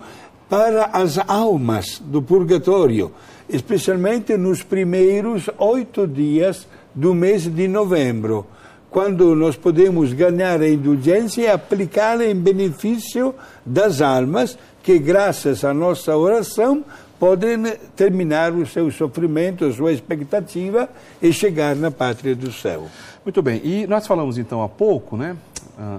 [0.48, 3.12] para as almas do purgatório,
[3.48, 8.46] especialmente nos primeiros oito dias do mês de novembro,
[8.90, 13.34] quando nós podemos ganhar a indulgência e aplicá-la em benefício
[13.66, 16.84] das almas que, graças à nossa oração,
[17.18, 17.64] podem
[17.96, 20.88] terminar o seu sofrimento, a sua expectativa
[21.20, 22.86] e chegar na pátria do céu.
[23.24, 25.36] Muito bem, e nós falamos então há pouco, né,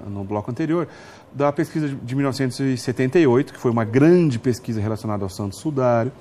[0.07, 0.87] no bloco anterior,
[1.33, 6.11] da pesquisa de 1978, que foi uma grande pesquisa relacionada ao Santo Sudário,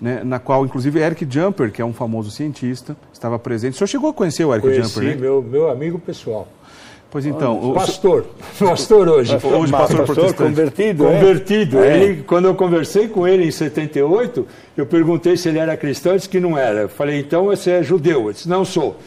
[0.00, 3.74] né, na qual, inclusive, Eric Jumper, que é um famoso cientista, estava presente.
[3.74, 5.16] O senhor chegou a conhecer o Eric Conheci, Jumper, né?
[5.16, 6.46] meu, meu amigo pessoal.
[7.10, 7.70] Pois então.
[7.70, 8.26] O, pastor.
[8.58, 9.34] Pastor hoje.
[9.42, 11.06] Hoje, pastor, pastor convertido.
[11.06, 11.18] É?
[11.18, 11.78] Convertido.
[11.78, 11.96] É.
[11.96, 16.18] Ele, quando eu conversei com ele em 78, eu perguntei se ele era cristão, ele
[16.18, 16.82] disse que não era.
[16.82, 18.24] Eu falei, então você é judeu?
[18.24, 18.98] Ele disse, não sou.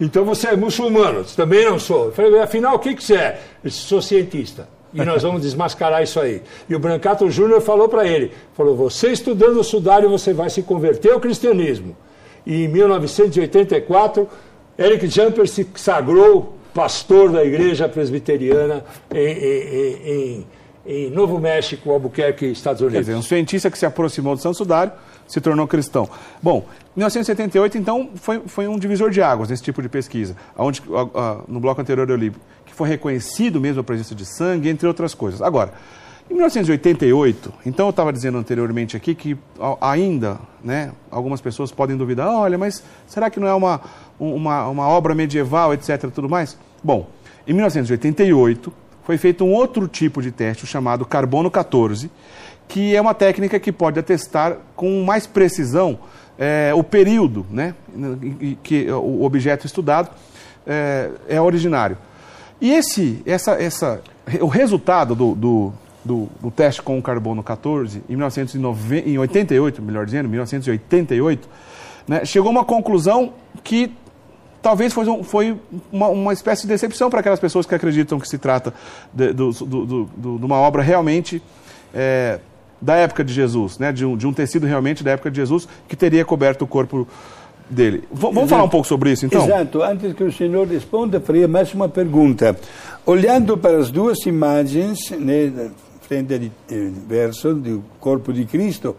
[0.00, 1.20] Então você é muçulmano?
[1.20, 2.06] Eu também não sou.
[2.06, 3.40] Eu falei, afinal, o que, que você é?
[3.62, 6.42] Ele disse, sou cientista e nós vamos desmascarar isso aí.
[6.68, 10.62] E o Brancato Júnior falou para ele, falou, você estudando o sudário, você vai se
[10.62, 11.96] converter ao cristianismo.
[12.46, 14.28] E em 1984,
[14.78, 20.46] Eric Jumper se sagrou pastor da igreja presbiteriana em, em, em,
[20.86, 22.98] em Novo México, Albuquerque, Estados Unidos.
[22.98, 24.92] Quer dizer, um cientista que se aproximou do Santo Sudário
[25.26, 26.08] se tornou cristão.
[26.40, 26.64] Bom,
[26.94, 30.80] 1978, então, foi, foi um divisor de águas nesse tipo de pesquisa, onde
[31.48, 32.32] no bloco anterior eu li
[32.76, 35.40] foi reconhecido mesmo a presença de sangue, entre outras coisas.
[35.40, 35.72] Agora,
[36.30, 39.36] em 1988, então eu estava dizendo anteriormente aqui que
[39.80, 43.80] ainda né, algumas pessoas podem duvidar, olha, mas será que não é uma,
[44.20, 46.10] uma, uma obra medieval, etc.
[46.14, 46.58] tudo mais?
[46.84, 47.08] Bom,
[47.48, 48.70] em 1988
[49.06, 52.10] foi feito um outro tipo de teste, chamado carbono 14,
[52.66, 56.00] que é uma técnica que pode atestar com mais precisão
[56.36, 57.72] é, o período né,
[58.64, 60.10] que o objeto estudado
[60.66, 61.96] é, é originário.
[62.60, 64.02] E esse, essa, essa,
[64.40, 65.72] o resultado do, do,
[66.04, 71.48] do, do teste com o carbono 14, em 1988, melhor dizendo, 1988,
[72.08, 73.92] né, chegou a uma conclusão que
[74.62, 75.58] talvez foi, um, foi
[75.92, 78.72] uma, uma, espécie de decepção para aquelas pessoas que acreditam que se trata
[79.12, 81.42] de, do, do, do, de uma obra realmente
[81.94, 82.40] é,
[82.80, 85.68] da época de Jesus, né, de, um, de um tecido realmente da época de Jesus,
[85.88, 87.06] que teria coberto o corpo
[87.68, 88.04] dele.
[88.12, 88.48] V vamos Exato.
[88.48, 89.44] falar um pouco sobre isso, então?
[89.44, 89.82] Exato.
[89.82, 92.56] Antes que o senhor responda, faria mais uma pergunta.
[93.04, 95.70] Olhando para as duas imagens, né,
[96.02, 98.96] frente e eh, verso do corpo de Cristo,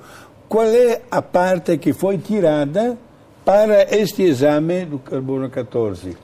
[0.50, 2.98] qual é a parte que foi tirada
[3.48, 6.18] para este exame do carbono 14?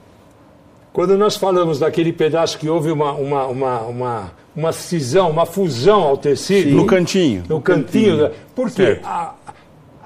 [0.92, 6.02] Quando nós falamos daquele pedaço que houve uma, uma, uma, uma, uma cisão, uma fusão
[6.02, 6.68] ao tecido.
[6.68, 6.74] Sim.
[6.74, 7.42] No cantinho.
[7.48, 8.18] No, no cantinho.
[8.18, 8.40] cantinho.
[8.54, 9.32] Porque a,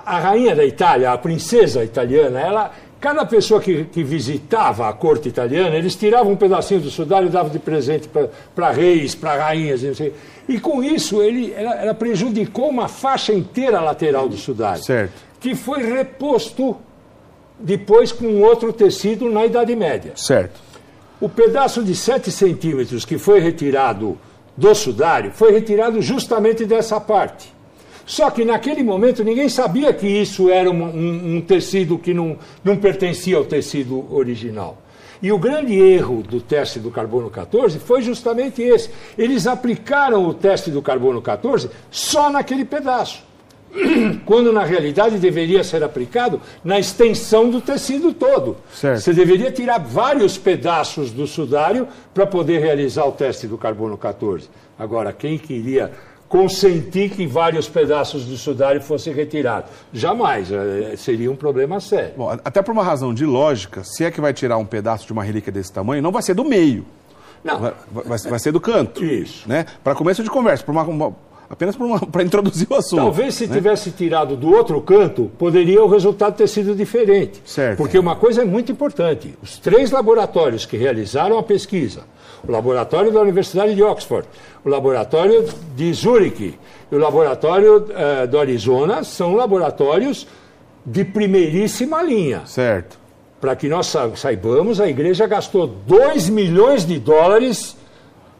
[0.06, 2.70] a rainha da Itália, a princesa italiana, ela,
[3.00, 7.32] cada pessoa que, que visitava a corte italiana, eles tiravam um pedacinho do sudário e
[7.32, 8.08] davam de presente
[8.54, 9.82] para reis, para rainhas,
[10.48, 14.84] e com isso ele, ela, ela, prejudicou uma faixa inteira lateral do sudário.
[14.84, 15.14] Certo.
[15.40, 16.76] que foi reposto
[17.58, 20.12] depois com outro tecido na Idade Média.
[20.16, 20.60] Certo.
[21.20, 24.16] O pedaço de 7 centímetros que foi retirado
[24.56, 27.52] do sudário foi retirado justamente dessa parte.
[28.06, 32.38] Só que naquele momento ninguém sabia que isso era um, um, um tecido que não,
[32.64, 34.78] não pertencia ao tecido original.
[35.20, 38.88] E o grande erro do teste do carbono 14 foi justamente esse.
[39.16, 43.27] Eles aplicaram o teste do carbono 14 só naquele pedaço.
[44.24, 48.56] Quando na realidade deveria ser aplicado na extensão do tecido todo.
[48.72, 49.00] Certo.
[49.00, 54.48] Você deveria tirar vários pedaços do sudário para poder realizar o teste do carbono 14.
[54.78, 55.92] Agora, quem queria
[56.28, 59.70] consentir que vários pedaços do sudário fossem retirados.
[59.92, 62.12] Jamais, eh, seria um problema sério.
[62.16, 65.12] Bom, até por uma razão de lógica, se é que vai tirar um pedaço de
[65.12, 66.84] uma relíquia desse tamanho, não vai ser do meio.
[67.42, 67.58] Não.
[67.58, 69.02] Vai, vai, vai ser do canto.
[69.02, 69.48] Isso.
[69.48, 69.64] Né?
[69.82, 71.16] Para começo de conversa, por uma, uma,
[71.48, 71.76] apenas
[72.10, 73.00] para introduzir o assunto.
[73.00, 73.54] Talvez se né?
[73.56, 77.40] tivesse tirado do outro canto, poderia o resultado ter sido diferente.
[77.44, 77.76] Certo.
[77.78, 82.02] Porque uma coisa é muito importante: os três laboratórios que realizaram a pesquisa,
[82.46, 84.26] o laboratório da Universidade de Oxford,
[84.64, 85.44] o laboratório
[85.76, 86.58] de Zurich
[86.90, 90.26] e o laboratório eh, do Arizona, são laboratórios
[90.84, 92.42] de primeiríssima linha.
[92.46, 92.98] Certo.
[93.40, 97.76] Para que nós sa- saibamos, a igreja gastou 2 milhões de dólares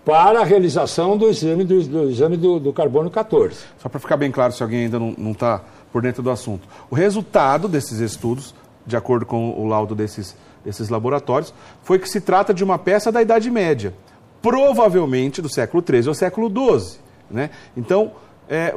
[0.04, 3.56] para a realização do exame do, do exame do, do carbono 14.
[3.78, 5.60] Só para ficar bem claro, se alguém ainda não está
[5.92, 6.66] por dentro do assunto.
[6.90, 8.54] O resultado desses estudos,
[8.86, 10.34] de acordo com o laudo desses,
[10.64, 11.52] desses laboratórios,
[11.82, 13.92] foi que se trata de uma peça da Idade Média,
[14.40, 16.98] provavelmente do século XIII ou século XII.
[17.30, 17.50] Né?
[17.76, 18.12] Então,
[18.48, 18.74] é,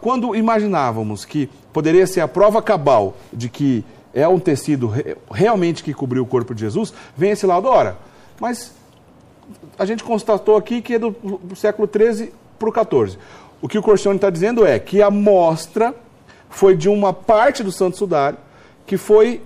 [0.00, 5.82] quando imaginávamos que poderia ser a prova cabal de que é um tecido re- realmente
[5.84, 7.96] que cobriu o corpo de Jesus, vem esse laudo, ora,
[8.40, 8.72] mas
[9.80, 11.14] a gente constatou aqui que é do,
[11.56, 12.72] século XIII para o
[13.06, 13.18] XIV.
[13.62, 15.94] O que o Corcione está dizendo é que a amostra
[16.48, 18.38] foi de uma parte do Santo Sudário
[18.86, 19.40] que foi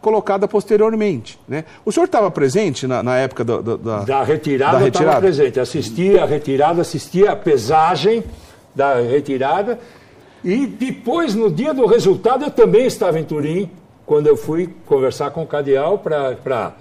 [0.00, 1.38] colocada posteriormente.
[1.48, 1.64] Né?
[1.84, 5.04] O senhor estava presente na, na época da, da- da- Da retirada, da eu estava
[5.06, 5.20] retirada?
[5.20, 5.60] presente.
[5.60, 8.22] Assistia a retirada, assistia a pesagem
[8.74, 9.78] da retirada.
[10.44, 13.68] E depois, no dia do resultado, eu também estava em Turim,
[14.06, 16.74] quando eu fui conversar com o Cardeal para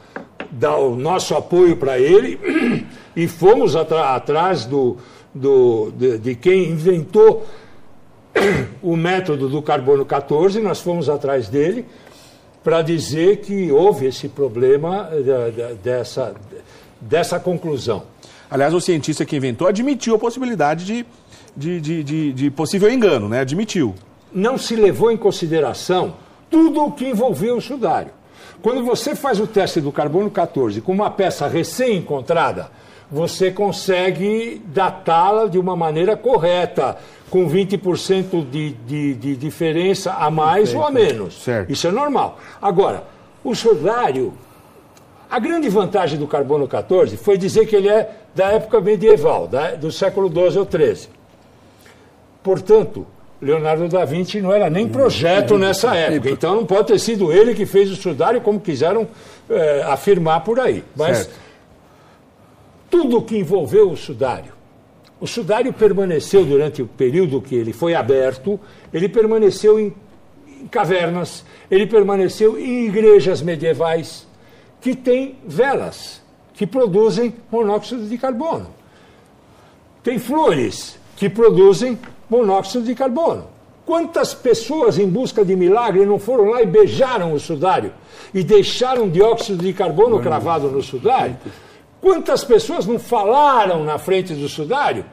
[0.52, 2.40] dar o nosso apoio para ele.
[3.18, 4.98] E fomos atrás do,
[5.34, 7.46] do, de, de quem inventou
[8.84, 11.86] o método do carbono 14, nós fomos atrás dele
[12.62, 16.36] para dizer que houve esse problema eh, dessa,
[17.00, 18.04] dessa conclusão.
[18.52, 21.06] Aliás, o cientista que inventou admitiu a possibilidade de,
[21.56, 23.40] de, de, de- de possível engano, né?
[23.40, 23.96] admitiu.
[24.34, 26.16] Não se levou em consideração
[26.56, 28.12] tudo o que envolveu o sudário.
[28.62, 32.72] Quando você faz o teste do carbono 14 com uma peça recém-encontrada,
[33.12, 36.98] você consegue datá-la de uma maneira correta,
[37.30, 41.44] com 20% de, de, de diferença a mais ou a menos.
[41.44, 41.70] Certo.
[41.70, 42.40] Isso é normal.
[42.62, 43.04] Agora,
[43.44, 44.34] o sudário,
[45.30, 49.72] a grande vantagem do carbono 14 foi dizer que ele é da época medieval, da-
[49.76, 51.10] do século XII ou XIII.
[52.42, 53.06] Portanto,
[53.46, 56.30] Leonardo da Vinci não era nem projeto nessa época.
[56.32, 59.08] Então não pode ter sido ele que fez o sudário, como quiseram
[59.50, 60.84] eh, afirmar por aí.
[60.96, 61.40] Mas Certo.
[62.90, 64.54] tudo que envolveu o sudário.
[65.20, 68.60] O sudário permaneceu durante o período que ele foi aberto,
[68.92, 69.94] ele permaneceu em,
[70.62, 74.28] em cavernas, ele permaneceu em igrejas medievais
[74.82, 76.22] que têm velas
[76.54, 78.68] que produzem monóxido de carbono.
[80.04, 81.98] Tem flores que produzem
[82.30, 83.48] monóxido de carbono.
[83.86, 87.94] Quantas pessoas em busca de milagre não foram lá e beijaram o sudário
[88.34, 91.38] e deixaram dióxido de carbono cravado no sudário?
[92.02, 95.06] Quantas pessoas não falaram na frente do sudário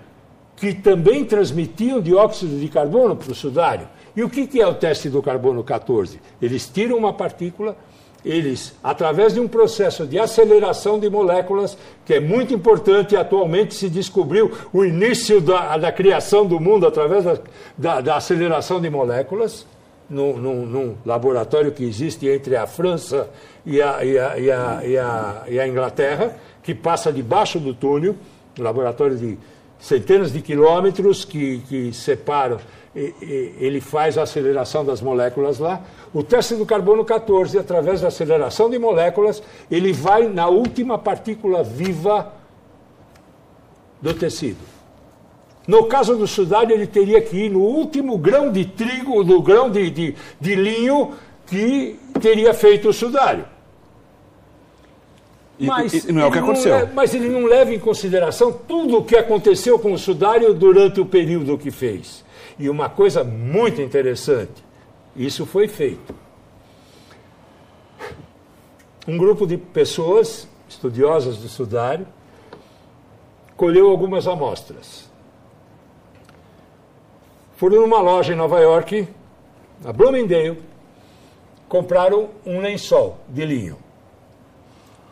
[0.56, 3.89] que também transmitiam dióxido de carbono para o sudário?
[4.16, 6.20] E o que é o teste do carbono 14?
[6.40, 7.76] Eles tiram uma partícula,
[8.24, 11.77] eles, através de um processo de aceleração de moléculas,
[12.07, 17.24] que é muito importante atualmente se descobriu o início da, da criação do mundo através
[17.24, 17.39] da,
[17.77, 19.66] da, da aceleração de moléculas,
[20.09, 23.28] num, num- num laboratório que existe entre a França
[23.65, 27.73] e a, e a- e a- e a- e a Inglaterra, que passa debaixo do
[27.74, 28.15] túnel,
[28.59, 29.39] um laboratório de
[29.81, 32.59] centenas de quilômetros que, que separam,
[32.94, 35.81] ele faz a aceleração das moléculas lá.
[36.12, 41.62] O teste do carbono 14, através da aceleração de moléculas, ele vai na última partícula
[41.62, 42.32] viva
[44.01, 44.59] do tecido.
[45.66, 49.70] No caso do sudário, ele teria que ir no último grão de trigo, no grão
[49.70, 51.12] de, de, de linho
[51.47, 53.44] que teria feito o sudário.
[55.59, 56.77] Mas e- e não é o que aconteceu.
[56.78, 61.01] le- mas ele não leva em consideração tudo o que aconteceu com o sudário durante
[61.01, 62.24] o período que fez.
[62.62, 64.64] E uma coisa muito interessante,
[65.16, 66.14] isso foi feito.
[69.06, 72.06] Um grupo de pessoas estudiosas do sudário
[73.56, 75.10] colheu algumas amostras.
[77.56, 79.09] Foram numa loja em Nova York,
[79.82, 80.62] na Bloomingdale,
[81.68, 83.76] compraram um lençol de linho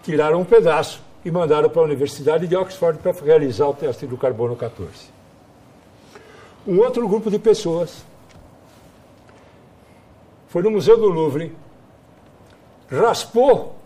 [0.02, 4.16] tiraram um pedaço e mandaram para a Universidade de Oxford para realizar o teste do
[4.16, 5.20] carbono 14.
[6.66, 8.05] Um outro grupo de pessoas
[10.49, 11.57] foi no Museu do Louvre,
[12.91, 13.77] raspou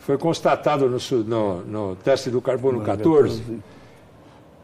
[0.08, 3.44] foi constatado no, no- no teste do carbono 14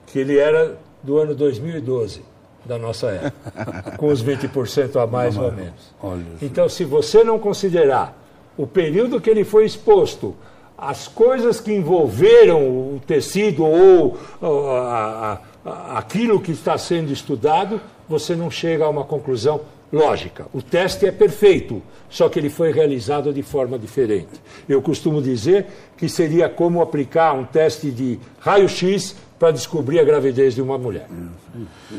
[0.07, 2.22] que ele era do ano 2012,
[2.64, 5.94] da nossa época, com os 20% a mais ou menos.
[6.02, 6.45] Olha só.
[6.45, 8.18] Então, se você não considerar
[8.57, 10.34] o período que ele foi exposto,
[10.78, 17.11] as coisas que envolveram o tecido ou ou a- a- a- aquilo que está sendo
[17.11, 19.60] estudado, você não chega a uma conclusão
[19.94, 20.48] lógica.
[20.52, 24.32] O teste é perfeito, só que ele foi realizado de forma diferente.
[24.68, 30.56] Eu costumo dizer que seria como aplicar um teste de raio-x para descobrir a gravidez
[30.56, 31.07] de uma mulher.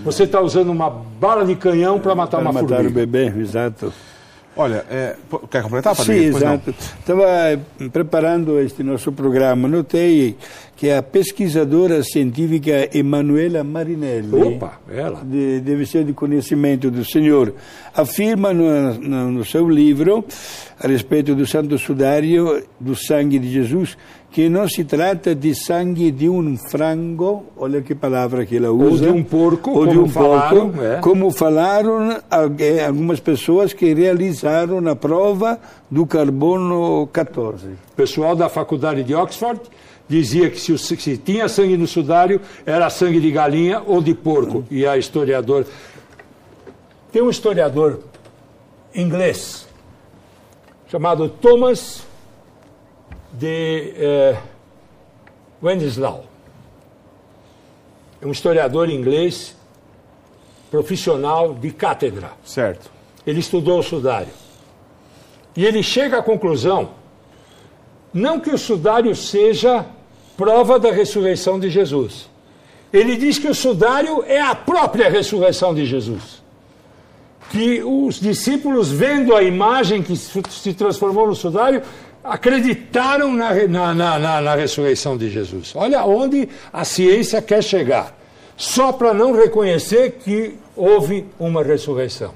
[0.04, 3.06] Você está usando uma bala de canhão para matar Para uma matar o formiga.
[3.06, 3.92] bebê, exato.
[4.56, 5.16] Olha, é,
[5.50, 6.30] quer completar, Sim, Padre?
[6.30, 6.36] Não.
[6.38, 6.70] exato.
[7.00, 7.26] Estava
[7.92, 10.36] preparando este nosso programa, notei
[10.76, 15.22] que a pesquisadora científica Emanuela Marinelli, Opa, ela.
[15.24, 17.54] de, deve ser de conhecimento do senhor,
[17.94, 20.24] afirma no, no, no seu livro,
[20.80, 23.96] a respeito do Santo Sudário, do sangue de Jesus,
[24.32, 29.06] que não se trata de sangue de um frango, olha que palavra que ela usa,
[29.06, 30.96] de um porco, ou de um falaram, porco, é.
[30.98, 37.68] como falaram algu- algumas pessoas que realizaram a prova do carbono 14.
[37.68, 39.60] O pessoal da faculdade de Oxford
[40.08, 44.14] dizia que se, o- se tinha sangue no sudário era sangue de galinha ou de
[44.14, 44.64] porco.
[44.70, 45.66] E a historiador.
[47.12, 48.00] Tem um historiador
[48.94, 49.66] inglês
[50.88, 52.04] chamado Thomas
[53.32, 54.36] de eh,
[55.62, 56.24] Wendislaw.
[58.20, 59.56] É um historiador inglês
[60.70, 62.32] profissional de cátedra.
[62.44, 62.90] Certo.
[63.26, 64.32] Ele estudou o sudário.
[65.56, 66.90] E ele chega à conclusão,
[68.14, 69.84] não que o sudário seja
[70.36, 72.30] prova da ressurreição de Jesus.
[72.92, 76.42] Ele diz que o sudário é a própria ressurreição de Jesus.
[77.50, 81.82] Que os discípulos, vendo a imagem que se transformou no sudário,
[82.22, 85.72] acreditaram na, re- na, na, na, na ressurreição de Jesus.
[85.74, 88.16] Olha onde a ciência quer chegar.
[88.56, 92.32] Só para não reconhecer que houve uma ressurreição.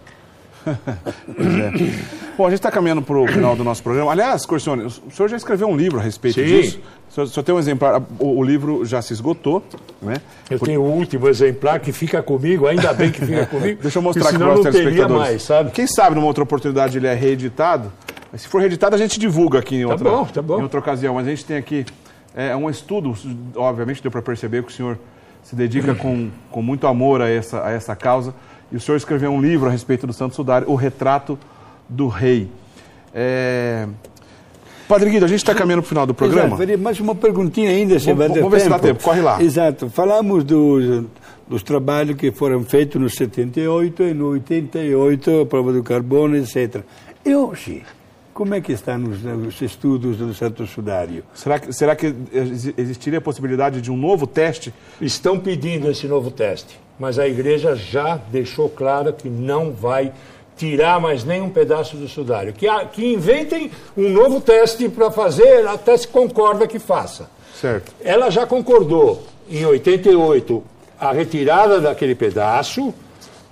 [2.39, 4.13] Bom, a gente está caminhando para o final do nosso programa.
[4.13, 6.47] Aliás, Corcione, o senhor já escreveu um livro a respeito Sim.
[6.47, 6.81] disso.
[7.17, 8.01] O senhor tem um exemplar.
[8.17, 9.61] O, o livro já se esgotou,
[10.01, 10.19] né?
[10.49, 13.83] Eu tenho o último exemplar que fica comigo, ainda bem que fica comigo.
[13.83, 15.21] Deixa eu mostrar aqui para os telespectadores.
[15.21, 15.73] mais, sabe?
[15.73, 17.93] Quem sabe numa outra oportunidade ele é reeditado.
[18.31, 20.61] Mas se for reeditado, a gente divulga aqui em outra, bom, tá bom.
[20.61, 21.15] em outra ocasião.
[21.17, 21.85] Mas a gente tem aqui
[22.37, 23.17] é, um estudo,
[23.57, 24.97] obviamente deu para perceber que o senhor
[25.43, 28.33] se dedica com, com muito amor a essa, a essa causa.
[28.71, 31.37] E o senhor escreveu um livro a respeito do Santo Sudário, O Retrato
[31.89, 32.49] do Rei.
[33.15, 33.87] É...
[34.89, 36.47] Padre Guido, a gente está caminhando para o final do programa.
[36.47, 39.03] Exato, faria mais uma perguntinha ainda, se Vamos- vai ter vamos ver se dá tempo,
[39.03, 39.43] corre lá.
[39.43, 41.05] Exato, falamos dos,
[41.47, 46.83] dos trabalhos que foram feitos no 78 e no 88, a prova do carbono, etc.
[47.23, 47.83] E hoje,
[48.33, 51.23] como é que estão os, os estudos do Santo Sudário?
[51.35, 54.73] Será que, será que exi- existiria a possibilidade de um novo teste?
[55.03, 60.13] Estão pedindo esse novo teste, mas a igreja já deixou claro que não vai
[60.59, 62.53] tirar mais nenhum pedaço do sudário.
[62.53, 67.31] Que, que inventem um novo teste para fazer, até se concorda que faça.
[67.59, 67.93] Certo.
[68.03, 70.63] Ela já concordou, em 88,
[71.01, 72.93] a retirada daquele pedaço,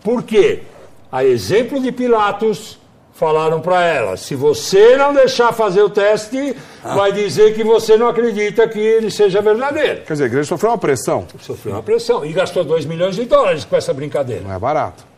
[0.02, 0.62] porque,
[1.10, 2.78] a exemplo de Pilatos,
[3.14, 6.54] falaram para ela: se você não deixar fazer o teste,
[6.84, 6.94] ah.
[6.94, 10.02] vai dizer que você não acredita que ele seja verdadeiro.
[10.02, 11.26] Quer dizer, a igreja sofreu uma pressão.
[11.40, 14.42] Sofreu uma pressão e gastou 2 milhões de dólares com essa brincadeira.
[14.42, 15.15] Não é barato.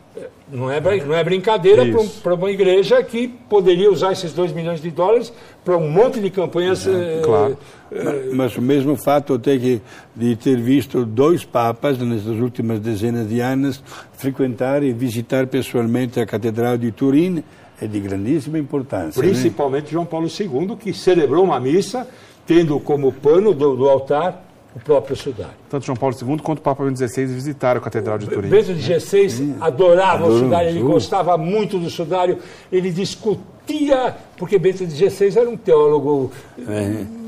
[0.51, 1.85] Não é, não é brincadeira
[2.23, 5.31] para uma igreja que poderia usar esses 2 milhões de dólares
[5.63, 6.87] para um monte de campanhas.
[6.87, 7.57] É, claro.
[7.91, 9.81] É, mas o mesmo fato até que
[10.15, 13.83] de ter visto dois papas nessas últimas dezenas de anos
[14.13, 17.43] frequentar e visitar pessoalmente a Catedral de Turim
[17.81, 19.21] é de grandíssima importância.
[19.21, 19.29] Né?
[19.29, 19.91] Principalmente né?
[19.91, 22.07] João Paulo II, que celebrou uma missa
[22.45, 25.53] tendo como pano do, do altar o próprio sudário.
[25.69, 28.49] Tanto João Paulo II quanto o Papa Bento XVI visitaram a Catedral de Turim.
[28.49, 32.37] Bento XVI adorava o sudário, ele gostava muito do sudário,
[32.71, 36.31] ele discutia, porque Bento XVI era um teólogo
[36.67, 37.19] é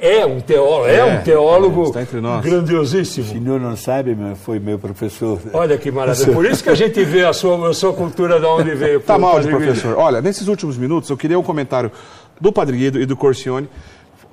[0.00, 3.26] é um teólogo, é, é um teólogo é, grandiosíssimo.
[3.26, 5.38] O senhor não sabe, mas foi meu professor.
[5.52, 6.32] Olha que maravilha.
[6.32, 9.00] Por isso que a gente vê a sua, a sua cultura de onde veio.
[9.00, 9.96] Tá mal, professor.
[9.96, 11.90] Olha, nesses últimos minutos eu queria um comentário
[12.40, 13.16] do Padre Guido e do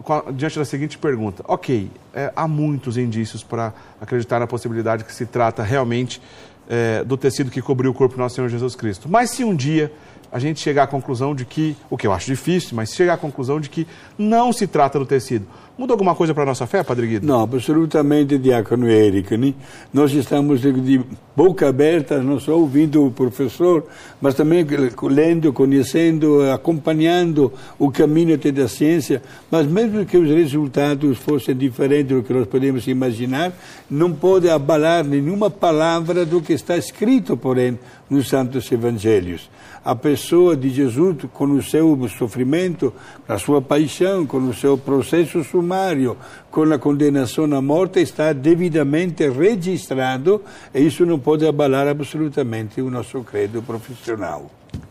[0.01, 1.43] Corcione diante da seguinte pergunta.
[1.47, 6.21] Ok, é, há muitos indícios para acreditar na possibilidade que se trata realmente
[6.67, 9.07] é, do tecido que cobriu o corpo do nosso Senhor Jesus Cristo.
[9.09, 9.91] Mas se um dia
[10.33, 13.17] a gente chegar à conclusão de que, o que eu acho difícil, mas chegar à
[13.17, 13.87] conclusão de que
[14.17, 15.45] não se trata do tecido.
[15.77, 17.25] Muda alguma coisa para a nossa fé, Padre Guido?
[17.25, 19.35] Não, absolutamente, Diácono Érico.
[19.35, 19.53] Né?
[19.93, 21.01] Nós estamos de
[21.35, 23.85] boca aberta, não só ouvindo o professor,
[24.19, 24.65] mas também
[25.03, 29.21] lendo, conhecendo, acompanhando o caminho até da ciência.
[29.51, 33.51] Mas mesmo que os resultados fossem diferentes do que nós podemos imaginar,
[33.89, 37.77] não pode abalar nenhuma palavra do que está escrito, porém,
[38.09, 39.49] nos Santos Evangelhos
[39.83, 42.93] a pessoa de Jesus com o seu sofrimento,
[43.27, 46.17] a sua paixão, com o seu processo sumário,
[46.49, 50.41] com a condenação à morte, está devidamente registrado
[50.73, 54.49] e isso não pode abalar absolutamente o nosso credo profissional.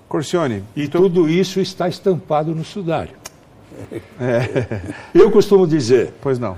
[0.08, 0.62] Corcione.
[0.76, 0.98] E tu...
[0.98, 3.14] tudo isso está estampado no sudário.
[4.20, 4.80] É.
[5.14, 6.12] Eu costumo dizer.
[6.20, 6.56] Pois não.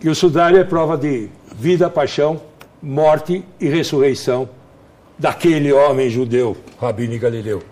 [0.00, 1.28] Que o sudário é prova de
[1.58, 2.40] vida, paixão,
[2.80, 4.48] morte e ressurreição
[5.18, 7.62] daquele homem judeu, Rabino Galileu.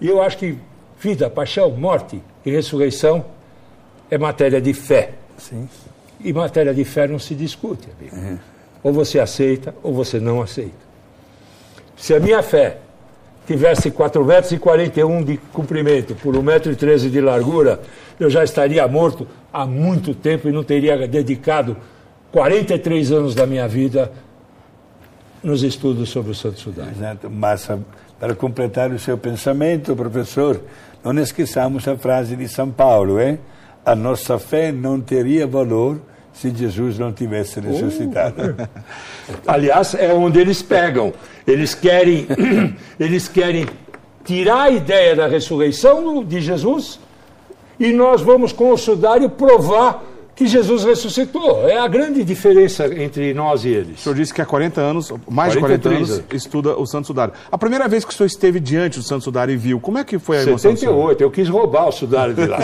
[0.00, 0.58] E eu acho que
[0.98, 3.24] vida, paixão, morte e ressurreição
[4.10, 5.12] é matéria de fé.
[5.38, 5.68] Sim.
[6.20, 8.16] E matéria de fé não se discute, amigo.
[8.16, 8.38] Uhum.
[8.82, 10.92] Ou você aceita ou você não aceita.
[11.96, 12.78] Se a minha fé
[13.46, 17.80] tivesse 4 metros e 41 de comprimento por 1 metro e 13 de largura,
[18.18, 21.76] eu já estaria morto há muito tempo e não teria dedicado
[22.32, 24.10] 43 anos da minha vida
[25.42, 26.92] nos estudos sobre o Santo Sudário.
[26.92, 27.68] Exato, mas
[28.18, 30.60] para completar o seu pensamento, professor,
[31.04, 33.38] não esqueçamos a frase de São Paulo, hein?
[33.84, 36.00] A nossa fé não teria valor
[36.32, 38.42] se Jesus não tivesse ressuscitado.
[38.50, 38.68] Uh.
[39.46, 41.12] Aliás, é onde eles pegam.
[41.46, 42.26] Eles querem,
[42.98, 43.66] eles querem
[44.24, 47.00] tirar a ideia da ressurreição de Jesus
[47.78, 51.68] e nós vamos com o sudário provar que Jesus ressuscitou.
[51.68, 54.00] É a grande diferença entre nós e eles.
[54.00, 57.34] O senhor disse que há 40 anos, mais de 40 anos, estuda o Santo Sudário.
[57.50, 60.04] A primeira vez que o senhor esteve diante do Santo Sudário e viu, como é
[60.04, 60.70] que foi a emoção?
[60.70, 62.58] 78, eu quis roubar o Sudário de lá.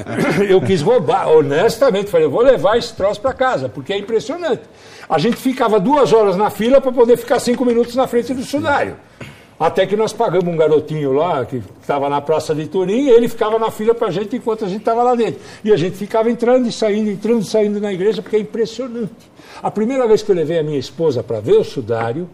[0.48, 2.10] eu quis roubar, honestamente.
[2.10, 4.62] Falei, eu vou levar esse troço para casa, porque é impressionante.
[5.08, 8.42] A gente ficava duas horas na fila para poder ficar cinco minutos na frente do
[8.42, 8.96] Sudário.
[9.58, 13.28] Até que nós pagamos um garotinho lá, que estava na Praça de Turim, e ele
[13.28, 15.40] ficava na fila para a gente enquanto a gente estava lá dentro.
[15.62, 19.30] E a gente ficava entrando e saindo, entrando e saindo na igreja, porque é impressionante.
[19.62, 22.28] A primeira vez que eu levei a minha esposa para ver o sudário,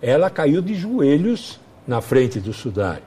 [0.00, 3.02] ela caiu de joelhos na frente do sudário.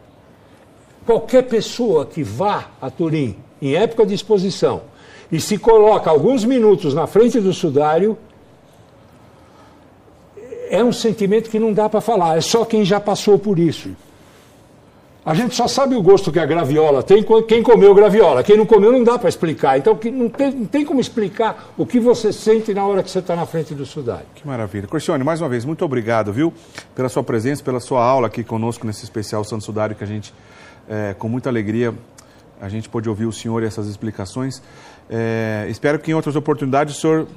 [1.06, 4.82] Qualquer pessoa que vá a Turim em época de exposição
[5.32, 8.18] e se coloca alguns minutos na frente do sudário,
[10.70, 13.90] é um sentimento que não dá para falar, é só quem já passou por isso.
[15.26, 18.44] A gente só sabe o gosto que a graviola tem quem comeu graviola.
[18.44, 19.78] Quem não comeu não dá para explicar.
[19.78, 23.20] Então não tem, não tem como explicar o que você sente na hora que você
[23.20, 24.26] está na frente do sudário.
[24.36, 24.86] Que maravilha.
[24.86, 26.54] Corcione, mais uma vez, muito obrigado, viu?
[26.94, 30.34] Pela sua presença, pela sua aula aqui conosco nesse especial Santo Sudário que a gente,
[30.90, 31.94] é, com muita alegria,
[32.60, 34.62] a gente pôde ouvir o senhor e essas explicações.
[35.10, 37.28] É, espero que em outras oportunidades o senhor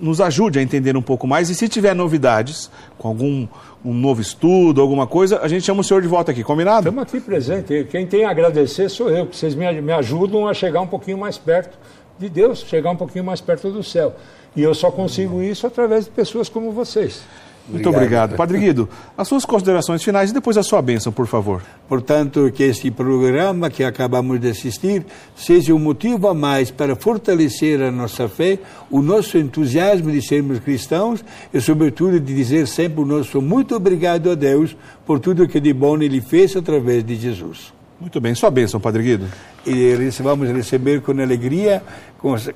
[0.00, 1.50] nos ajude a entender um pouco mais.
[1.50, 3.46] E se tiver novidades, com algum
[3.84, 6.88] um novo estudo, alguma coisa, a gente chama o senhor de volta aqui, combinado?
[6.88, 7.86] Estamos aqui presente.
[7.90, 11.18] Quem tem a agradecer sou eu, porque vocês me, me ajudam a chegar um pouquinho
[11.18, 11.78] mais perto
[12.18, 14.14] de Deus, chegar um pouquinho mais perto do céu.
[14.56, 17.22] E eu só consigo isso através de pessoas como vocês.
[17.68, 18.36] Muito obrigado.
[18.36, 21.62] Padre Guido, as suas considerações finais e depois a sua bênção, por favor.
[21.88, 27.82] Portanto, que este programa que acabamos de assistir seja um motivo a mais para fortalecer
[27.82, 28.58] a nossa fé,
[28.90, 34.30] o nosso entusiasmo de sermos cristãos e, sobretudo, de dizer sempre o nosso muito obrigado
[34.30, 37.75] a Deus por tudo que de bom Ele fez através de Jesus.
[37.98, 39.26] Muito bem, sua bênção, Padre Guido.
[39.64, 41.82] E vamos receber com alegria,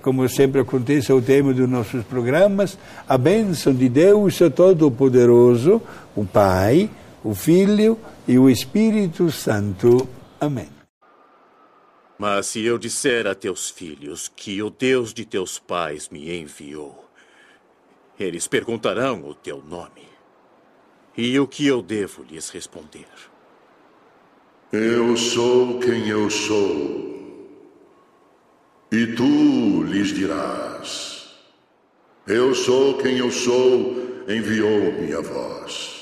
[0.03, 2.77] como sempre acontece ao tema dos nossos programas,
[3.09, 5.81] a bênção de Deus Todo-Poderoso,
[6.15, 6.91] o Pai,
[7.25, 7.99] o Filho
[8.29, 10.07] e o Espírito Santo.
[10.39, 10.69] Amém.
[12.19, 17.07] Mas se eu disser a teus filhos que o Deus de teus pais me enviou,
[18.19, 20.07] eles perguntarão o teu nome.
[21.17, 23.07] E o que eu devo lhes responder?
[24.73, 27.01] Eu sou quem eu sou.
[28.93, 31.29] E tu lhes dirás:
[32.25, 36.00] Eu sou quem eu sou, enviou-me a vós.